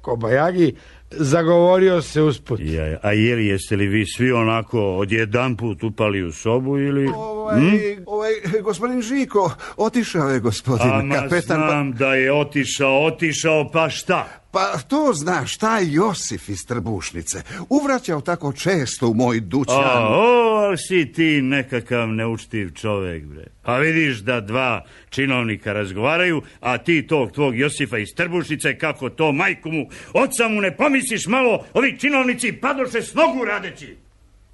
Kobajagi 0.00 0.74
zagovorio 1.10 2.02
se 2.02 2.22
usput. 2.22 2.60
Ja, 2.62 2.86
ja. 2.86 2.98
a 3.02 3.12
je 3.12 3.36
li, 3.36 3.46
jeste 3.46 3.76
li 3.76 3.86
vi 3.86 4.06
svi 4.06 4.32
onako 4.32 4.80
odjedan 4.80 5.56
put 5.56 5.84
upali 5.84 6.22
u 6.22 6.32
sobu 6.32 6.78
ili... 6.78 7.08
Ovaj, 7.16 7.60
ovaj, 8.06 8.30
gospodin 8.62 9.02
Žiko, 9.02 9.52
otišao 9.76 10.28
je 10.28 10.40
gospodin 10.40 10.90
Ama 10.90 11.14
kapetan. 11.14 11.60
pa- 11.60 11.66
znam 11.66 11.92
da 11.92 12.14
je 12.14 12.32
otišao, 12.32 13.04
otišao, 13.04 13.70
pa 13.72 13.90
šta? 13.90 14.26
Pa 14.50 14.78
to 14.88 15.12
znaš, 15.14 15.56
taj 15.56 15.84
Josif 15.86 16.48
iz 16.48 16.66
Trbušnice 16.66 17.42
uvraćao 17.68 18.20
tako 18.20 18.52
često 18.52 19.08
u 19.08 19.14
moj 19.14 19.40
dućan. 19.40 20.06
O, 20.08 20.54
ali 20.56 20.78
si 20.78 21.12
ti 21.12 21.42
nekakav 21.42 22.08
neučtiv 22.08 22.70
čovek, 22.74 23.24
bre. 23.24 23.44
Pa 23.62 23.78
vidiš 23.78 24.18
da 24.18 24.40
dva 24.40 24.84
činovnika 25.10 25.72
razgovaraju, 25.72 26.42
a 26.60 26.78
ti 26.78 27.06
tog 27.06 27.32
tvog 27.32 27.58
Josifa 27.58 27.98
iz 27.98 28.08
Trbušnice, 28.16 28.78
kako 28.78 29.10
to 29.10 29.32
majku 29.32 29.70
mu, 29.70 29.88
oca 30.12 30.48
mu 30.48 30.60
ne 30.60 30.76
pomisliš 30.76 31.26
malo, 31.26 31.66
ovi 31.74 31.98
činovnici 31.98 32.52
padoše 32.52 33.02
s 33.02 33.14
nogu 33.14 33.44
radeći. 33.44 33.96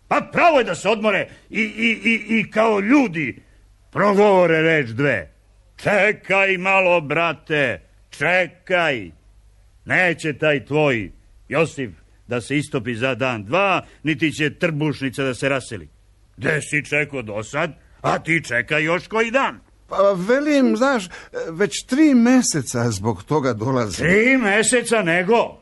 Pa 0.09 0.29
pravo 0.33 0.59
je 0.59 0.65
da 0.65 0.75
se 0.75 0.89
odmore 0.89 1.29
i, 1.51 1.61
i, 1.61 2.01
i, 2.05 2.39
i 2.39 2.51
kao 2.51 2.81
ljudi 2.81 3.43
progovore 3.93 4.63
reč 4.63 4.89
dve. 4.89 5.31
Čekaj 5.77 6.59
malo, 6.59 7.01
brate, 7.01 7.81
čekaj. 8.11 9.24
Neće 9.85 10.33
taj 10.33 10.65
tvoj 10.65 11.13
Josif 11.49 11.91
da 12.27 12.41
se 12.41 12.59
istopi 12.59 12.95
za 12.95 13.15
dan 13.15 13.45
dva, 13.45 13.87
niti 14.03 14.33
će 14.33 14.55
trbušnica 14.55 15.25
da 15.25 15.35
se 15.35 15.49
raseli. 15.49 15.89
Gde 16.37 16.61
si 16.63 16.85
čekao 16.85 17.23
do 17.23 17.43
sad, 17.43 17.73
a 18.01 18.19
ti 18.19 18.45
čeka 18.45 18.79
još 18.79 19.07
koji 19.09 19.31
dan. 19.31 19.61
Pa 19.89 19.97
velim, 20.29 20.77
znaš, 20.77 21.09
već 21.51 21.87
tri 21.87 22.15
meseca 22.15 22.91
zbog 22.91 23.23
toga 23.23 23.53
dolazi. 23.53 23.97
Tri 23.97 24.37
meseca 24.37 25.03
nego? 25.03 25.61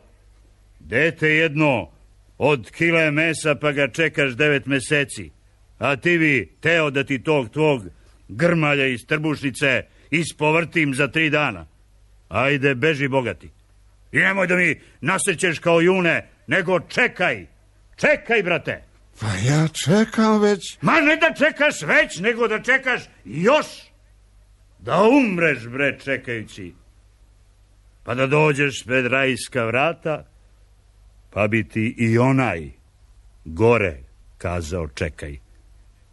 Dete 0.81 1.29
jedno 1.29 1.91
od 2.39 2.71
kile 2.71 3.11
mesa 3.11 3.55
pa 3.55 3.73
ga 3.73 3.89
čekaš 3.89 4.33
devet 4.33 4.67
meseci. 4.67 5.31
A 5.79 5.97
ti 5.97 6.19
bi 6.19 6.57
teo 6.61 6.91
da 6.91 7.05
ti 7.05 7.23
tog 7.23 7.49
tvog 7.49 7.83
grmalja 8.29 8.87
iz 8.87 9.07
trbušnice 9.07 9.83
ispovrtim 10.11 10.95
za 10.95 11.09
tri 11.09 11.31
dana. 11.31 11.67
Ajde, 12.29 12.75
beži 12.75 13.09
bogati. 13.09 13.51
I 14.13 14.19
nemoj 14.19 14.47
da 14.47 14.57
mi 14.57 14.81
nasrećeš 15.01 15.59
kao 15.59 15.81
june, 15.81 16.29
nego 16.47 16.81
čekaj. 16.81 17.47
Čekaj, 17.97 18.43
brate. 18.43 18.83
Pa 19.21 19.27
ja 19.27 19.69
čekam 19.69 20.41
već... 20.41 20.79
Ma 20.81 21.01
ne 21.01 21.17
da 21.17 21.35
čekaš 21.35 21.83
već, 21.83 22.19
nego 22.21 22.49
da 22.49 22.63
čekaš 22.63 23.03
još. 23.25 23.67
Da 24.79 25.03
umreš, 25.03 25.67
bre, 25.67 25.99
čekajući. 26.05 26.75
Pa 28.05 28.15
da 28.15 28.27
dođeš 28.27 28.85
pred 28.87 29.07
rajska 29.07 29.65
vrata, 29.65 30.27
pa 31.31 31.49
bi 31.49 31.69
ti 31.69 31.95
i 31.99 32.19
onaj 32.19 32.71
gore 33.45 33.99
kazao 34.39 34.89
čekaj. 34.89 35.39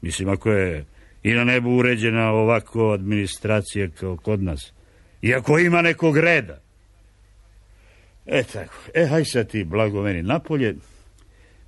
Mislim, 0.02 0.30
ako 0.30 0.52
je 0.52 0.86
i 1.24 1.34
na 1.34 1.44
nebu 1.44 1.70
uređena 1.70 2.32
ovako 2.32 2.92
administracija 2.92 3.90
kao 4.00 4.18
kod 4.18 4.44
nas. 4.44 4.74
Iako 5.22 5.60
ima 5.60 5.82
nekog 5.82 6.18
reda. 6.18 6.62
E 8.32 8.44
tako, 8.44 8.74
e 8.94 9.06
haj 9.06 9.26
sad 9.26 9.48
ti 9.48 9.64
blago 9.64 10.02
meni 10.02 10.24
napolje, 10.24 10.76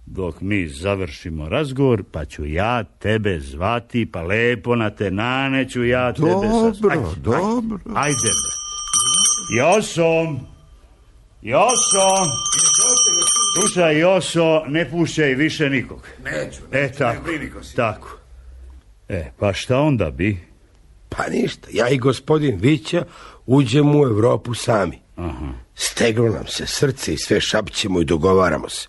dok 0.05 0.41
mi 0.41 0.67
završimo 0.67 1.49
razgovor, 1.49 2.03
pa 2.11 2.25
ću 2.25 2.45
ja 2.45 2.83
tebe 2.83 3.39
zvati, 3.39 4.05
pa 4.11 4.21
lepo 4.21 4.75
na 4.75 4.89
te 4.89 5.11
naneću 5.11 5.83
ja 5.83 6.13
tebe... 6.13 6.27
Dobro, 6.27 6.91
Ajde, 6.91 7.19
dobro. 7.21 7.79
Ajde, 7.95 8.17
bre. 8.19 8.61
Josom, 9.57 10.39
Joso, 11.41 12.07
slušaj 13.55 13.99
Joso, 13.99 14.63
ne 14.67 14.89
pušćaj 14.89 15.33
više 15.33 15.69
nikog. 15.69 16.07
Neću, 16.23 16.61
E 16.71 16.91
tako, 16.91 17.23
tako. 17.75 18.17
E, 19.09 19.31
pa 19.39 19.53
šta 19.53 19.79
onda 19.79 20.11
bi? 20.11 20.37
Pa 21.09 21.27
ništa, 21.29 21.67
ja 21.71 21.89
i 21.89 21.97
gospodin 21.97 22.57
Vića 22.59 23.03
uđemo 23.45 23.99
u 23.99 24.03
Europu 24.03 24.53
sami. 24.53 25.01
Aha. 25.15 25.47
Steglo 25.75 26.29
nam 26.29 26.47
se 26.47 26.67
srce 26.67 27.13
i 27.13 27.17
sve 27.17 27.41
šapćemo 27.41 28.01
i 28.01 28.05
dogovaramo 28.05 28.69
se. 28.69 28.87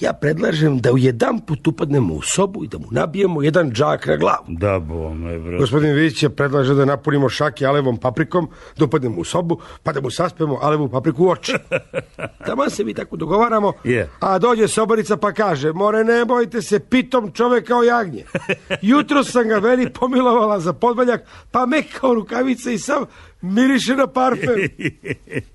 Ja 0.00 0.12
predlažem 0.12 0.78
da 0.78 0.92
u 0.92 0.98
jedan 0.98 1.40
put 1.40 1.68
upadnemo 1.68 2.14
u 2.14 2.22
sobu 2.22 2.64
i 2.64 2.68
da 2.68 2.78
mu 2.78 2.86
nabijemo 2.90 3.42
jedan 3.42 3.72
džak 3.72 4.06
na 4.06 4.16
glavu. 4.16 4.44
Da 4.48 4.78
bome, 4.78 5.38
bro. 5.38 5.58
Gospodin 5.58 5.94
Vić 5.94 6.22
je 6.22 6.30
predlaže 6.30 6.74
da 6.74 6.84
napunimo 6.84 7.28
šake 7.28 7.66
alevom 7.66 7.96
paprikom, 7.96 8.48
da 8.78 8.84
upadnemo 8.84 9.20
u 9.20 9.24
sobu, 9.24 9.60
pa 9.82 9.92
da 9.92 10.00
mu 10.00 10.10
saspemo 10.10 10.58
alevu 10.62 10.88
papriku 10.88 11.24
u 11.24 11.28
oči. 11.30 11.52
Tamo 12.46 12.70
se 12.70 12.84
mi 12.84 12.94
tako 12.94 13.16
dogovaramo, 13.16 13.72
Je. 13.84 14.08
a 14.20 14.38
dođe 14.38 14.68
sobarica 14.68 15.16
pa 15.16 15.32
kaže, 15.32 15.72
more 15.72 16.04
ne 16.04 16.24
bojte 16.24 16.62
se, 16.62 16.80
pitom 16.80 17.32
čovek 17.32 17.66
kao 17.66 17.82
jagnje. 17.82 18.24
Jutro 18.82 19.24
sam 19.24 19.48
ga 19.48 19.58
veli 19.58 19.90
pomilovala 19.90 20.60
za 20.60 20.72
podvaljak, 20.72 21.24
pa 21.50 21.66
me 21.66 21.82
kao 21.82 22.14
rukavice 22.14 22.74
i 22.74 22.78
sam 22.78 23.04
miriše 23.42 23.96
na 23.96 24.06
parfem. 24.06 24.68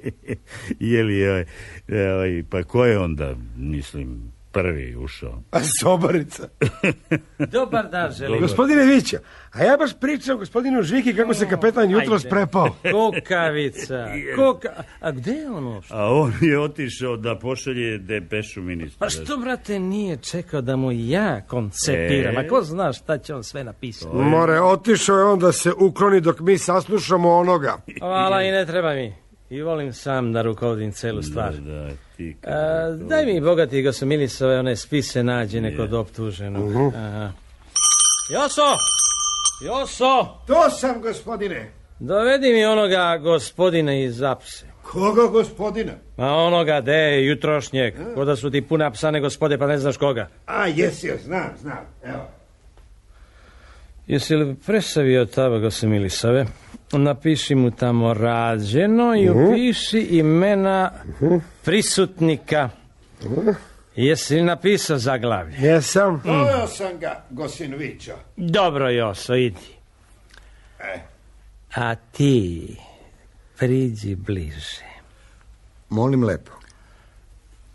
Je 0.80 1.04
li, 1.04 1.28
ovaj, 1.30 1.46
ovaj, 2.14 2.44
pa 2.50 2.64
ko 2.64 2.86
je 2.86 3.00
onda, 3.00 3.36
mislim, 3.58 4.37
prvi 4.58 4.96
ušao? 4.96 5.42
A 5.52 5.60
sobarica. 5.82 6.48
Dobar 7.54 7.90
dan, 7.90 8.12
želim. 8.12 8.42
Gospodine 8.42 8.86
Vića, 8.86 9.18
a 9.52 9.64
ja 9.64 9.78
baš 9.78 10.00
pričam 10.00 10.38
gospodinu 10.38 10.82
Žviki 10.82 11.16
kako 11.16 11.34
se 11.34 11.50
kapetan 11.50 11.92
jutros 11.92 12.26
Ajde. 12.26 12.30
prepao. 12.30 12.66
Kukavica. 12.94 14.08
Kuka... 14.36 14.70
A 15.00 15.12
gde 15.12 15.32
je 15.32 15.50
on 15.50 15.68
uopšte? 15.68 15.94
A 15.94 16.14
on 16.14 16.34
je 16.42 16.60
otišao 16.60 17.18
da 17.18 17.40
pošalje 17.40 17.98
depešu 17.98 18.62
ministra. 18.62 19.06
Pa 19.06 19.10
što, 19.10 19.38
brate, 19.38 19.80
nije 19.80 20.18
čekao 20.18 20.62
da 20.62 20.76
mu 20.76 20.92
ja 20.92 21.42
koncepiram? 21.42 22.38
E? 22.38 22.40
A 22.40 22.48
ko 22.48 22.62
zna 22.62 22.94
šta 22.94 23.18
će 23.18 23.36
on 23.36 23.44
sve 23.44 23.64
napisati? 23.64 24.16
More, 24.16 24.62
otišao 24.62 25.18
je 25.18 25.24
on 25.24 25.40
da 25.40 25.52
se 25.52 25.72
ukloni 25.80 26.22
dok 26.22 26.40
mi 26.40 26.58
saslušamo 26.58 27.34
onoga. 27.34 27.78
Hvala 28.00 28.44
i 28.44 28.52
ne 28.52 28.66
treba 28.66 28.94
mi. 28.94 29.14
I 29.50 29.62
volim 29.62 29.94
sam 29.94 30.34
da 30.34 30.42
rukovodim 30.42 30.92
celu 30.92 31.22
stvar. 31.22 31.54
Da, 31.54 31.90
ti 32.18 32.38
A, 32.44 32.90
daj 33.10 33.26
mi, 33.26 33.42
bogati 33.42 33.82
gosomilisove, 33.82 34.60
one 34.60 34.76
spise 34.76 35.24
nađene 35.24 35.78
kod 35.78 35.94
optuženog. 35.94 36.72
Aha. 36.96 37.32
Joso! 38.30 38.76
Joso! 39.66 40.40
To 40.48 40.70
sam, 40.70 41.02
gospodine. 41.02 41.72
Dovedi 42.00 42.54
mi 42.54 42.66
onoga 42.66 43.18
gospodina 43.18 43.94
iz 43.94 44.22
apse. 44.22 44.66
Koga, 44.84 45.28
gospodina? 45.28 45.92
A 46.18 46.34
onoga, 46.34 46.82
de, 46.82 47.26
jutrošnjeg. 47.26 47.94
Ko 48.16 48.26
da 48.26 48.36
su 48.36 48.52
ti 48.52 48.62
puna 48.62 48.92
psane 48.92 49.20
gospode, 49.20 49.58
pa 49.58 49.68
ne 49.68 49.78
znaš 49.78 49.98
koga. 49.98 50.28
A, 50.46 50.68
jesi, 50.68 51.12
znam, 51.26 51.50
znam. 51.62 51.86
Evo. 52.04 52.37
Jesi 54.08 54.36
li 54.36 54.56
presavio 54.66 55.26
taba 55.26 55.60
gosomilisove? 55.60 56.46
Napiši 56.92 57.56
mu 57.56 57.72
tamo 57.72 58.14
rađeno 58.14 59.16
i 59.16 59.30
upiši 59.30 60.00
imena 60.00 60.92
prisutnika. 61.64 62.70
Jesi 63.96 64.36
li 64.36 64.42
napisao 64.42 64.98
zaglavlje? 64.98 65.58
Jesam. 65.58 66.22
Doveo 66.26 66.68
sam 66.68 67.00
ga, 67.00 67.24
gosin 67.30 67.76
Vićo. 67.76 68.14
Dobro, 68.36 68.90
Joso, 68.90 69.36
idi. 69.36 69.68
E. 70.80 71.00
A 71.76 71.96
ti, 71.96 72.76
priđi 73.58 74.16
bliže. 74.16 74.86
Molim 75.90 76.24
lepo. 76.24 76.52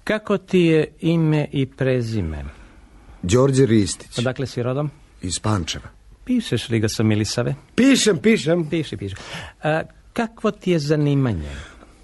Kako 0.04 0.38
ti 0.38 0.58
je 0.60 0.92
ime 1.00 1.46
i 1.52 1.66
prezime? 1.66 2.44
Đorđe 3.22 3.66
Ristić, 3.66 4.18
Odakle 4.18 4.46
si 4.46 4.62
rodom? 4.62 4.90
iz 5.22 5.38
Pančeva. 5.40 5.88
Pišeš 6.32 6.68
li 6.68 6.78
ga 6.80 6.88
sa 6.88 7.02
Milisave? 7.02 7.54
Pišem, 7.74 8.18
pišem. 8.18 8.64
Piši, 8.70 8.96
piši. 8.96 9.16
A, 9.62 9.82
kakvo 10.12 10.50
ti 10.50 10.70
je 10.70 10.78
zanimanje? 10.78 11.50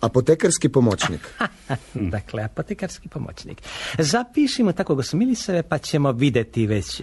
Apotekarski 0.00 0.68
pomoćnik. 0.68 1.20
dakle, 2.14 2.42
apotekarski 2.42 3.08
pomoćnik. 3.08 3.62
Zapišimo 3.98 4.72
tako 4.72 4.94
ga 4.94 5.02
sa 5.02 5.16
Milisave, 5.16 5.62
pa 5.62 5.78
ćemo 5.78 6.12
videti 6.12 6.66
već. 6.66 7.02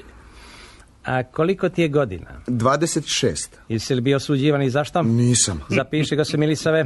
A 1.06 1.24
koliko 1.24 1.70
ti 1.70 1.82
je 1.82 1.88
godina? 1.88 2.42
26. 2.48 3.48
Jesi 3.70 3.96
li 3.96 4.02
bio 4.02 4.18
osuđivan 4.18 4.62
i 4.62 4.70
zašto? 4.70 5.02
Nisam. 5.02 5.62
Zapiši 5.70 6.16
ga 6.16 6.26
se 6.26 6.38
Milisave. 6.38 6.86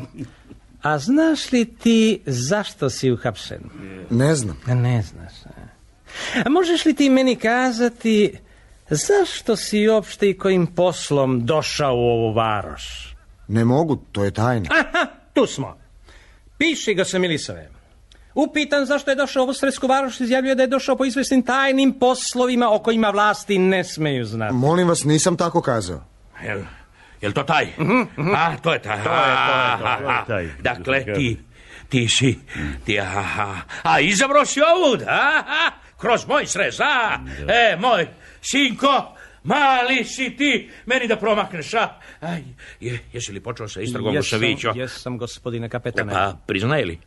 A 0.81 0.99
znaš 0.99 1.51
li 1.51 1.65
ti 1.65 2.21
zašto 2.25 2.89
si 2.89 3.11
uhapšen? 3.11 3.61
Ne 4.09 4.35
znam. 4.35 4.57
Ne 4.67 5.01
znaš. 5.01 5.33
A 6.45 6.49
možeš 6.49 6.85
li 6.85 6.93
ti 6.93 7.09
meni 7.09 7.35
kazati 7.35 8.37
zašto 8.89 9.55
si 9.55 9.87
uopšte 9.87 10.29
i 10.29 10.37
kojim 10.37 10.67
poslom 10.67 11.45
došao 11.45 11.95
u 11.95 11.99
ovu 11.99 12.33
varoš? 12.33 13.15
Ne 13.47 13.65
mogu, 13.65 13.95
to 14.11 14.23
je 14.23 14.31
tajna. 14.31 14.69
Aha, 14.71 15.05
tu 15.33 15.45
smo. 15.45 15.77
Piši 16.57 16.93
ga 16.93 17.05
se 17.05 17.19
Milisave. 17.19 17.69
Upitan 18.35 18.85
zašto 18.85 19.11
je 19.11 19.15
došao 19.15 19.41
u 19.41 19.43
ovu 19.43 19.53
sredsku 19.53 19.87
varoš, 19.87 20.19
izjavljuje 20.21 20.55
da 20.55 20.63
je 20.63 20.67
došao 20.67 20.95
po 20.95 21.05
izvesnim 21.05 21.41
tajnim 21.41 21.93
poslovima 21.99 22.69
o 22.69 22.79
kojima 22.79 23.09
vlasti 23.09 23.57
ne 23.57 23.83
smeju 23.83 24.25
znati. 24.25 24.53
Molim 24.53 24.87
vas, 24.87 25.03
nisam 25.03 25.37
tako 25.37 25.61
kazao. 25.61 26.03
Jel, 26.43 26.59
jel 27.21 27.31
to 27.31 27.43
taj? 27.43 27.67
A, 28.35 28.57
to 28.57 28.73
je 28.73 28.81
taj. 28.81 29.03
To 29.03 29.09
je, 29.09 29.35
to 29.47 29.89
je, 29.89 29.97
to 29.97 30.09
je. 30.09 30.15
A, 30.15 30.25
taj. 30.27 30.49
Dakle, 30.59 31.03
ti, 31.15 31.39
ti 31.89 32.07
si, 32.09 32.39
ti, 32.85 32.99
aha, 32.99 33.55
a 33.83 33.99
izabro 33.99 34.45
si 34.45 34.61
ovud, 34.61 35.01
a, 35.01 35.43
a, 35.47 35.71
kroz 35.97 36.27
moj 36.27 36.45
srez, 36.45 36.79
a, 36.79 37.19
e, 37.47 37.77
moj, 37.79 38.07
sinko, 38.41 39.15
mali 39.43 40.03
si 40.03 40.29
ti, 40.37 40.69
meni 40.85 41.07
da 41.07 41.15
promakneš, 41.15 41.73
a, 41.73 41.85
aj, 42.21 42.43
je, 42.79 42.99
jesi 43.13 43.33
li 43.33 43.39
počeo 43.39 43.67
sa 43.67 43.81
istragom 43.81 44.13
Jesam, 44.15 44.41
jesam, 44.75 45.17
gospodine 45.17 45.69
kapetane. 45.69 46.13
Pa, 46.13 46.37
priznaje 46.47 46.85
li? 46.85 46.99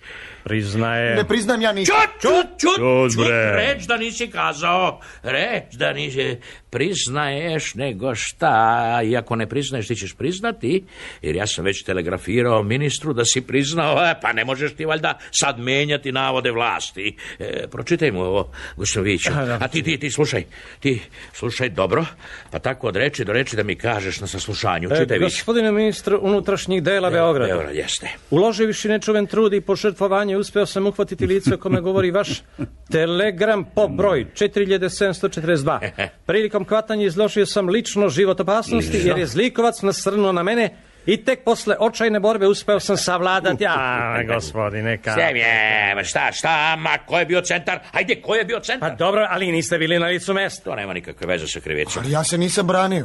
Priznaje. 0.45 1.17
Ne 1.17 1.29
priznam 1.29 1.63
ja 1.63 1.73
ništa. 1.73 1.95
Čut, 2.21 2.31
čut, 2.31 2.47
čut, 2.61 2.77
Čut, 2.77 3.13
čut, 3.15 3.27
reč 3.55 3.87
da 3.87 3.97
nisi 3.97 4.31
kazao, 4.31 5.01
reč 5.23 5.75
da 5.75 5.93
nisi 5.93 6.37
priznaješ 6.71 7.75
nego 7.75 8.15
šta, 8.15 9.01
iako 9.05 9.37
ne 9.37 9.47
priznaješ 9.47 9.89
ti 9.89 9.97
ćeš 9.97 10.15
priznati, 10.15 10.85
jer 11.23 11.37
ja 11.37 11.47
sam 11.47 11.65
već 11.65 11.83
telegrafirao 11.83 12.63
ministru 12.63 13.13
da 13.13 13.25
si 13.25 13.41
priznao, 13.41 14.07
e, 14.07 14.15
pa 14.21 14.33
ne 14.33 14.45
možeš 14.45 14.75
ti 14.75 14.85
valjda 14.85 15.19
sad 15.31 15.59
menjati 15.59 16.13
navode 16.13 16.51
vlasti. 16.51 17.17
E, 17.39 17.67
pročitaj 17.71 18.13
mu 18.13 18.21
ovo, 18.21 18.53
Gošoviću, 18.77 19.31
A, 19.61 19.69
ti, 19.69 19.83
ti, 19.83 19.99
ti 19.99 20.11
slušaj, 20.11 20.45
ti 20.81 21.01
slušaj 21.33 21.69
dobro, 21.69 22.05
Pa 22.51 22.59
tako 22.59 22.89
od 22.89 22.97
reči 22.97 23.25
do 23.25 23.33
reči 23.33 23.57
da 23.57 23.63
mi 23.63 23.77
kažeš 23.77 24.21
na 24.21 24.27
saslušanju. 24.27 24.89
E, 24.93 24.99
Čitaj 24.99 25.19
gospodine 25.19 25.73
ministru 25.73 26.19
unutrašnjih 26.23 26.83
dela 26.83 27.11
Beograda. 27.11 27.55
Beograd, 27.55 27.75
jeste. 27.75 28.09
Uloživši 28.31 28.89
nečuven 28.89 29.27
trud 29.27 29.55
i 29.55 29.61
požrtvovanje, 29.61 30.32
uspeo 30.37 30.67
sam 30.67 30.87
uhvatiti 30.87 31.27
lice 31.27 31.55
o 31.55 31.59
kome 31.59 31.81
govori 31.81 32.11
vaš 32.11 32.43
telegram 32.91 33.65
po 33.75 33.89
broj 33.89 34.27
4742. 34.35 36.09
Prilikom 36.27 36.65
hvatanja 36.65 37.07
izložio 37.07 37.47
sam 37.47 37.69
lično 37.69 38.09
život 38.09 38.41
opasnosti, 38.41 39.01
jer 39.05 39.19
je 39.19 39.27
zlikovac 39.27 39.83
nasrnuo 39.83 40.33
na 40.33 40.43
mene 40.43 40.77
i 41.07 41.25
tek 41.25 41.45
posle 41.45 41.77
očajne 41.79 42.21
borbe 42.21 42.47
uspeo 42.47 42.81
sam 42.81 42.97
savladati. 42.97 43.67
A, 43.69 44.23
gospodine, 44.35 44.99
ka... 44.99 45.13
Sve 45.13 45.25
je, 45.25 46.05
šta, 46.05 46.33
šta, 46.33 46.77
ma, 46.77 46.99
ko 47.07 47.19
je 47.19 47.27
bio 47.27 47.41
centar? 47.41 47.79
Ajde, 47.93 48.21
ko 48.21 48.35
je 48.35 48.45
bio 48.45 48.61
centar? 48.61 48.91
Pa 48.91 48.95
dobro, 48.97 49.27
ali 49.31 49.53
niste 49.53 49.79
bili 49.79 49.99
na 49.99 50.07
licu 50.07 50.35
mesta. 50.35 50.65
To 50.65 50.77
nema 50.77 50.93
nikakve 50.93 51.27
veze 51.27 51.47
sa 51.47 51.61
krivicom. 51.61 52.03
Ali 52.03 52.13
ja 52.13 52.25
se 52.25 52.39
nisam 52.39 52.67
branio. 52.67 53.05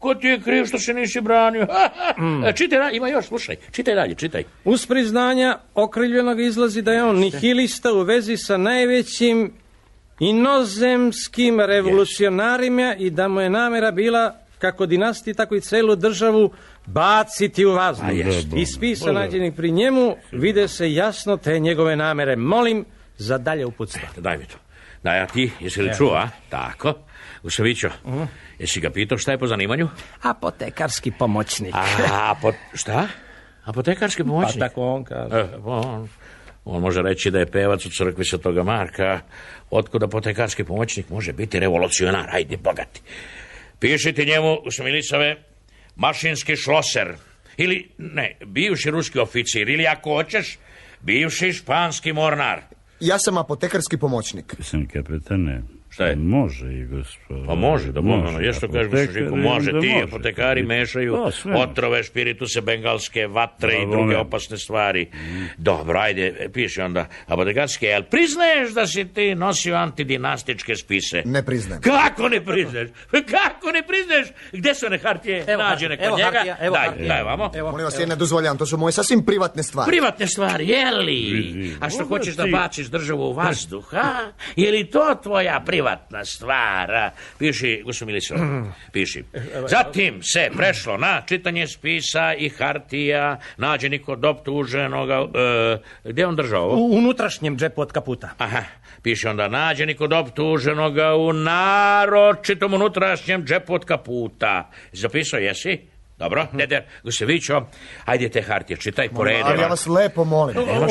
Ko 0.00 0.14
ti 0.14 0.26
je 0.26 0.40
kriv 0.40 0.64
što 0.66 0.78
se 0.78 0.94
nisi 0.94 1.20
branio? 1.20 1.66
E, 2.46 2.52
Čitaj, 2.52 2.78
dalje, 2.78 2.96
ima 2.96 3.08
još, 3.08 3.26
slušaj. 3.26 3.56
Čitaj 3.70 3.94
dalje, 3.94 4.14
čitaj. 4.14 4.44
Uz 4.64 4.86
priznanja 4.86 5.58
okrivljenog 5.74 6.40
izlazi 6.40 6.82
da 6.82 6.92
je 6.92 7.04
on 7.04 7.16
nihilista 7.16 7.92
u 7.92 8.02
vezi 8.02 8.36
sa 8.36 8.56
najvećim 8.56 9.52
inozemskim 10.20 11.60
revolucionarima 11.60 12.94
i 12.98 13.10
da 13.10 13.28
mu 13.28 13.40
je 13.40 13.50
namera 13.50 13.90
bila 13.90 14.34
kako 14.58 14.86
dinastiji, 14.86 15.34
tako 15.34 15.54
i 15.54 15.60
celu 15.60 15.96
državu 15.96 16.50
baciti 16.86 17.64
u 17.64 17.72
vazduh. 17.72 18.08
A 18.08 18.12
jest. 18.12 18.48
Iz 18.56 18.68
spisa 18.68 19.12
nađenih 19.12 19.52
pri 19.56 19.70
njemu 19.70 20.16
vide 20.32 20.68
se 20.68 20.92
jasno 20.92 21.36
te 21.36 21.58
njegove 21.58 21.96
namere. 21.96 22.36
Molim 22.36 22.84
za 23.16 23.38
dalje 23.38 23.66
uputstva. 23.66 24.08
Daj 24.16 24.38
mi 24.38 24.44
to. 24.44 24.56
Daj, 25.02 25.20
a 25.20 25.26
ti, 25.26 25.50
jesi 25.60 25.82
li 25.82 25.90
čuo, 25.96 26.14
a? 26.14 26.28
Tako. 26.48 26.94
Uševićo, 27.42 27.88
jesi 28.58 28.80
ga 28.80 28.90
pitao 28.90 29.18
šta 29.18 29.32
je 29.32 29.38
po 29.38 29.46
zanimanju? 29.46 29.88
Apotekarski 30.22 31.10
pomoćnik. 31.18 31.74
A, 31.74 32.34
po, 32.42 32.52
šta? 32.74 33.08
Apotekarski 33.64 34.24
pomoćnik? 34.24 34.60
Pa 34.60 34.68
tako 34.68 34.82
on 34.82 35.04
kaže. 35.04 35.36
E, 35.36 35.48
pa 35.64 35.70
on, 35.70 36.08
on 36.64 36.82
može 36.82 37.02
reći 37.02 37.30
da 37.30 37.38
je 37.38 37.50
pevac 37.50 37.86
u 37.86 37.90
crkvi 37.90 38.24
Svetoga 38.24 38.62
Marka. 38.62 39.20
Otkud 39.70 40.02
apotekarski 40.02 40.64
pomoćnik 40.64 41.10
može 41.10 41.32
biti 41.32 41.60
revolucionar? 41.60 42.28
Ajde, 42.32 42.56
bogati. 42.56 43.00
Pišite 43.78 44.24
njemu, 44.24 44.56
Milicove, 44.84 45.36
mašinski 45.96 46.56
šloser. 46.56 47.14
Ili, 47.56 47.90
ne, 47.98 48.36
bivši 48.46 48.90
ruski 48.90 49.18
oficir. 49.18 49.68
Ili 49.68 49.86
ako 49.86 50.10
hoćeš, 50.10 50.58
bivši 51.00 51.52
španski 51.52 52.12
mornar. 52.12 52.60
Ja 53.00 53.18
sam 53.18 53.38
apotekarski 53.38 53.96
pomoćnik. 53.96 54.54
Sam 54.60 54.86
kapetane. 54.86 55.62
Šta 55.90 56.06
je? 56.06 56.16
Može 56.16 56.66
i 56.68 56.84
gospod. 56.84 57.46
Pa 57.46 57.54
može, 57.54 57.92
da 57.92 58.00
može. 58.00 58.44
Ja 58.44 58.52
što 58.52 58.68
kažeš, 58.68 59.10
Žiko, 59.12 59.36
može. 59.36 59.72
da 59.72 59.80
Ti 59.80 59.86
može. 59.88 60.02
apotekari 60.04 60.62
mešaju 60.62 61.16
sve. 61.32 61.56
otrove, 61.56 62.02
špirituse, 62.02 62.60
bengalske, 62.60 63.26
vatre 63.26 63.72
i 63.72 63.84
Pa, 63.84 63.90
druge 63.90 64.02
one. 64.04 64.16
opasne 64.16 64.58
stvari. 64.58 65.10
Dobro, 65.56 65.98
ajde, 65.98 66.50
piši 66.52 66.80
onda 66.80 67.06
apotekarske. 67.26 67.86
Jel 67.86 68.02
priznaješ 68.02 68.70
da 68.70 68.86
si 68.86 69.04
ti 69.06 69.34
nosio 69.34 69.74
antidinastičke 69.76 70.76
spise? 70.76 71.22
Ne 71.24 71.42
priznajem. 71.42 71.82
Kako 71.82 72.28
ne 72.28 72.44
priznaš? 72.44 72.88
Kako 73.36 73.72
ne 73.72 73.82
priznaš? 73.82 74.26
Gde 74.52 74.74
su 74.74 74.86
one 74.86 74.98
hartije 74.98 75.44
Evo 75.46 75.62
nađene 75.62 75.96
kod 75.96 76.06
evo 76.06 76.16
njega? 76.16 76.30
hartija, 76.30 76.56
evo 76.60 76.74
daj, 76.74 76.86
hartija. 76.86 77.08
daj 77.08 77.22
vamo. 77.22 77.50
Evo, 77.54 77.70
Molim 77.70 77.84
vas, 77.84 78.00
ja 78.00 78.06
ne 78.06 78.16
dozvoljam, 78.16 78.58
to 78.58 78.66
su 78.66 78.76
moje 78.76 78.92
sasvim 78.92 79.24
privatne 79.24 79.62
stvari. 79.62 79.90
Privatne 79.90 80.26
stvari, 80.26 80.68
jeli? 80.68 81.76
A 81.80 81.90
što 81.90 82.04
hoćeš 82.06 82.34
da 82.34 82.46
baciš 82.48 82.86
državu 82.86 83.22
u 83.22 83.32
vazduh, 83.32 83.94
a? 83.94 84.30
Je 84.56 84.70
li 84.70 84.84
to 84.86 85.14
tvoja 85.22 85.60
privatna 85.60 85.79
stvar? 86.24 86.94
a? 86.94 87.10
Piši, 87.38 87.82
gospodin 87.84 88.12
Milićo, 88.12 88.34
piši. 88.92 89.24
Zatim 89.68 90.22
se 90.22 90.50
prešlo 90.56 90.96
na 90.96 91.22
čitanje 91.26 91.66
spisa 91.66 92.34
i 92.34 92.48
hartija, 92.48 93.40
nađeni 93.56 93.98
kod 93.98 94.24
optuženoga, 94.24 95.14
e, 95.14 95.78
gdje 96.04 96.22
je 96.22 96.26
on 96.26 96.36
držao 96.36 96.64
ovo? 96.64 96.76
U 96.76 96.98
unutrašnjem 96.98 97.56
džepu 97.56 97.80
od 97.80 97.92
kaputa. 97.92 98.30
Aha, 98.38 98.62
piše 99.02 99.28
onda 99.28 99.48
nađeni 99.48 99.94
kod 99.94 100.12
optuženoga 100.12 101.14
u 101.14 101.32
naročitom 101.32 102.74
unutrašnjem 102.74 103.44
džepu 103.44 103.74
od 103.74 103.84
kaputa. 103.84 104.70
Zapisao 104.92 105.40
jesi? 105.40 105.89
Dobro, 106.20 106.46
Deder, 106.52 106.82
Gusevićo, 107.02 107.62
ajde 108.04 108.28
te 108.28 108.42
hartije, 108.42 108.76
čitaj 108.76 109.08
po 109.08 109.24
redu. 109.24 109.44
Ali 109.44 109.60
ja 109.60 109.66
vas 109.66 109.86
lepo 109.86 110.24
molim. 110.24 110.54
Šta 110.54 110.62
Ovo 110.62 110.70
ovo 110.70 110.86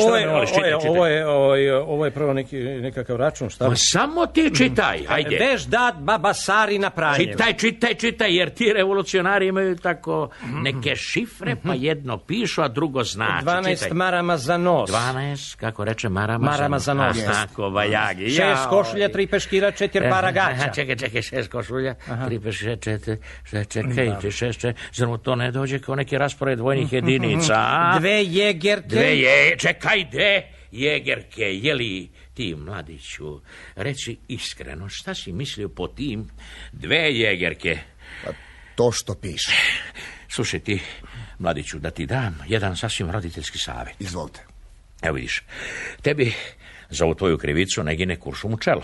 čitaj, 0.46 0.70
je, 0.70 0.76
čitaj. 0.76 0.90
ovo 0.90 1.06
je, 1.06 1.26
ovo 1.26 1.54
je, 1.56 1.76
ovo 1.76 2.04
je 2.04 2.10
prvo 2.10 2.32
neki, 2.32 2.56
nekakav 2.58 3.16
račun, 3.16 3.50
šta? 3.50 3.68
Ma 3.68 3.74
samo 3.76 4.26
ti 4.26 4.50
čitaj, 4.56 5.00
ajde. 5.08 5.36
Veš 5.36 5.62
dat 5.62 5.94
baba 5.98 6.34
Sari 6.34 6.78
na 6.78 6.90
pranje. 6.90 7.16
Čitaj, 7.16 7.52
čitaj, 7.54 7.94
čitaj, 7.94 8.36
jer 8.36 8.50
ti 8.50 8.72
revolucionari 8.72 9.46
imaju 9.46 9.76
tako 9.76 10.28
neke 10.62 10.96
šifre, 10.96 11.56
pa 11.66 11.74
jedno 11.74 12.18
pišu, 12.18 12.62
a 12.62 12.68
drugo 12.68 13.02
znači. 13.04 13.44
12 13.46 13.74
Čitaj. 13.74 13.90
marama 13.92 14.36
za 14.36 14.56
nos. 14.56 14.90
12, 14.90 15.56
kako 15.56 15.84
reče, 15.84 16.08
marama, 16.08 16.50
Marama 16.50 16.78
za 16.78 16.94
nos. 16.94 17.16
Aha, 17.28 17.46
kovajagi. 17.56 18.24
Šest 18.28 18.38
Jao. 18.38 18.70
košulja, 18.70 19.08
tri 19.08 19.26
peškira, 19.26 19.70
četiri 19.70 20.10
para 20.10 20.30
gaća. 20.32 20.72
Čekaj, 20.74 20.96
čekaj, 20.96 21.22
šest 21.22 21.50
košulja, 21.50 21.94
tri 22.26 22.40
peškira, 22.40 22.76
četiri, 22.76 23.16
čekaj, 23.68 24.30
šest, 24.30 24.64
to 25.22 25.36
ne 25.36 25.50
dođe 25.50 25.78
kao 25.78 25.94
neki 25.94 26.18
raspored 26.18 26.60
vojnih 26.60 26.92
jedinica, 26.92 27.54
a? 27.56 27.96
Dve 27.98 28.24
jegerke. 28.24 28.88
Dve 28.88 29.18
je, 29.18 29.56
čekaj, 29.58 30.04
dve 30.10 30.42
jegerke, 30.72 31.42
je 31.42 31.74
li 31.74 32.10
ti, 32.34 32.54
mladiću, 32.54 33.40
reci 33.76 34.16
iskreno, 34.28 34.88
šta 34.88 35.14
si 35.14 35.32
mislio 35.32 35.68
po 35.68 35.88
tim 35.88 36.30
dve 36.72 37.14
jegerke? 37.14 37.78
To 38.74 38.92
što 38.92 39.14
piše. 39.14 39.52
Slušaj 40.28 40.60
ti, 40.60 40.80
mladiću, 41.38 41.78
da 41.78 41.90
ti 41.90 42.06
dam 42.06 42.38
jedan 42.48 42.76
sasvim 42.76 43.10
roditeljski 43.10 43.58
savjet. 43.58 43.96
Izvolite. 44.00 44.40
Evo 45.02 45.14
vidiš, 45.14 45.42
tebi 46.02 46.32
za 46.90 47.04
ovu 47.04 47.14
tvoju 47.14 47.38
krivicu 47.38 47.82
ne 47.82 47.96
gine 47.96 48.16
kuršum 48.16 48.54
u 48.54 48.58
čelo. 48.58 48.82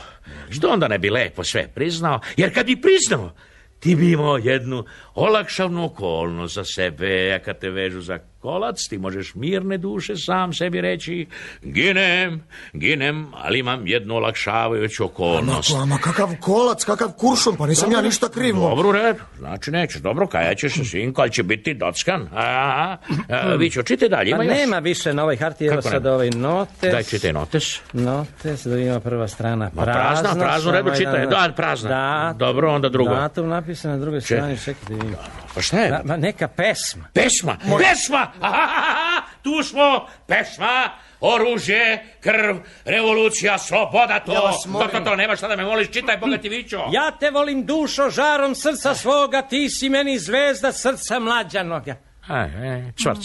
Što 0.51 0.68
onda 0.68 0.89
ne 0.89 0.99
bi 0.99 1.11
lepo 1.11 1.45
sve 1.45 1.68
priznao? 1.68 2.20
Jer 2.37 2.55
kad 2.55 2.66
bi 2.66 2.80
priznao, 2.80 3.34
ti 3.80 3.96
bi 3.96 4.12
imao 4.12 4.38
jednu 4.38 4.84
olakšavnu 5.14 5.84
okolnost 5.84 6.54
za 6.54 6.64
sebe, 6.64 7.32
a 7.34 7.38
kad 7.38 7.58
te 7.58 7.70
vežu 7.70 8.00
za 8.00 8.18
kolac, 8.41 8.89
ti 8.89 8.99
možeš 8.99 9.34
mirne 9.34 9.78
duše 9.78 10.16
sam 10.16 10.53
sebi 10.53 10.80
reći 10.80 11.26
ginem, 11.62 12.43
ginem, 12.72 13.26
ali 13.34 13.59
imam 13.59 13.87
jednu 13.87 14.14
olakšavajuću 14.14 15.05
okolnost. 15.05 15.72
Ma, 15.72 15.84
ma 15.84 15.99
kakav 15.99 16.28
kolac, 16.41 16.84
kakav 16.84 17.09
kuršum, 17.11 17.57
pa 17.57 17.66
nisam 17.66 17.93
ja 17.93 18.01
ništa 18.01 18.28
kriv. 18.28 18.55
mo- 18.55 18.68
Dobro, 18.68 18.89
u 18.89 18.93
redu. 18.93 19.20
Znači 19.39 19.70
nećeš, 19.70 20.01
dobro, 20.01 20.26
kajaćeš 20.26 20.74
se 20.74 20.84
sinko, 20.84 21.20
ali 21.22 21.32
će 21.32 21.43
biti 21.43 21.74
dockan. 21.74 22.28
A, 22.32 22.41
a, 22.41 22.97
a, 23.30 23.55
Vićo, 23.55 23.82
čitaj 23.82 24.09
dalje, 24.09 24.30
Pa 24.30 24.37
ima 24.37 24.45
još. 24.45 24.55
nema 24.55 24.78
više 24.78 25.14
na 25.14 25.22
ovoj 25.22 25.37
hartiji, 25.37 25.68
evo 25.68 25.82
sad 25.82 26.07
ovaj 26.07 26.30
notes. 26.30 26.93
Daj, 26.93 27.03
čitaj 27.03 27.32
notes. 27.32 27.80
Notes, 27.93 28.64
da 28.64 28.78
ima 28.78 29.01
prva 29.01 29.28
strana 29.28 29.70
Ma 29.74 29.82
prazna, 29.84 30.34
prazno, 30.34 30.72
redu 30.72 30.91
čitaj. 30.91 31.20
jedan- 31.20 31.49
Da, 31.49 31.53
prazna. 31.53 31.91
Dat- 31.91 32.37
Dobro, 32.37 32.72
onda 32.72 32.89
drugo. 32.89 33.14
Datum 33.14 33.49
napisan 33.49 33.91
na 33.91 33.99
drugoj 33.99 34.20
strani, 34.20 34.59
čekajte 34.59 34.95
vidim. 34.95 35.14
Pa 35.55 35.62
šta 35.62 35.78
je? 35.78 35.91
Ma, 35.91 36.01
ma 36.05 36.16
neka 36.16 36.49
pesma. 36.49 37.05
Pesma, 37.14 37.57
pesma! 37.78 38.26
Tu 39.43 39.62
smo, 39.62 40.07
pesma, 40.26 40.91
oružje, 41.20 42.05
krv, 42.20 42.57
revolucija, 42.84 43.59
sloboda, 43.59 44.20
to. 44.20 44.32
Ja 44.32 44.41
vas 44.41 44.66
molim. 44.66 44.89
to, 44.91 44.99
to, 44.99 45.05
to, 45.05 45.16
nema 45.16 45.37
šta 45.37 45.49
da 45.49 45.57
me 45.57 45.64
moliš, 45.64 45.91
čitaj, 45.91 46.16
bogati 46.16 46.49
Vićo. 46.49 46.80
Ja 46.93 47.11
te 47.20 47.30
volim 47.30 47.66
dušo, 47.66 48.11
žarom 48.11 48.55
srca 48.55 48.95
svoga, 48.95 49.43
ti 49.43 49.70
si 49.70 49.89
meni 49.89 50.18
zvezda 50.18 50.72
srca 50.72 51.18
mlađanoga. 51.18 51.97
Aj, 52.28 52.47
e, 52.78 52.93
cvrc. 53.03 53.22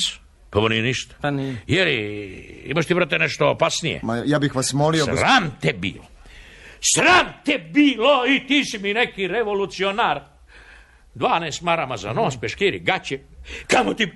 Pa 0.50 0.60
ovo 0.60 0.70
nije 0.70 0.82
ništa. 0.82 1.16
Pa 1.22 1.32
nije. 1.32 1.56
Jer 1.68 1.88
imaš 2.66 2.86
ti, 2.86 2.94
brate, 2.94 3.20
nešto 3.20 3.50
opasnije? 3.50 4.00
Ma, 4.04 4.24
ja 4.26 4.40
bih 4.40 4.56
vas 4.56 4.74
molio... 4.74 5.06
gos- 5.06 5.20
Sram 5.20 5.58
te 5.62 5.74
bilo. 5.74 6.04
Sram 6.96 7.34
te 7.46 7.58
bilo 7.58 8.26
i 8.28 8.48
ti 8.48 8.66
si 8.66 8.80
mi 8.80 8.94
neki 8.94 9.28
revolucionar. 9.28 10.22
12 11.16 11.64
marama 11.64 11.98
za 11.98 12.14
nos, 12.14 12.38
peškiri, 12.42 12.80
gaće. 12.80 13.20
Kamo 13.68 13.94
ti, 13.94 14.12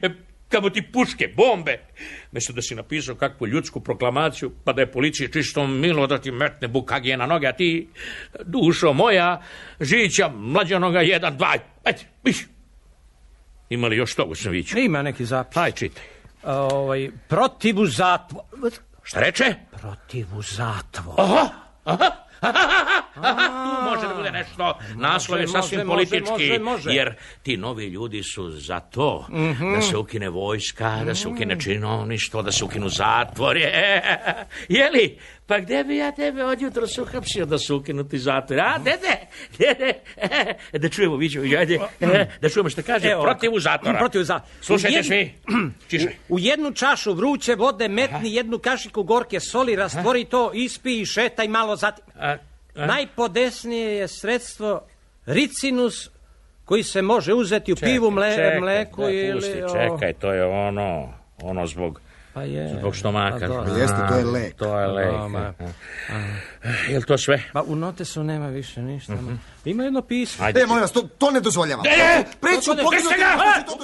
kamo 0.50 0.70
ti 0.70 0.82
puške, 0.82 1.28
bombe. 1.36 1.80
Mesto 2.32 2.54
da 2.54 2.62
si 2.62 2.76
napisao 2.76 3.16
kakvu 3.16 3.48
ljudsku 3.48 3.80
proklamaciju, 3.80 4.52
pa 4.64 4.74
da 4.74 4.82
je 4.82 4.91
policija 4.91 5.30
čisto 5.30 5.68
milo 5.68 6.08
da 6.08 6.18
ti 6.18 6.32
metne 6.32 6.68
bukagije 6.68 7.18
na 7.18 7.26
noge, 7.26 7.48
a 7.48 7.54
ti, 7.54 7.88
dušo 8.46 8.93
moja, 8.93 9.41
žića, 9.80 10.30
mlađanoga, 10.30 11.02
jedan, 11.02 11.38
dva, 11.38 11.54
ajde, 11.84 12.00
iš. 12.24 12.46
Ima 13.70 13.88
li 13.88 13.98
još 13.98 14.16
toga 14.16 14.36
sam 14.36 14.52
viću? 14.52 14.80
Ima 14.80 15.02
neki 15.02 15.26
zapis. 15.26 15.58
Aj, 15.58 15.72
čitaj. 15.72 16.04
Ovaj, 16.43 17.10
protiv 17.28 17.80
u 17.80 17.86
zatvor. 17.86 18.72
Šta 19.04 19.20
reče? 19.20 19.54
Protiv 19.82 20.28
u 20.38 20.41
zatvor. 20.41 21.16
Aha, 21.18 21.50
aha, 21.84 22.12
tu 23.14 23.20
može 23.89 24.08
da 24.08 24.14
bude 24.16 24.32
nešto, 24.32 24.78
naslov 24.96 25.39
je 25.39 25.48
može, 25.48 25.52
sasvim 25.54 25.88
politički, 25.88 26.60
jer 26.86 27.14
ti 27.43 27.58
novi 27.58 27.86
ljudi 27.86 28.24
su 28.24 28.50
za 28.52 28.80
to, 28.80 29.26
Mhm. 29.30 29.74
da 29.74 29.82
se 29.82 29.98
ukine 29.98 30.30
vojska, 30.30 31.02
da 31.06 31.16
se 31.16 31.28
ukine 31.28 31.60
činovništvo, 31.60 32.41
da 32.41 32.52
se 32.52 32.66
ukinu 32.66 32.89
zatvor. 32.89 33.58
Je, 33.66 34.04
jeli? 34.70 35.18
Pa 35.48 35.60
gde 35.60 35.84
bi 35.84 35.98
ja 35.98 36.12
tebe 36.12 36.43
od 36.43 36.62
jutra 36.62 36.88
se 36.88 37.02
uhapsio 37.02 37.46
da 37.46 37.58
su 37.58 37.76
ukinuti 37.76 38.18
zatvor? 38.18 38.60
A, 38.60 38.78
dede, 38.78 39.18
dede, 39.58 39.93
e, 40.74 40.80
da 40.80 40.89
čujemo, 40.89 41.16
viđe, 41.16 41.58
ajde, 41.58 41.80
e, 42.00 42.26
da 42.41 42.50
čujemo 42.50 42.70
što 42.70 42.82
kaže, 42.82 43.08
Evo, 43.08 43.24
protiv 43.24 43.52
zatvora. 43.60 44.00
Protiv 44.00 44.24
zatvora. 44.24 44.62
Slušajte 44.62 45.04
svi, 45.04 45.34
čišaj. 45.89 46.16
U 46.30 46.39
jednu 46.39 46.72
čašu 46.72 47.14
vruće 47.14 47.56
vode 47.56 47.88
metni 47.88 48.34
jednu 48.34 48.60
kašiku 48.60 49.04
gorke 49.04 49.39
soli, 49.39 49.76
rastvori 49.76 50.26
to, 50.26 50.52
ispi 50.54 51.02
i 51.02 51.06
šetaj 51.06 51.48
malo 51.48 51.76
zatim. 51.76 52.04
Najpodesnije 52.76 53.96
je 53.96 54.08
sredstvo 54.08 54.82
ricinus 55.26 56.10
koji 56.66 56.84
se 56.84 57.02
može 57.02 57.34
uzeti 57.34 57.74
u 57.74 57.76
pivu, 57.76 58.12
mle, 58.12 58.36
čekaj, 58.36 58.60
mleku 58.60 59.02
daj, 59.02 59.14
ili... 59.14 59.34
pusti, 59.34 59.62
čekaj, 59.74 60.14
to 60.14 60.34
je 60.34 60.46
ono, 60.46 61.14
ono 61.41 61.68
zbog... 61.68 62.02
Pa 62.36 62.43
je. 62.43 62.67
Zbog 62.79 62.95
stomaka. 62.95 63.39
Pa 63.39 63.47
dobro. 63.47 63.73
Jeste, 63.73 63.97
to 64.09 64.15
je 64.15 64.25
lek. 64.25 64.55
To 64.55 64.79
je 64.79 64.88
lek. 64.88 65.13
A, 65.15 65.27
ma. 65.27 65.53
Jel 66.89 67.01
to 67.01 67.17
sve? 67.17 67.43
Pa 67.53 67.61
u 67.61 67.75
notesu 67.75 68.23
nema 68.23 68.47
više 68.47 68.81
ništa. 68.81 69.13
Ima 69.65 69.83
jedno 69.83 70.01
pismo. 70.01 70.45
Ajde. 70.45 70.61
E, 70.61 70.65
molim 70.65 70.81
vas, 70.81 70.91
to, 70.91 71.01
to 71.01 71.31
ne 71.31 71.39
dozvoljavam. 71.39 71.86
E, 71.86 72.23
Preću, 72.41 72.73
Držite 72.73 72.83
pogledajte 72.83 73.17
ga! 73.17 73.63
to. 73.65 73.77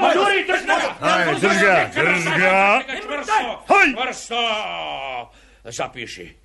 Ma, 0.00 0.12
Juri, 0.14 0.44
drži 0.46 0.66
ga! 0.66 1.06
Ajde, 1.06 1.32
drži 1.40 1.60
ga, 1.60 1.90
drži 1.94 2.40
ga. 2.40 2.80
Čvrsto, 3.02 3.64
čvrsto! 3.96 4.36
Zapiši. 5.64 6.36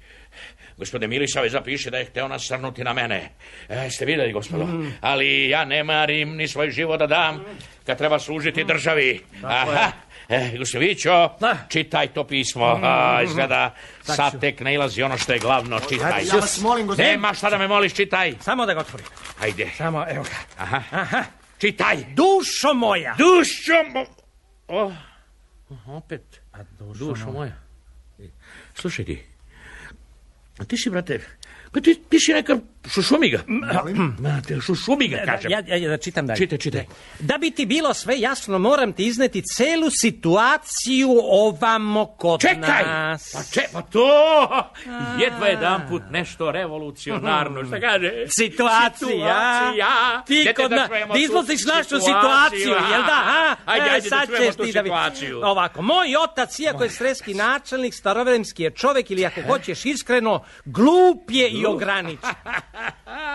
Gospodine 0.78 1.08
Milisave, 1.08 1.50
zapiši 1.50 1.92
da 1.92 1.98
je 1.98 2.06
hteo 2.06 2.28
nasrnuti 2.28 2.84
na 2.84 2.94
mene. 2.94 3.30
E, 3.70 3.90
ste 3.90 4.06
vidjeli, 4.06 4.34
gospodo? 4.34 4.68
Ali 5.02 5.50
ja 5.50 5.66
ne 5.66 5.84
marim 5.84 6.36
ni 6.36 6.48
svoj 6.48 6.70
život 6.72 7.00
da 7.00 7.08
dam 7.08 7.44
kad 7.86 7.98
treba 7.98 8.20
služiti 8.20 8.64
državi. 8.64 9.22
Aha. 9.44 9.92
E, 10.32 10.58
Gusevićo, 10.58 11.30
čitaj 11.70 12.08
to 12.08 12.24
pismo. 12.24 12.80
A, 12.84 13.22
izgleda, 13.24 13.76
sad 14.04 14.40
tek 14.40 14.60
nailazi 14.60 15.04
ono 15.04 15.18
što 15.18 15.34
je 15.34 15.40
glavno, 15.40 15.80
čitaj. 15.90 16.24
Ja 16.26 16.36
vas 16.36 16.62
molim, 16.62 16.88
gospodine. 16.88 17.12
Nema 17.12 17.34
šta 17.34 17.50
da 17.50 17.58
me 17.58 17.68
moliš, 17.68 17.94
čitaj. 17.94 18.34
Samo 18.42 18.66
da 18.66 18.74
ga 18.74 18.80
otvorim. 18.80 19.06
Ajde. 19.40 19.70
Samo, 19.78 20.06
evo 20.10 20.24
ga. 20.24 20.64
Aha. 20.64 20.82
Aha. 20.92 21.24
Čitaj. 21.58 21.98
Dušo 22.16 22.74
moja! 22.74 23.16
Dušo 23.18 23.84
mo... 23.94 24.06
O, 24.68 24.92
opet. 25.88 26.42
A 26.54 26.58
Dušo 27.00 27.32
moja. 27.32 27.54
Slušaj 28.76 29.06
ti. 29.06 29.24
A 30.60 30.66
ti 30.66 30.78
si, 30.78 30.90
brate, 30.90 31.20
pa 31.72 31.82
ti, 31.82 31.96
ti 32.10 32.20
si 32.20 32.34
neka 32.34 32.58
šušumiga. 32.90 33.40
Ma, 34.20 34.42
te 34.48 34.62
šušumiga, 34.62 35.18
kažem. 35.26 35.52
Ja, 35.52 35.62
ja, 35.68 35.76
ja 35.76 35.90
da 35.90 35.98
čitam 35.98 36.28
dalje. 36.28 36.38
Čitaj, 36.38 36.58
čitaj. 36.58 36.86
Da 37.20 37.38
bi 37.38 37.52
ti 37.52 37.66
bilo 37.66 37.94
sve 37.94 38.20
jasno, 38.20 38.60
moram 38.60 38.94
ti 38.94 39.06
izneti 39.06 39.42
celu 39.42 39.90
situaciju 39.90 41.10
ovamo 41.24 42.06
kod 42.06 42.42
Čekaj! 42.42 42.84
nas. 42.86 43.32
Pa, 43.34 43.62
če, 43.62 43.68
pa 43.74 43.82
to! 43.82 44.10
Jedva 45.20 45.48
jedan 45.48 45.88
put 45.90 46.02
nešto 46.12 46.52
revolucionarno, 46.52 47.66
šta 47.66 47.80
kaže? 47.80 48.12
Situacija. 48.28 48.92
Situacija. 48.98 50.24
Ti 50.28 50.44
Dajte 50.46 50.62
kod 50.62 50.70
da 50.70 50.76
na, 50.76 50.88
čujemo 50.88 51.14
da 51.14 51.20
izlaziš 51.20 51.66
našu 51.66 52.00
situaciju, 52.00 52.70
jel 52.92 53.04
da? 53.08 53.22
A? 53.26 53.56
Ajde, 53.66 53.86
E, 53.86 53.90
ajde 53.90 54.10
da 54.10 54.18
sad 54.18 54.28
čujemo 54.28 54.46
ćeš 54.46 54.56
tu 54.56 54.64
ti 54.64 54.72
da 54.72 54.84
situaciju. 54.84 55.40
Ovako, 55.44 55.82
moj 55.82 56.16
otac, 56.24 56.60
iako 56.60 56.84
je 56.84 56.90
sreski 56.90 57.34
načelnik, 57.34 57.94
starovremski 57.94 58.64
je 58.64 58.72
čovek 58.72 59.12
ili 59.12 59.26
ako 59.26 59.42
hoćeš 59.42 59.86
iskreno, 59.86 60.44
glup 60.66 61.32
je 61.32 61.50
i 61.50 61.66
ograničen. 61.66 62.30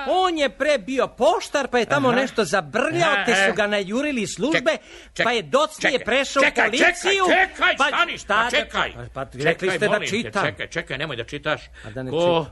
On 0.09 0.39
je 0.39 0.49
pre 0.51 0.79
bio 0.79 1.09
poštar, 1.09 1.69
pa 1.69 1.79
je 1.79 1.87
tamo 1.87 2.09
Aha. 2.09 2.17
nešto 2.17 2.45
zabrljao, 2.45 3.15
te 3.27 3.35
su 3.37 3.57
ga 3.57 3.67
najurili 3.67 4.23
iz 4.23 4.31
službe, 4.31 4.77
ček- 5.15 5.25
pa 5.25 5.33
je 5.33 5.43
docnije 5.43 5.99
prešao 5.99 6.43
čekaj, 6.43 6.69
u 6.69 6.71
policiju. 6.71 7.25
Čekaj, 7.29 7.47
čekaj, 7.49 7.77
pa, 7.79 7.85
stani, 7.87 8.19
šta 8.19 8.35
pa 8.35 8.43
da- 8.45 8.51
čekaj. 8.51 8.93
Pa 9.15 9.23
rekli 9.25 9.43
Čekaj, 9.43 9.69
ste 9.71 9.79
da 9.79 9.87
molim 9.89 10.01
te, 10.03 10.17
čitam. 10.17 10.47
Čekaj, 10.47 10.67
čekaj, 10.69 10.99
nemoj 10.99 11.17
da 11.17 11.25
čitaš. 11.25 11.61
A 11.85 11.91
da 11.91 12.03
ne 12.03 12.11
ko, 12.11 12.47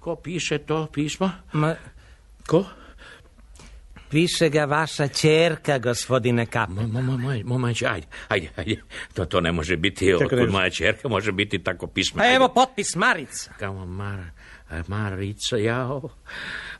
ko 0.00 0.16
piše 0.16 0.58
to 0.58 0.86
pismo? 0.86 1.30
Ma, 1.52 1.74
Ko? 2.46 2.64
piše 4.10 4.48
ga 4.48 4.64
vaša 4.64 5.08
čerka, 5.08 5.78
gospodine 5.78 6.46
Kap. 6.46 6.68
Moj, 6.68 6.86
moj, 6.86 7.02
moj, 7.02 7.16
moj, 7.44 7.58
moj, 7.58 7.74
ajde, 7.86 8.06
ajde, 8.28 8.48
ajde. 8.56 8.82
To, 9.14 9.24
to 9.24 9.40
ne 9.40 9.52
može 9.52 9.76
biti, 9.76 10.06
Čekaj, 10.08 10.24
otkud 10.26 10.50
moja 10.50 10.70
čerka 10.70 11.08
može 11.08 11.32
biti 11.32 11.58
tako 11.58 11.86
pisma. 11.86 12.22
Pa 12.22 12.32
evo 12.32 12.48
potpis 12.48 12.94
Marica. 12.94 13.52
Kao 13.58 13.86
Mar, 13.86 14.18
e, 14.18 14.30
Marica, 14.86 15.56
jao, 15.56 16.08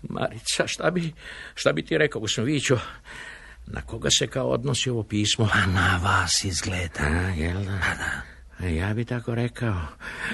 Marica, 0.03 0.67
šta 0.67 0.91
bi, 0.91 1.13
šta 1.55 1.73
bi 1.73 1.85
ti 1.85 1.99
rekao, 1.99 2.21
Gusnoviću, 2.21 2.77
na 3.67 3.81
koga 3.83 4.11
se 4.11 4.27
kao 4.27 4.49
odnosi 4.49 4.91
ovo 4.91 5.03
pismo? 5.03 5.49
A 5.55 5.67
na 5.67 6.01
vas 6.05 6.45
izgleda. 6.45 7.01
A, 7.01 7.31
jel 7.31 7.65
da? 7.65 7.79
E, 8.63 8.75
Ja 8.75 8.95
bi 8.95 9.05
tako 9.05 9.35
rekao. 9.35 9.81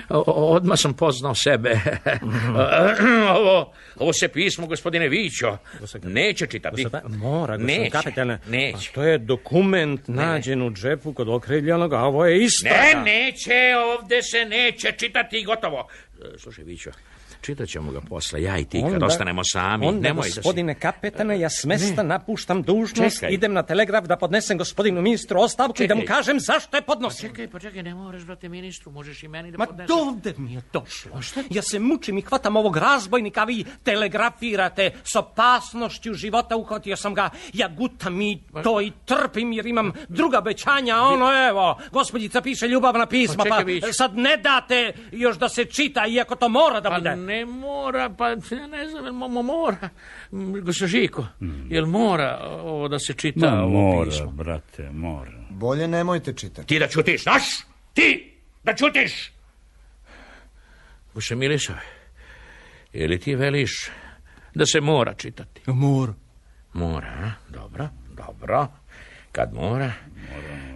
O, 0.08 0.20
odmah 0.54 0.78
sam 0.78 0.94
poznao 0.94 1.34
sebe. 1.34 1.80
ovo, 3.38 3.72
ovo 3.96 4.12
se 4.12 4.28
pismo, 4.28 4.66
gospodine 4.66 5.08
Vićo, 5.08 5.58
neće 6.02 6.46
čitati. 6.46 6.86
Mora, 7.06 7.56
gospodine 7.56 7.78
Neće, 7.78 7.90
kapitane. 7.90 8.38
neće. 8.48 8.88
Pa 8.88 8.94
to 8.94 9.02
je 9.02 9.18
dokument 9.18 10.08
nađen 10.08 10.62
u 10.62 10.70
džepu 10.70 11.12
kod 11.12 11.28
okrivljenog, 11.28 11.92
a 11.92 12.00
ovo 12.00 12.26
je 12.26 12.44
istraga. 12.44 12.76
Ne, 12.76 13.02
neće, 13.04 13.54
ovde 13.98 14.22
se 14.22 14.44
neće 14.44 14.92
čitati 14.92 15.38
i 15.38 15.44
gotovo. 15.44 15.88
E, 16.34 16.38
Slušaj, 16.38 16.64
Vićo, 16.64 16.90
čitat 17.44 17.68
ćemo 17.68 17.92
ga 17.92 18.00
posle, 18.00 18.42
ja 18.42 18.58
i 18.58 18.64
ti, 18.64 18.82
kad 18.82 18.92
Onda- 18.92 19.06
ostanemo 19.06 19.44
sami. 19.44 19.86
Onda, 19.86 20.00
Nemoj 20.00 20.22
da 20.22 20.30
si... 20.30 20.36
gospodine 20.36 20.74
kapetane, 20.76 21.40
ja 21.40 21.50
s 21.50 21.64
mesta 21.64 22.02
napuštam 22.04 22.62
dužnost, 22.62 23.16
Čekaj. 23.16 23.32
idem 23.32 23.52
na 23.52 23.62
telegraf 23.62 24.04
da 24.04 24.16
podnesem 24.16 24.58
gospodinu 24.58 25.02
ministru 25.02 25.40
ostavku 25.40 25.82
i 25.82 25.86
da 25.86 25.94
mu 25.94 26.02
kažem 26.06 26.40
zašto 26.40 26.76
je 26.76 26.82
podnosim. 26.82 27.28
Čekaj, 27.28 27.48
pa 27.48 27.58
čekaj, 27.60 27.82
ne 27.82 27.94
moraš, 27.94 28.22
brate, 28.22 28.48
ministru, 28.48 28.92
možeš 28.92 29.22
i 29.22 29.28
meni 29.28 29.50
da 29.50 29.58
Ma 29.58 29.66
podneseš. 29.66 29.88
dovde 29.88 30.34
mi 30.36 30.54
je 30.54 30.62
došlo. 30.72 31.20
Ja 31.50 31.62
se 31.62 31.78
mučim 31.78 32.18
i 32.18 32.22
hvatam 32.22 32.56
ovog 32.56 32.76
razbojnika, 32.76 33.40
a 33.40 33.44
vi 33.44 33.64
telegrafirate 33.82 34.90
s 35.04 35.16
opasnošću 35.16 36.14
života, 36.14 36.56
uhvatio 36.56 36.96
sam 36.96 37.14
ga, 37.14 37.30
ja 37.52 37.68
gutam 37.68 38.20
i 38.22 38.38
to 38.64 38.80
i 38.80 38.92
trpim 39.04 39.52
jer 39.52 39.66
imam 39.66 39.92
druga 40.08 40.40
bećanja, 40.40 40.96
a 40.96 41.02
ono 41.02 41.48
evo, 41.48 41.78
gospođica 41.92 42.40
piše 42.40 42.68
ljubavna 42.68 43.06
pisma, 43.06 43.44
Pa 43.44 43.50
pa, 43.50 43.64
čekaj, 43.64 43.92
sad 43.92 44.16
ne 44.16 44.36
date 44.36 44.92
još 45.12 45.36
da 45.36 45.48
se 45.48 45.64
čita, 45.64 46.06
iako 46.06 46.34
to 46.36 46.48
mora 46.48 46.80
da 46.80 46.90
Pa 46.90 46.96
bude. 46.96 47.16
Ne 47.34 47.46
mora, 47.46 48.10
pa 48.10 48.28
ja 48.28 48.36
ne 48.68 48.88
znam, 48.88 49.04
jel 49.04 49.14
mo- 49.14 49.28
mo- 49.28 49.42
mora. 49.42 49.88
Gospodin 50.60 50.88
Žiko, 50.90 51.26
jel 51.68 51.86
mora 51.86 52.30
ovo 52.42 52.88
da 52.88 52.98
se 52.98 53.14
čita 53.14 53.50
Ma, 53.50 53.62
ovo 53.62 53.68
mora, 53.72 54.10
pismo? 54.10 54.26
brate, 54.26 54.90
mora. 54.90 55.32
Bolje 55.50 55.88
nemojte 55.88 56.32
čitati. 56.32 56.68
Ti 56.68 56.78
da 56.78 56.88
čutiš, 56.88 57.22
znaš? 57.22 57.42
Ti 57.94 58.32
da 58.64 58.74
čutiš! 58.74 59.32
Guše 61.14 61.34
Milisove, 61.34 61.80
ili 62.92 63.20
ti 63.20 63.34
veliš 63.34 63.90
da 64.54 64.66
se 64.66 64.80
mora 64.80 65.14
čitati? 65.14 65.60
Mora. 65.66 66.14
Mora, 66.72 67.06
a? 67.08 67.30
dobro, 67.48 67.88
dobro, 68.08 68.66
kad 69.32 69.54
mora. 69.54 69.92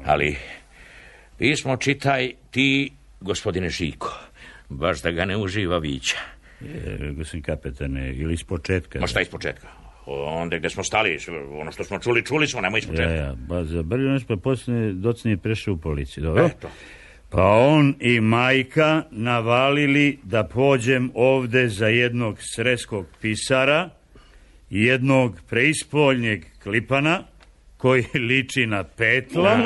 Ali 0.05 0.37
pismo 1.39 1.77
čitaj 1.77 2.33
ti, 2.51 2.93
gospodine 3.21 3.69
Žiko, 3.69 4.19
baš 4.69 5.03
da 5.03 5.11
ga 5.11 5.25
ne 5.25 5.37
uživa 5.37 5.79
vića. 5.79 6.17
E, 6.61 7.13
gospodin 7.13 7.43
kapetane, 7.43 8.15
ili 8.15 8.35
iz 8.35 8.45
početka? 8.45 9.01
Ma 9.01 9.07
šta 9.07 9.21
iz 9.21 9.29
početka? 9.29 9.67
Onda 10.07 10.59
gde 10.59 10.71
smo 10.71 10.85
stali, 10.85 11.19
ono 11.61 11.73
što 11.73 11.85
smo 11.85 11.99
čuli, 11.99 12.25
čuli 12.25 12.47
smo, 12.47 12.61
nemoj 12.61 12.79
iz 12.79 12.85
Ja, 12.85 12.91
početka. 12.91 13.13
ja, 13.15 13.35
ba 13.35 13.65
zabrljeno 13.65 14.13
nešto, 14.13 14.37
pa 14.37 14.43
poslije 14.43 14.93
docnije 14.93 15.37
prešao 15.37 15.75
u 15.75 15.79
policiju, 15.79 16.25
dobro? 16.25 16.47
Eto. 16.47 16.71
Pa 17.31 17.43
on 17.47 17.95
i 18.01 18.21
majka 18.21 19.03
navalili 19.11 20.19
da 20.23 20.45
pođem 20.45 21.11
ovde 21.15 21.69
za 21.69 21.89
jednog 21.89 22.39
sreskog 22.55 23.07
pisara, 23.21 23.91
jednog 24.71 25.41
preispoljnjeg 25.49 26.45
klipana, 26.63 27.23
koji 27.79 28.07
liči 28.15 28.67
na 28.67 28.85
petla, 28.85 29.61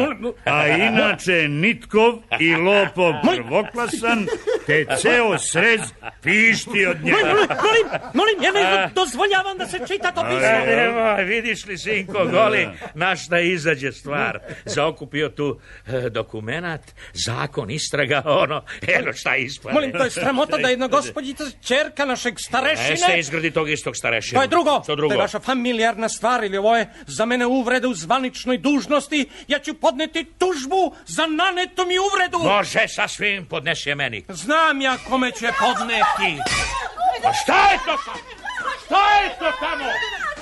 a 0.45 0.69
inače 0.69 1.49
nitkov 1.49 2.19
i 2.41 2.55
lopov 2.55 3.13
prvoklasan, 3.23 4.27
te 4.67 4.87
ceo 5.01 5.39
srez 5.39 5.81
pišti 6.23 6.87
od 6.87 7.05
njega. 7.05 7.19
Molim, 7.19 7.49
molim, 7.49 7.87
molim, 8.15 8.43
ja 8.43 8.53
ne 8.53 8.91
dozvoljavam 8.95 9.59
da 9.59 9.67
se 9.67 9.79
čita 9.89 10.13
to 10.13 10.23
pismo. 10.23 10.73
Evo, 10.73 11.17
vidiš 11.25 11.67
li, 11.67 11.79
sinko, 11.79 12.25
goli, 12.25 12.69
naš 12.95 13.29
da 13.29 13.41
izađe 13.41 13.93
stvar. 13.93 14.39
Zaokupio 14.65 15.29
tu 15.29 15.61
e, 15.87 16.11
dokumenat, 16.11 16.81
zakon, 17.13 17.71
istraga, 17.71 18.23
ono, 18.25 18.63
eno 18.99 19.13
šta 19.13 19.37
ispane. 19.37 19.75
Molim, 19.75 19.93
to 19.93 20.05
je 20.05 20.11
sramota 20.11 20.57
da 20.57 20.69
jedna 20.69 20.87
gospođica, 20.87 21.45
čerka 21.65 22.05
našeg 22.05 22.35
Ne 22.35 22.39
se 22.39 22.45
starešine... 22.45 23.19
izgradi 23.19 23.51
tog 23.51 23.71
istog 23.71 23.97
starešina. 23.97 24.39
To 24.39 24.43
je 24.43 24.49
drugo. 24.49 24.81
Što 24.83 24.97
drugo? 24.97 25.15
To 25.15 25.15
je 25.15 25.23
vaša 25.23 25.41
familijarna 25.41 26.09
stvar 26.09 26.45
ili 26.45 26.59
ovo 26.59 26.77
je 26.77 26.89
za 27.07 27.27
mene 27.27 27.47
uvreda 27.47 27.89
u 27.89 27.95
zvaničnoj 28.03 28.59
dužnosti. 28.59 29.31
Ja 29.49 29.59
ću 29.59 29.75
podneti 29.75 30.25
tužbu 30.39 30.95
za 31.07 31.27
nanetu 31.27 31.87
mi 31.87 31.97
uvredu. 31.99 32.39
Može, 32.39 32.89
sasvim, 32.89 33.47
podnesi 33.47 33.89
je 33.89 33.95
meni. 33.95 34.25
Znam 34.29 34.81
ja 34.81 34.97
kome 35.09 35.31
će 35.31 35.53
podneti. 35.61 36.33
A 37.29 37.33
šta 37.43 37.71
je 37.71 37.79
to 37.87 37.97
sad? 38.05 38.19
Šta 38.85 39.21
je 39.23 39.29
to 39.39 39.53
tamo? 39.61 39.85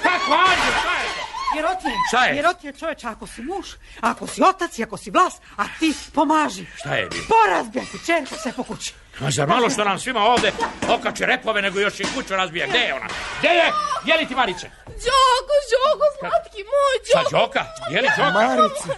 Kako 0.02 0.32
anđel, 0.32 0.74
šta 0.80 0.94
je 1.02 1.08
to? 1.14 1.30
Jer 1.56 1.64
Šta 2.08 2.24
je? 2.24 2.36
jer 2.36 2.46
oti 2.46 2.66
je 2.66 2.72
čoveče, 2.72 3.06
ako 3.06 3.26
si 3.26 3.42
muž, 3.42 3.66
ako 4.00 4.26
si 4.26 4.42
otac 4.42 4.78
i 4.78 4.82
ako 4.82 4.96
si 4.96 5.10
vlas, 5.10 5.34
a 5.56 5.64
ti 5.78 5.94
pomaži. 6.14 6.66
Šta 6.76 6.94
je 6.94 7.08
bilo? 7.08 7.24
Porazbija 7.28 7.84
ti 7.84 7.98
čerka 8.06 8.34
sve 8.42 8.52
po 8.52 8.62
kući. 8.62 8.94
A 9.26 9.30
zar 9.30 9.48
malo 9.48 9.70
što 9.70 9.84
nam 9.84 9.98
svima 9.98 10.20
ovde 10.20 10.52
okače 10.88 11.26
repove, 11.26 11.62
nego 11.62 11.80
još 11.80 12.00
i 12.00 12.04
kuću 12.14 12.36
razbija? 12.36 12.66
Gde 12.66 12.78
je 12.78 12.94
ona? 12.94 13.06
Gde 13.38 13.48
je? 13.48 13.72
Je 14.04 14.16
li 14.16 14.26
ti 14.26 14.34
Marice? 14.34 14.70
Đoko, 14.86 15.54
Đoko, 15.72 16.06
slatki 16.18 16.62
moj, 16.72 16.96
Šta, 17.08 17.22
Đoko. 17.22 17.36
Đoka? 17.36 17.64
Je 17.90 18.02
li 18.02 18.08
Đoka? 18.16 18.30
Marice. 18.30 18.88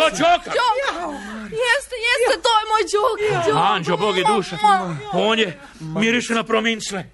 To 0.00 0.10
Đoka? 0.10 0.50
Đoko. 0.58 1.12
Jeste, 1.64 1.96
jeste, 2.08 2.34
to 2.44 2.52
je 2.58 2.64
moj 2.72 2.84
Đoko. 2.94 3.46
Đoko. 3.46 3.58
Anđo, 3.58 3.96
Bog 3.96 4.18
i 4.18 4.24
duša. 4.24 4.56
On 5.12 5.38
je 5.38 5.60
miriše 5.80 6.34
na 6.34 6.44
promincle. 6.44 7.04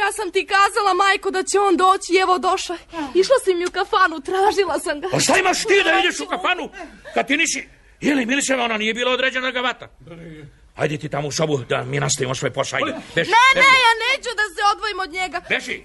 Ja 0.00 0.12
sam 0.12 0.30
ti 0.30 0.46
kazala, 0.46 0.94
majko, 0.94 1.30
da 1.30 1.42
će 1.42 1.60
on 1.60 1.76
doći 1.76 2.12
i 2.12 2.16
evo 2.16 2.38
došao. 2.38 2.76
Išla 3.14 3.36
si 3.44 3.54
mi 3.54 3.66
u 3.66 3.70
kafanu, 3.70 4.20
tražila 4.20 4.78
sam 4.78 5.00
ga. 5.00 5.08
A 5.12 5.20
šta 5.20 5.38
imaš 5.38 5.62
ti 5.62 5.82
da 5.84 5.98
ideš 5.98 6.20
u 6.20 6.26
kafanu? 6.26 6.70
Kad 7.14 7.26
ti 7.26 7.36
nisi... 7.36 7.68
Je 8.00 8.14
li 8.14 8.26
Milićeva 8.26 8.64
ona 8.64 8.76
nije 8.76 8.94
bila 8.94 9.12
određena 9.12 9.50
da 9.50 9.60
ga 9.60 9.74
vata? 10.74 10.82
Ajde 10.82 10.98
ti 10.98 11.08
tamo 11.08 11.28
u 11.28 11.32
sobu 11.32 11.58
da 11.68 11.84
mi 11.84 12.00
nastavimo 12.00 12.34
svoj 12.34 12.52
posao. 12.52 12.76
Ajde, 12.76 12.90
Ne, 13.16 13.22
ne, 13.54 13.68
ja 13.86 13.92
neću 14.04 14.30
da 14.36 14.42
se 14.54 14.62
odvojim 14.74 15.00
od 15.00 15.10
njega. 15.12 15.40
beži. 15.48 15.82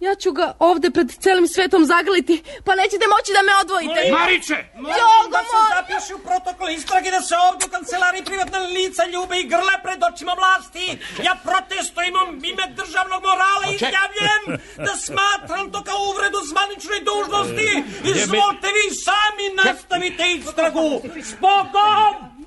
Ja 0.00 0.14
ću 0.14 0.32
ga 0.32 0.46
ovde 0.58 0.90
pred 0.90 1.08
celim 1.20 1.46
svetom 1.48 1.84
zagrliti, 1.84 2.42
pa 2.64 2.72
nećete 2.74 3.04
moći 3.14 3.30
da 3.36 3.42
me 3.42 3.52
odvojite. 3.64 4.00
Marice! 4.18 4.56
Đoko, 4.74 5.28
da 5.34 5.40
se 5.50 5.56
moj. 5.58 5.70
zapiše 5.76 6.14
u 6.14 6.18
protokol 6.28 6.68
istrage 6.70 7.10
da 7.10 7.20
se 7.28 7.34
ovdje 7.46 7.66
u 7.66 7.70
kancelariji 7.70 8.24
privatna 8.24 8.58
lica 8.58 9.02
ljube 9.14 9.34
i 9.38 9.48
grle 9.52 9.76
pred 9.84 10.00
očima 10.10 10.32
vlasti. 10.40 10.86
Ja 11.26 11.34
protestujem 11.48 12.14
ime 12.52 12.64
državnog 12.80 13.20
morala 13.28 13.64
i 13.70 13.74
izjavljujem 13.74 14.42
da 14.86 14.92
smatram 15.06 15.64
to 15.72 15.80
kao 15.88 16.00
uvredu 16.10 16.38
zvaničnoj 16.50 17.00
dužnosti. 17.10 17.68
Izvolite 18.12 18.68
vi 18.76 18.86
sami 19.06 19.46
nastavite 19.62 20.24
istragu. 20.38 20.88
S 21.28 21.32
Bogom! 21.44 22.37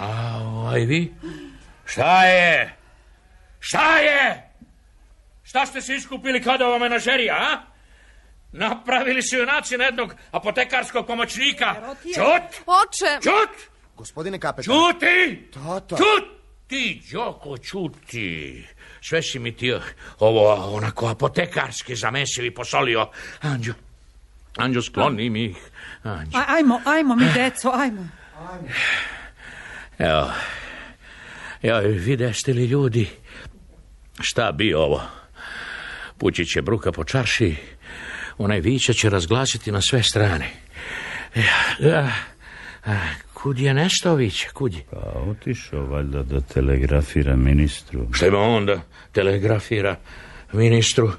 A 0.00 0.38
ovaj 0.44 0.84
vi? 0.84 1.14
Šta 1.84 2.24
je? 2.24 2.76
Šta 3.60 3.98
je? 3.98 4.50
Šta 5.42 5.66
ste 5.66 5.80
se 5.80 5.94
iskupili 5.94 6.42
kada 6.42 6.66
ova 6.66 6.78
menažerija, 6.78 7.34
a? 7.34 7.62
Napravili 8.52 9.22
su 9.22 9.36
junaci 9.36 9.76
na 9.76 9.84
jednog 9.84 10.14
apotekarskog 10.30 11.06
pomoćnika. 11.06 11.74
Čut! 12.02 12.62
Oče, 12.66 13.22
Čut! 13.22 13.70
Gospodine 13.96 14.38
kapetan. 14.38 14.64
Čuti! 14.64 15.50
Tata. 15.54 15.96
Čuti, 15.96 17.02
Đoko, 17.12 17.58
čuti. 17.58 18.66
Sve 19.00 19.22
si 19.22 19.38
mi 19.38 19.56
ti 19.56 19.74
ovo 20.18 20.74
onako 20.76 21.06
apotekarski 21.06 21.94
zamesio 21.94 22.44
i 22.44 22.54
posolio. 22.54 23.10
Anđo, 23.40 23.72
Anđo, 24.56 24.82
skloni 24.82 25.30
mi 25.30 25.44
ih. 25.44 25.56
Anđo. 26.12 26.38
Aj, 26.38 26.44
ajmo, 26.48 26.80
ajmo 26.84 27.16
mi, 27.16 27.24
deco, 27.34 27.70
ajmo. 27.74 28.08
Evo, 29.98 30.30
evo, 31.62 31.80
videste 31.80 32.52
li 32.52 32.64
ljudi 32.64 33.08
šta 34.20 34.52
bi 34.52 34.74
ovo? 34.74 35.02
Pući 36.18 36.44
će 36.44 36.62
bruka 36.62 36.92
po 36.92 37.04
čarši, 37.04 37.56
onaj 38.38 38.60
vića 38.60 38.92
će 38.92 39.10
razglasiti 39.10 39.72
na 39.72 39.80
sve 39.80 40.02
strane. 40.02 40.50
Ja, 41.34 41.88
ja, 41.88 42.12
kud 43.34 43.58
je 43.58 43.74
Nestović, 43.74 44.44
kud 44.54 44.74
je? 44.74 44.84
Pa 44.90 45.20
otišao 45.30 45.86
valjda 45.86 46.22
da 46.22 46.40
telegrafira 46.40 47.36
ministru. 47.36 48.06
Šta 48.12 48.26
ima 48.26 48.38
on 48.38 48.66
da 48.66 48.80
telegrafira 49.12 49.96
ministru? 50.56 51.12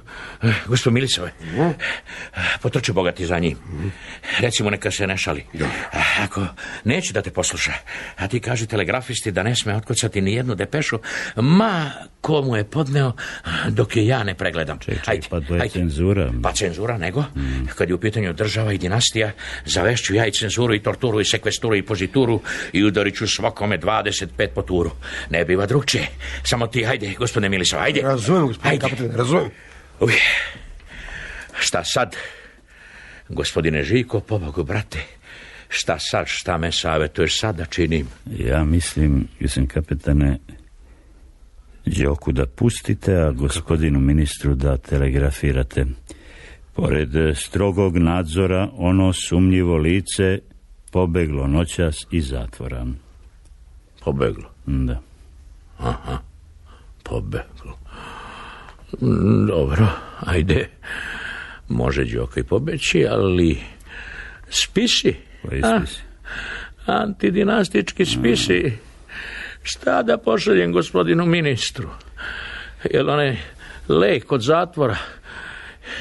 Eh, 0.44 0.54
Gospod 0.68 0.94
Milicove, 0.94 1.32
potrči 2.62 2.92
bogati 2.92 3.26
za 3.26 3.40
njim. 3.40 3.58
Recimo 4.40 4.70
neka 4.70 4.92
se 4.92 5.08
ne 5.08 5.18
šali. 5.18 5.46
Eh, 5.54 5.66
Ako 6.24 6.46
neće 6.84 7.14
da 7.14 7.22
te 7.22 7.32
posluša, 7.32 7.74
a 8.16 8.28
ti 8.28 8.40
kaži 8.40 8.68
telegrafisti 8.68 9.32
da 9.32 9.44
ne 9.44 9.56
sme 9.56 9.76
otkucati 9.76 10.22
ni 10.22 10.34
jednu 10.34 10.56
depešu, 10.56 11.00
ma 11.36 11.92
komu 12.22 12.56
je 12.56 12.64
podneo 12.64 13.12
dok 13.70 13.96
je 13.96 14.08
ja 14.08 14.24
ne 14.24 14.36
pregledam. 14.36 14.80
Čekaj, 14.80 15.20
pa 15.30 15.42
to 15.42 15.56
je 15.56 15.70
cenzura. 15.70 16.32
Pa 16.44 16.52
cenzura 16.54 16.98
nego, 16.98 17.24
kad 17.76 17.90
je 17.90 17.96
u 17.96 18.00
pitanju 18.00 18.34
država 18.34 18.74
i 18.74 18.78
dinastija, 18.78 19.32
zavešću 19.66 20.16
ja 20.16 20.28
i 20.28 20.32
cenzuru 20.32 20.76
i 20.76 20.84
torturu 20.84 21.22
i 21.22 21.26
sekvesturu 21.26 21.76
i 21.76 21.86
pozituru 21.86 22.42
i 22.74 22.84
udarit 22.84 23.16
ću 23.16 23.28
svakome 23.28 23.80
25 23.80 24.48
po 24.56 24.62
turu. 24.62 24.92
Ne 25.30 25.46
biva 25.46 25.66
drugčije. 25.66 26.08
Samo 26.44 26.68
ti, 26.68 26.86
ajde, 26.86 27.14
gospodine 27.18 27.50
Milisov, 27.50 27.80
ajde. 27.80 28.02
Razumijem, 28.02 28.48
gospodine 28.48 28.74
Ajde. 28.74 29.08
Razumijem. 29.28 29.52
Uj, 30.00 30.14
Šta 31.60 31.84
sad, 31.84 32.16
gospodine 33.30 33.84
Žiko, 33.84 34.20
pobogu, 34.20 34.64
brate, 34.64 35.00
šta 35.70 36.00
sad, 36.00 36.26
šta 36.28 36.58
me 36.58 36.72
savjetuješ 36.72 37.40
sad 37.40 37.56
da 37.56 37.66
činim? 37.66 38.08
Ja 38.26 38.64
mislim, 38.64 39.28
jesam 39.40 39.68
kapetane, 39.68 40.38
Đoku 41.86 42.32
da 42.32 42.46
pustite, 42.46 43.16
a 43.16 43.32
gospodinu 43.32 44.00
ministru 44.00 44.56
da 44.56 44.78
telegrafirate. 44.78 45.86
Pored 46.74 47.10
strogog 47.36 47.98
nadzora, 47.98 48.70
ono 48.74 49.14
sumnjivo 49.14 49.78
lice 49.78 50.40
pobeglo 50.92 51.48
noćas 51.48 51.96
iz 52.12 52.28
zatvora. 52.28 52.86
Pobeglo? 54.04 54.50
Da. 54.66 55.02
Aha, 55.78 56.18
pobeglo. 57.04 57.78
Mm, 59.02 59.48
Dobro, 59.48 59.88
ajde. 60.20 60.70
Može 61.70 62.06
Đoko 62.06 62.40
i 62.40 62.44
pobeći, 62.44 63.06
ali 63.10 63.58
spisi. 64.50 65.16
Koji 65.50 65.62
A, 65.64 65.80
spisi? 65.80 66.02
Antidinastički 66.86 68.06
spisi. 68.06 68.74
Šta 69.64 70.04
da 70.04 70.18
pošaljem 70.18 70.72
gospodinu 70.72 71.26
ministru? 71.26 71.90
Jel 72.92 73.10
onaj 73.10 73.38
lek 73.90 74.32
od 74.32 74.42
zatvora? 74.42 74.98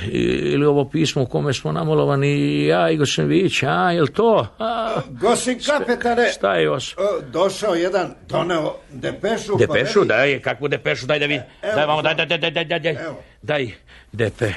Ili 0.05 0.67
ovo 0.67 0.85
pismo 0.85 1.23
u 1.23 1.27
kome 1.27 1.53
smo 1.53 1.73
namolovani 1.73 2.29
i 2.29 2.67
ja 2.67 2.91
i 2.91 2.97
Gosenvić, 2.97 3.63
a, 3.63 3.93
jel 3.93 4.07
to? 4.07 4.47
A, 4.59 5.01
Gosin 5.11 5.59
kapetane, 5.61 6.29
šta 6.29 6.55
je 6.55 6.65
još? 6.65 6.95
o, 6.95 7.01
došao 7.23 7.75
jedan, 7.75 8.15
doneo 8.29 8.77
depešu. 8.91 9.53
pa 9.53 9.59
Depešu, 9.59 9.99
veli- 9.99 10.09
daj, 10.09 10.41
kakvu 10.41 10.69
depešu, 10.69 11.07
daj 11.07 11.19
da 11.19 11.27
vi, 11.27 11.35
Evo, 11.35 11.75
daj 11.75 11.87
vamo, 11.87 12.03
daj, 12.03 12.15
daj, 12.15 12.27
daj, 12.27 12.39
daj, 12.39 12.51
daj, 12.51 12.65
daj, 12.65 12.79
daj, 12.81 13.05
Evo. 13.05 13.23
daj, 13.43 13.71
depe. 14.13 14.53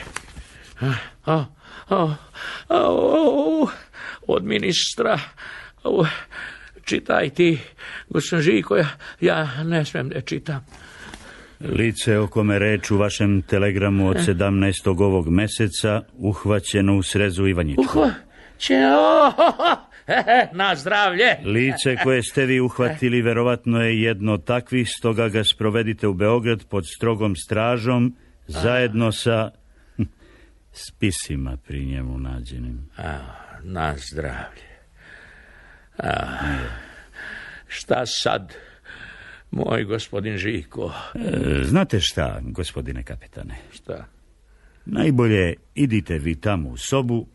A, 0.81 0.93
a, 1.25 1.45
a, 1.89 2.15
od 4.27 4.43
ministra, 4.43 5.19
čitaj 6.85 7.29
ti, 7.29 7.59
gospodin 8.09 8.43
Žiko, 8.43 8.77
ja, 8.77 8.87
ja 9.21 9.63
ne 9.63 9.85
smijem 9.85 10.09
da 10.09 10.21
čitam. 10.21 10.65
Lice 11.59 12.17
o 12.17 12.27
kome 12.27 12.59
reč 12.59 12.91
u 12.91 12.97
vašem 12.97 13.41
telegramu 13.41 14.07
od 14.07 14.17
17. 14.17 15.03
ovog 15.03 15.29
meseca 15.29 16.01
uhvaćeno 16.13 16.97
u 16.97 17.03
srezu 17.03 17.47
Ivanjičku. 17.47 17.81
Uhva, 17.81 18.11
će, 18.57 18.75
o, 18.75 19.31
ho, 19.31 19.51
ho, 19.57 19.75
he, 20.05 20.23
he, 20.25 20.47
na 20.51 20.75
zdravlje. 20.75 21.37
Lice 21.43 21.95
koje 22.03 22.23
ste 22.23 22.45
vi 22.45 22.59
uhvatili 22.67 23.21
verovatno 23.21 23.81
je 23.81 24.01
jedno 24.01 24.33
od 24.33 24.43
takvih, 24.43 24.89
stoga 24.97 25.29
ga 25.29 25.43
sprovedite 25.43 26.07
u 26.07 26.13
Beograd 26.13 26.63
pod 26.69 26.87
strogom 26.87 27.35
stražom, 27.35 28.15
zajedno 28.47 29.11
sa 29.11 29.51
hm, 29.97 30.03
spisima 30.87 31.57
pri 31.67 31.85
njemu 31.85 32.19
nađenim. 32.19 32.89
A, 32.97 33.17
na 33.63 33.95
zdravlje. 33.97 34.69
A, 35.97 36.13
šta 37.67 38.05
sad, 38.05 38.53
moj 39.51 39.83
gospodin 39.83 40.37
Žiko? 40.37 40.93
E, 41.15 41.19
znate 41.63 41.99
šta, 41.99 42.39
gospodine 42.43 43.03
kapetane? 43.03 43.55
Šta? 43.71 44.05
Najbolje 44.85 45.53
idite 45.75 46.17
vi 46.17 46.35
tamo 46.35 46.69
u 46.69 46.77
sobu, 46.77 47.27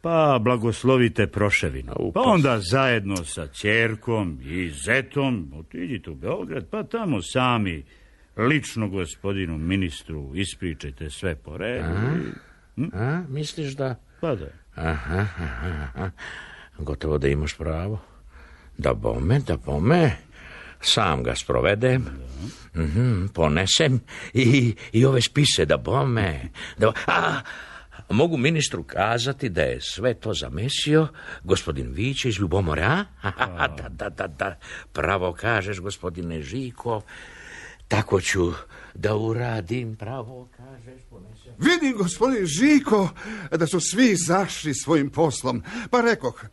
pa 0.00 0.38
blagoslovite 0.40 1.26
proševinu. 1.26 1.92
Pa 2.14 2.20
onda 2.22 2.58
zajedno 2.60 3.16
sa 3.16 3.46
ćerkom 3.48 4.38
i 4.42 4.70
zetom 4.78 5.52
otiđite 5.54 6.10
u 6.10 6.14
Beograd, 6.14 6.66
pa 6.66 6.82
tamo 6.82 7.22
sami 7.22 7.84
lično 8.38 8.88
gospodinu 8.88 9.58
ministru 9.58 10.32
ispričajte 10.34 11.10
sve 11.10 11.34
po 11.34 11.56
redu. 11.56 11.88
i- 12.76 12.82
A, 12.92 13.22
misliš 13.28 13.72
da... 13.72 13.96
Pa 14.20 14.34
da. 14.34 14.46
Aha, 14.74 14.92
aha, 15.36 15.56
aha. 15.84 16.10
Gotovo 16.78 17.18
da 17.18 17.28
imaš 17.28 17.56
pravo. 17.56 18.00
Da 18.78 18.94
bome, 18.94 19.40
da 19.40 19.56
bome. 19.56 20.16
Sam 20.80 21.22
ga 21.22 21.34
sprovedem. 21.34 22.06
Mhm, 22.76 23.26
ponesem 23.34 24.00
i, 24.34 24.74
i 24.92 25.04
ove 25.04 25.20
spise 25.20 25.64
da 25.64 25.76
bome. 25.76 26.48
Da, 26.78 26.92
a, 27.06 27.40
Mogu 28.08 28.36
ministru 28.36 28.82
kazati 28.82 29.48
da 29.48 29.62
je 29.62 29.80
sve 29.80 30.14
to 30.14 30.34
zamesio 30.34 31.08
gospodin 31.44 31.92
Viće 31.92 32.28
iz 32.28 32.38
Ljubomore, 32.38 32.82
a? 32.82 33.04
da, 33.78 33.88
da, 33.88 34.08
da, 34.08 34.26
da, 34.26 34.58
pravo 34.92 35.32
kažeš, 35.32 35.78
gospodine 35.78 36.42
Žiko, 36.42 37.02
tako 37.90 38.20
ću 38.20 38.52
da 38.94 39.16
uradim, 39.16 39.96
pravo 39.96 40.48
kažeš, 40.56 41.00
ponesem. 41.10 41.52
Vidim, 41.58 41.96
gospodin 41.96 42.46
Žiko, 42.46 43.08
da 43.50 43.66
su 43.66 43.80
svi 43.80 44.16
zašli 44.16 44.74
svojim 44.74 45.10
poslom. 45.10 45.62
Pa 45.90 46.00
rekoh, 46.00 46.44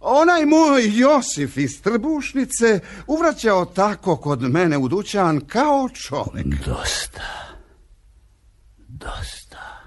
onaj 0.00 0.46
moj 0.46 0.98
Josif 0.98 1.56
iz 1.56 1.82
Trbušnice 1.82 2.80
uvraćao 3.06 3.64
tako 3.64 4.16
kod 4.16 4.42
mene 4.42 4.78
u 4.78 4.88
dućan 4.88 5.40
kao 5.40 5.88
čovjek. 5.88 6.46
Dosta. 6.46 7.22
Dosta. 8.88 9.80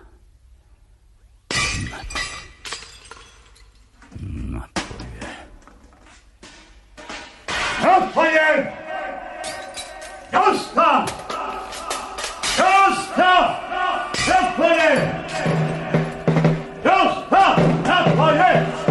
Napolje. 1.91 2.33
Napolje! 4.21 5.23
Dosta! 7.83 8.82
Dosta! 10.33 11.05
Napolje! 12.57 13.53
Dosta! 16.83 17.55
Napolje! 17.85 18.65
Dosta! 18.65 18.82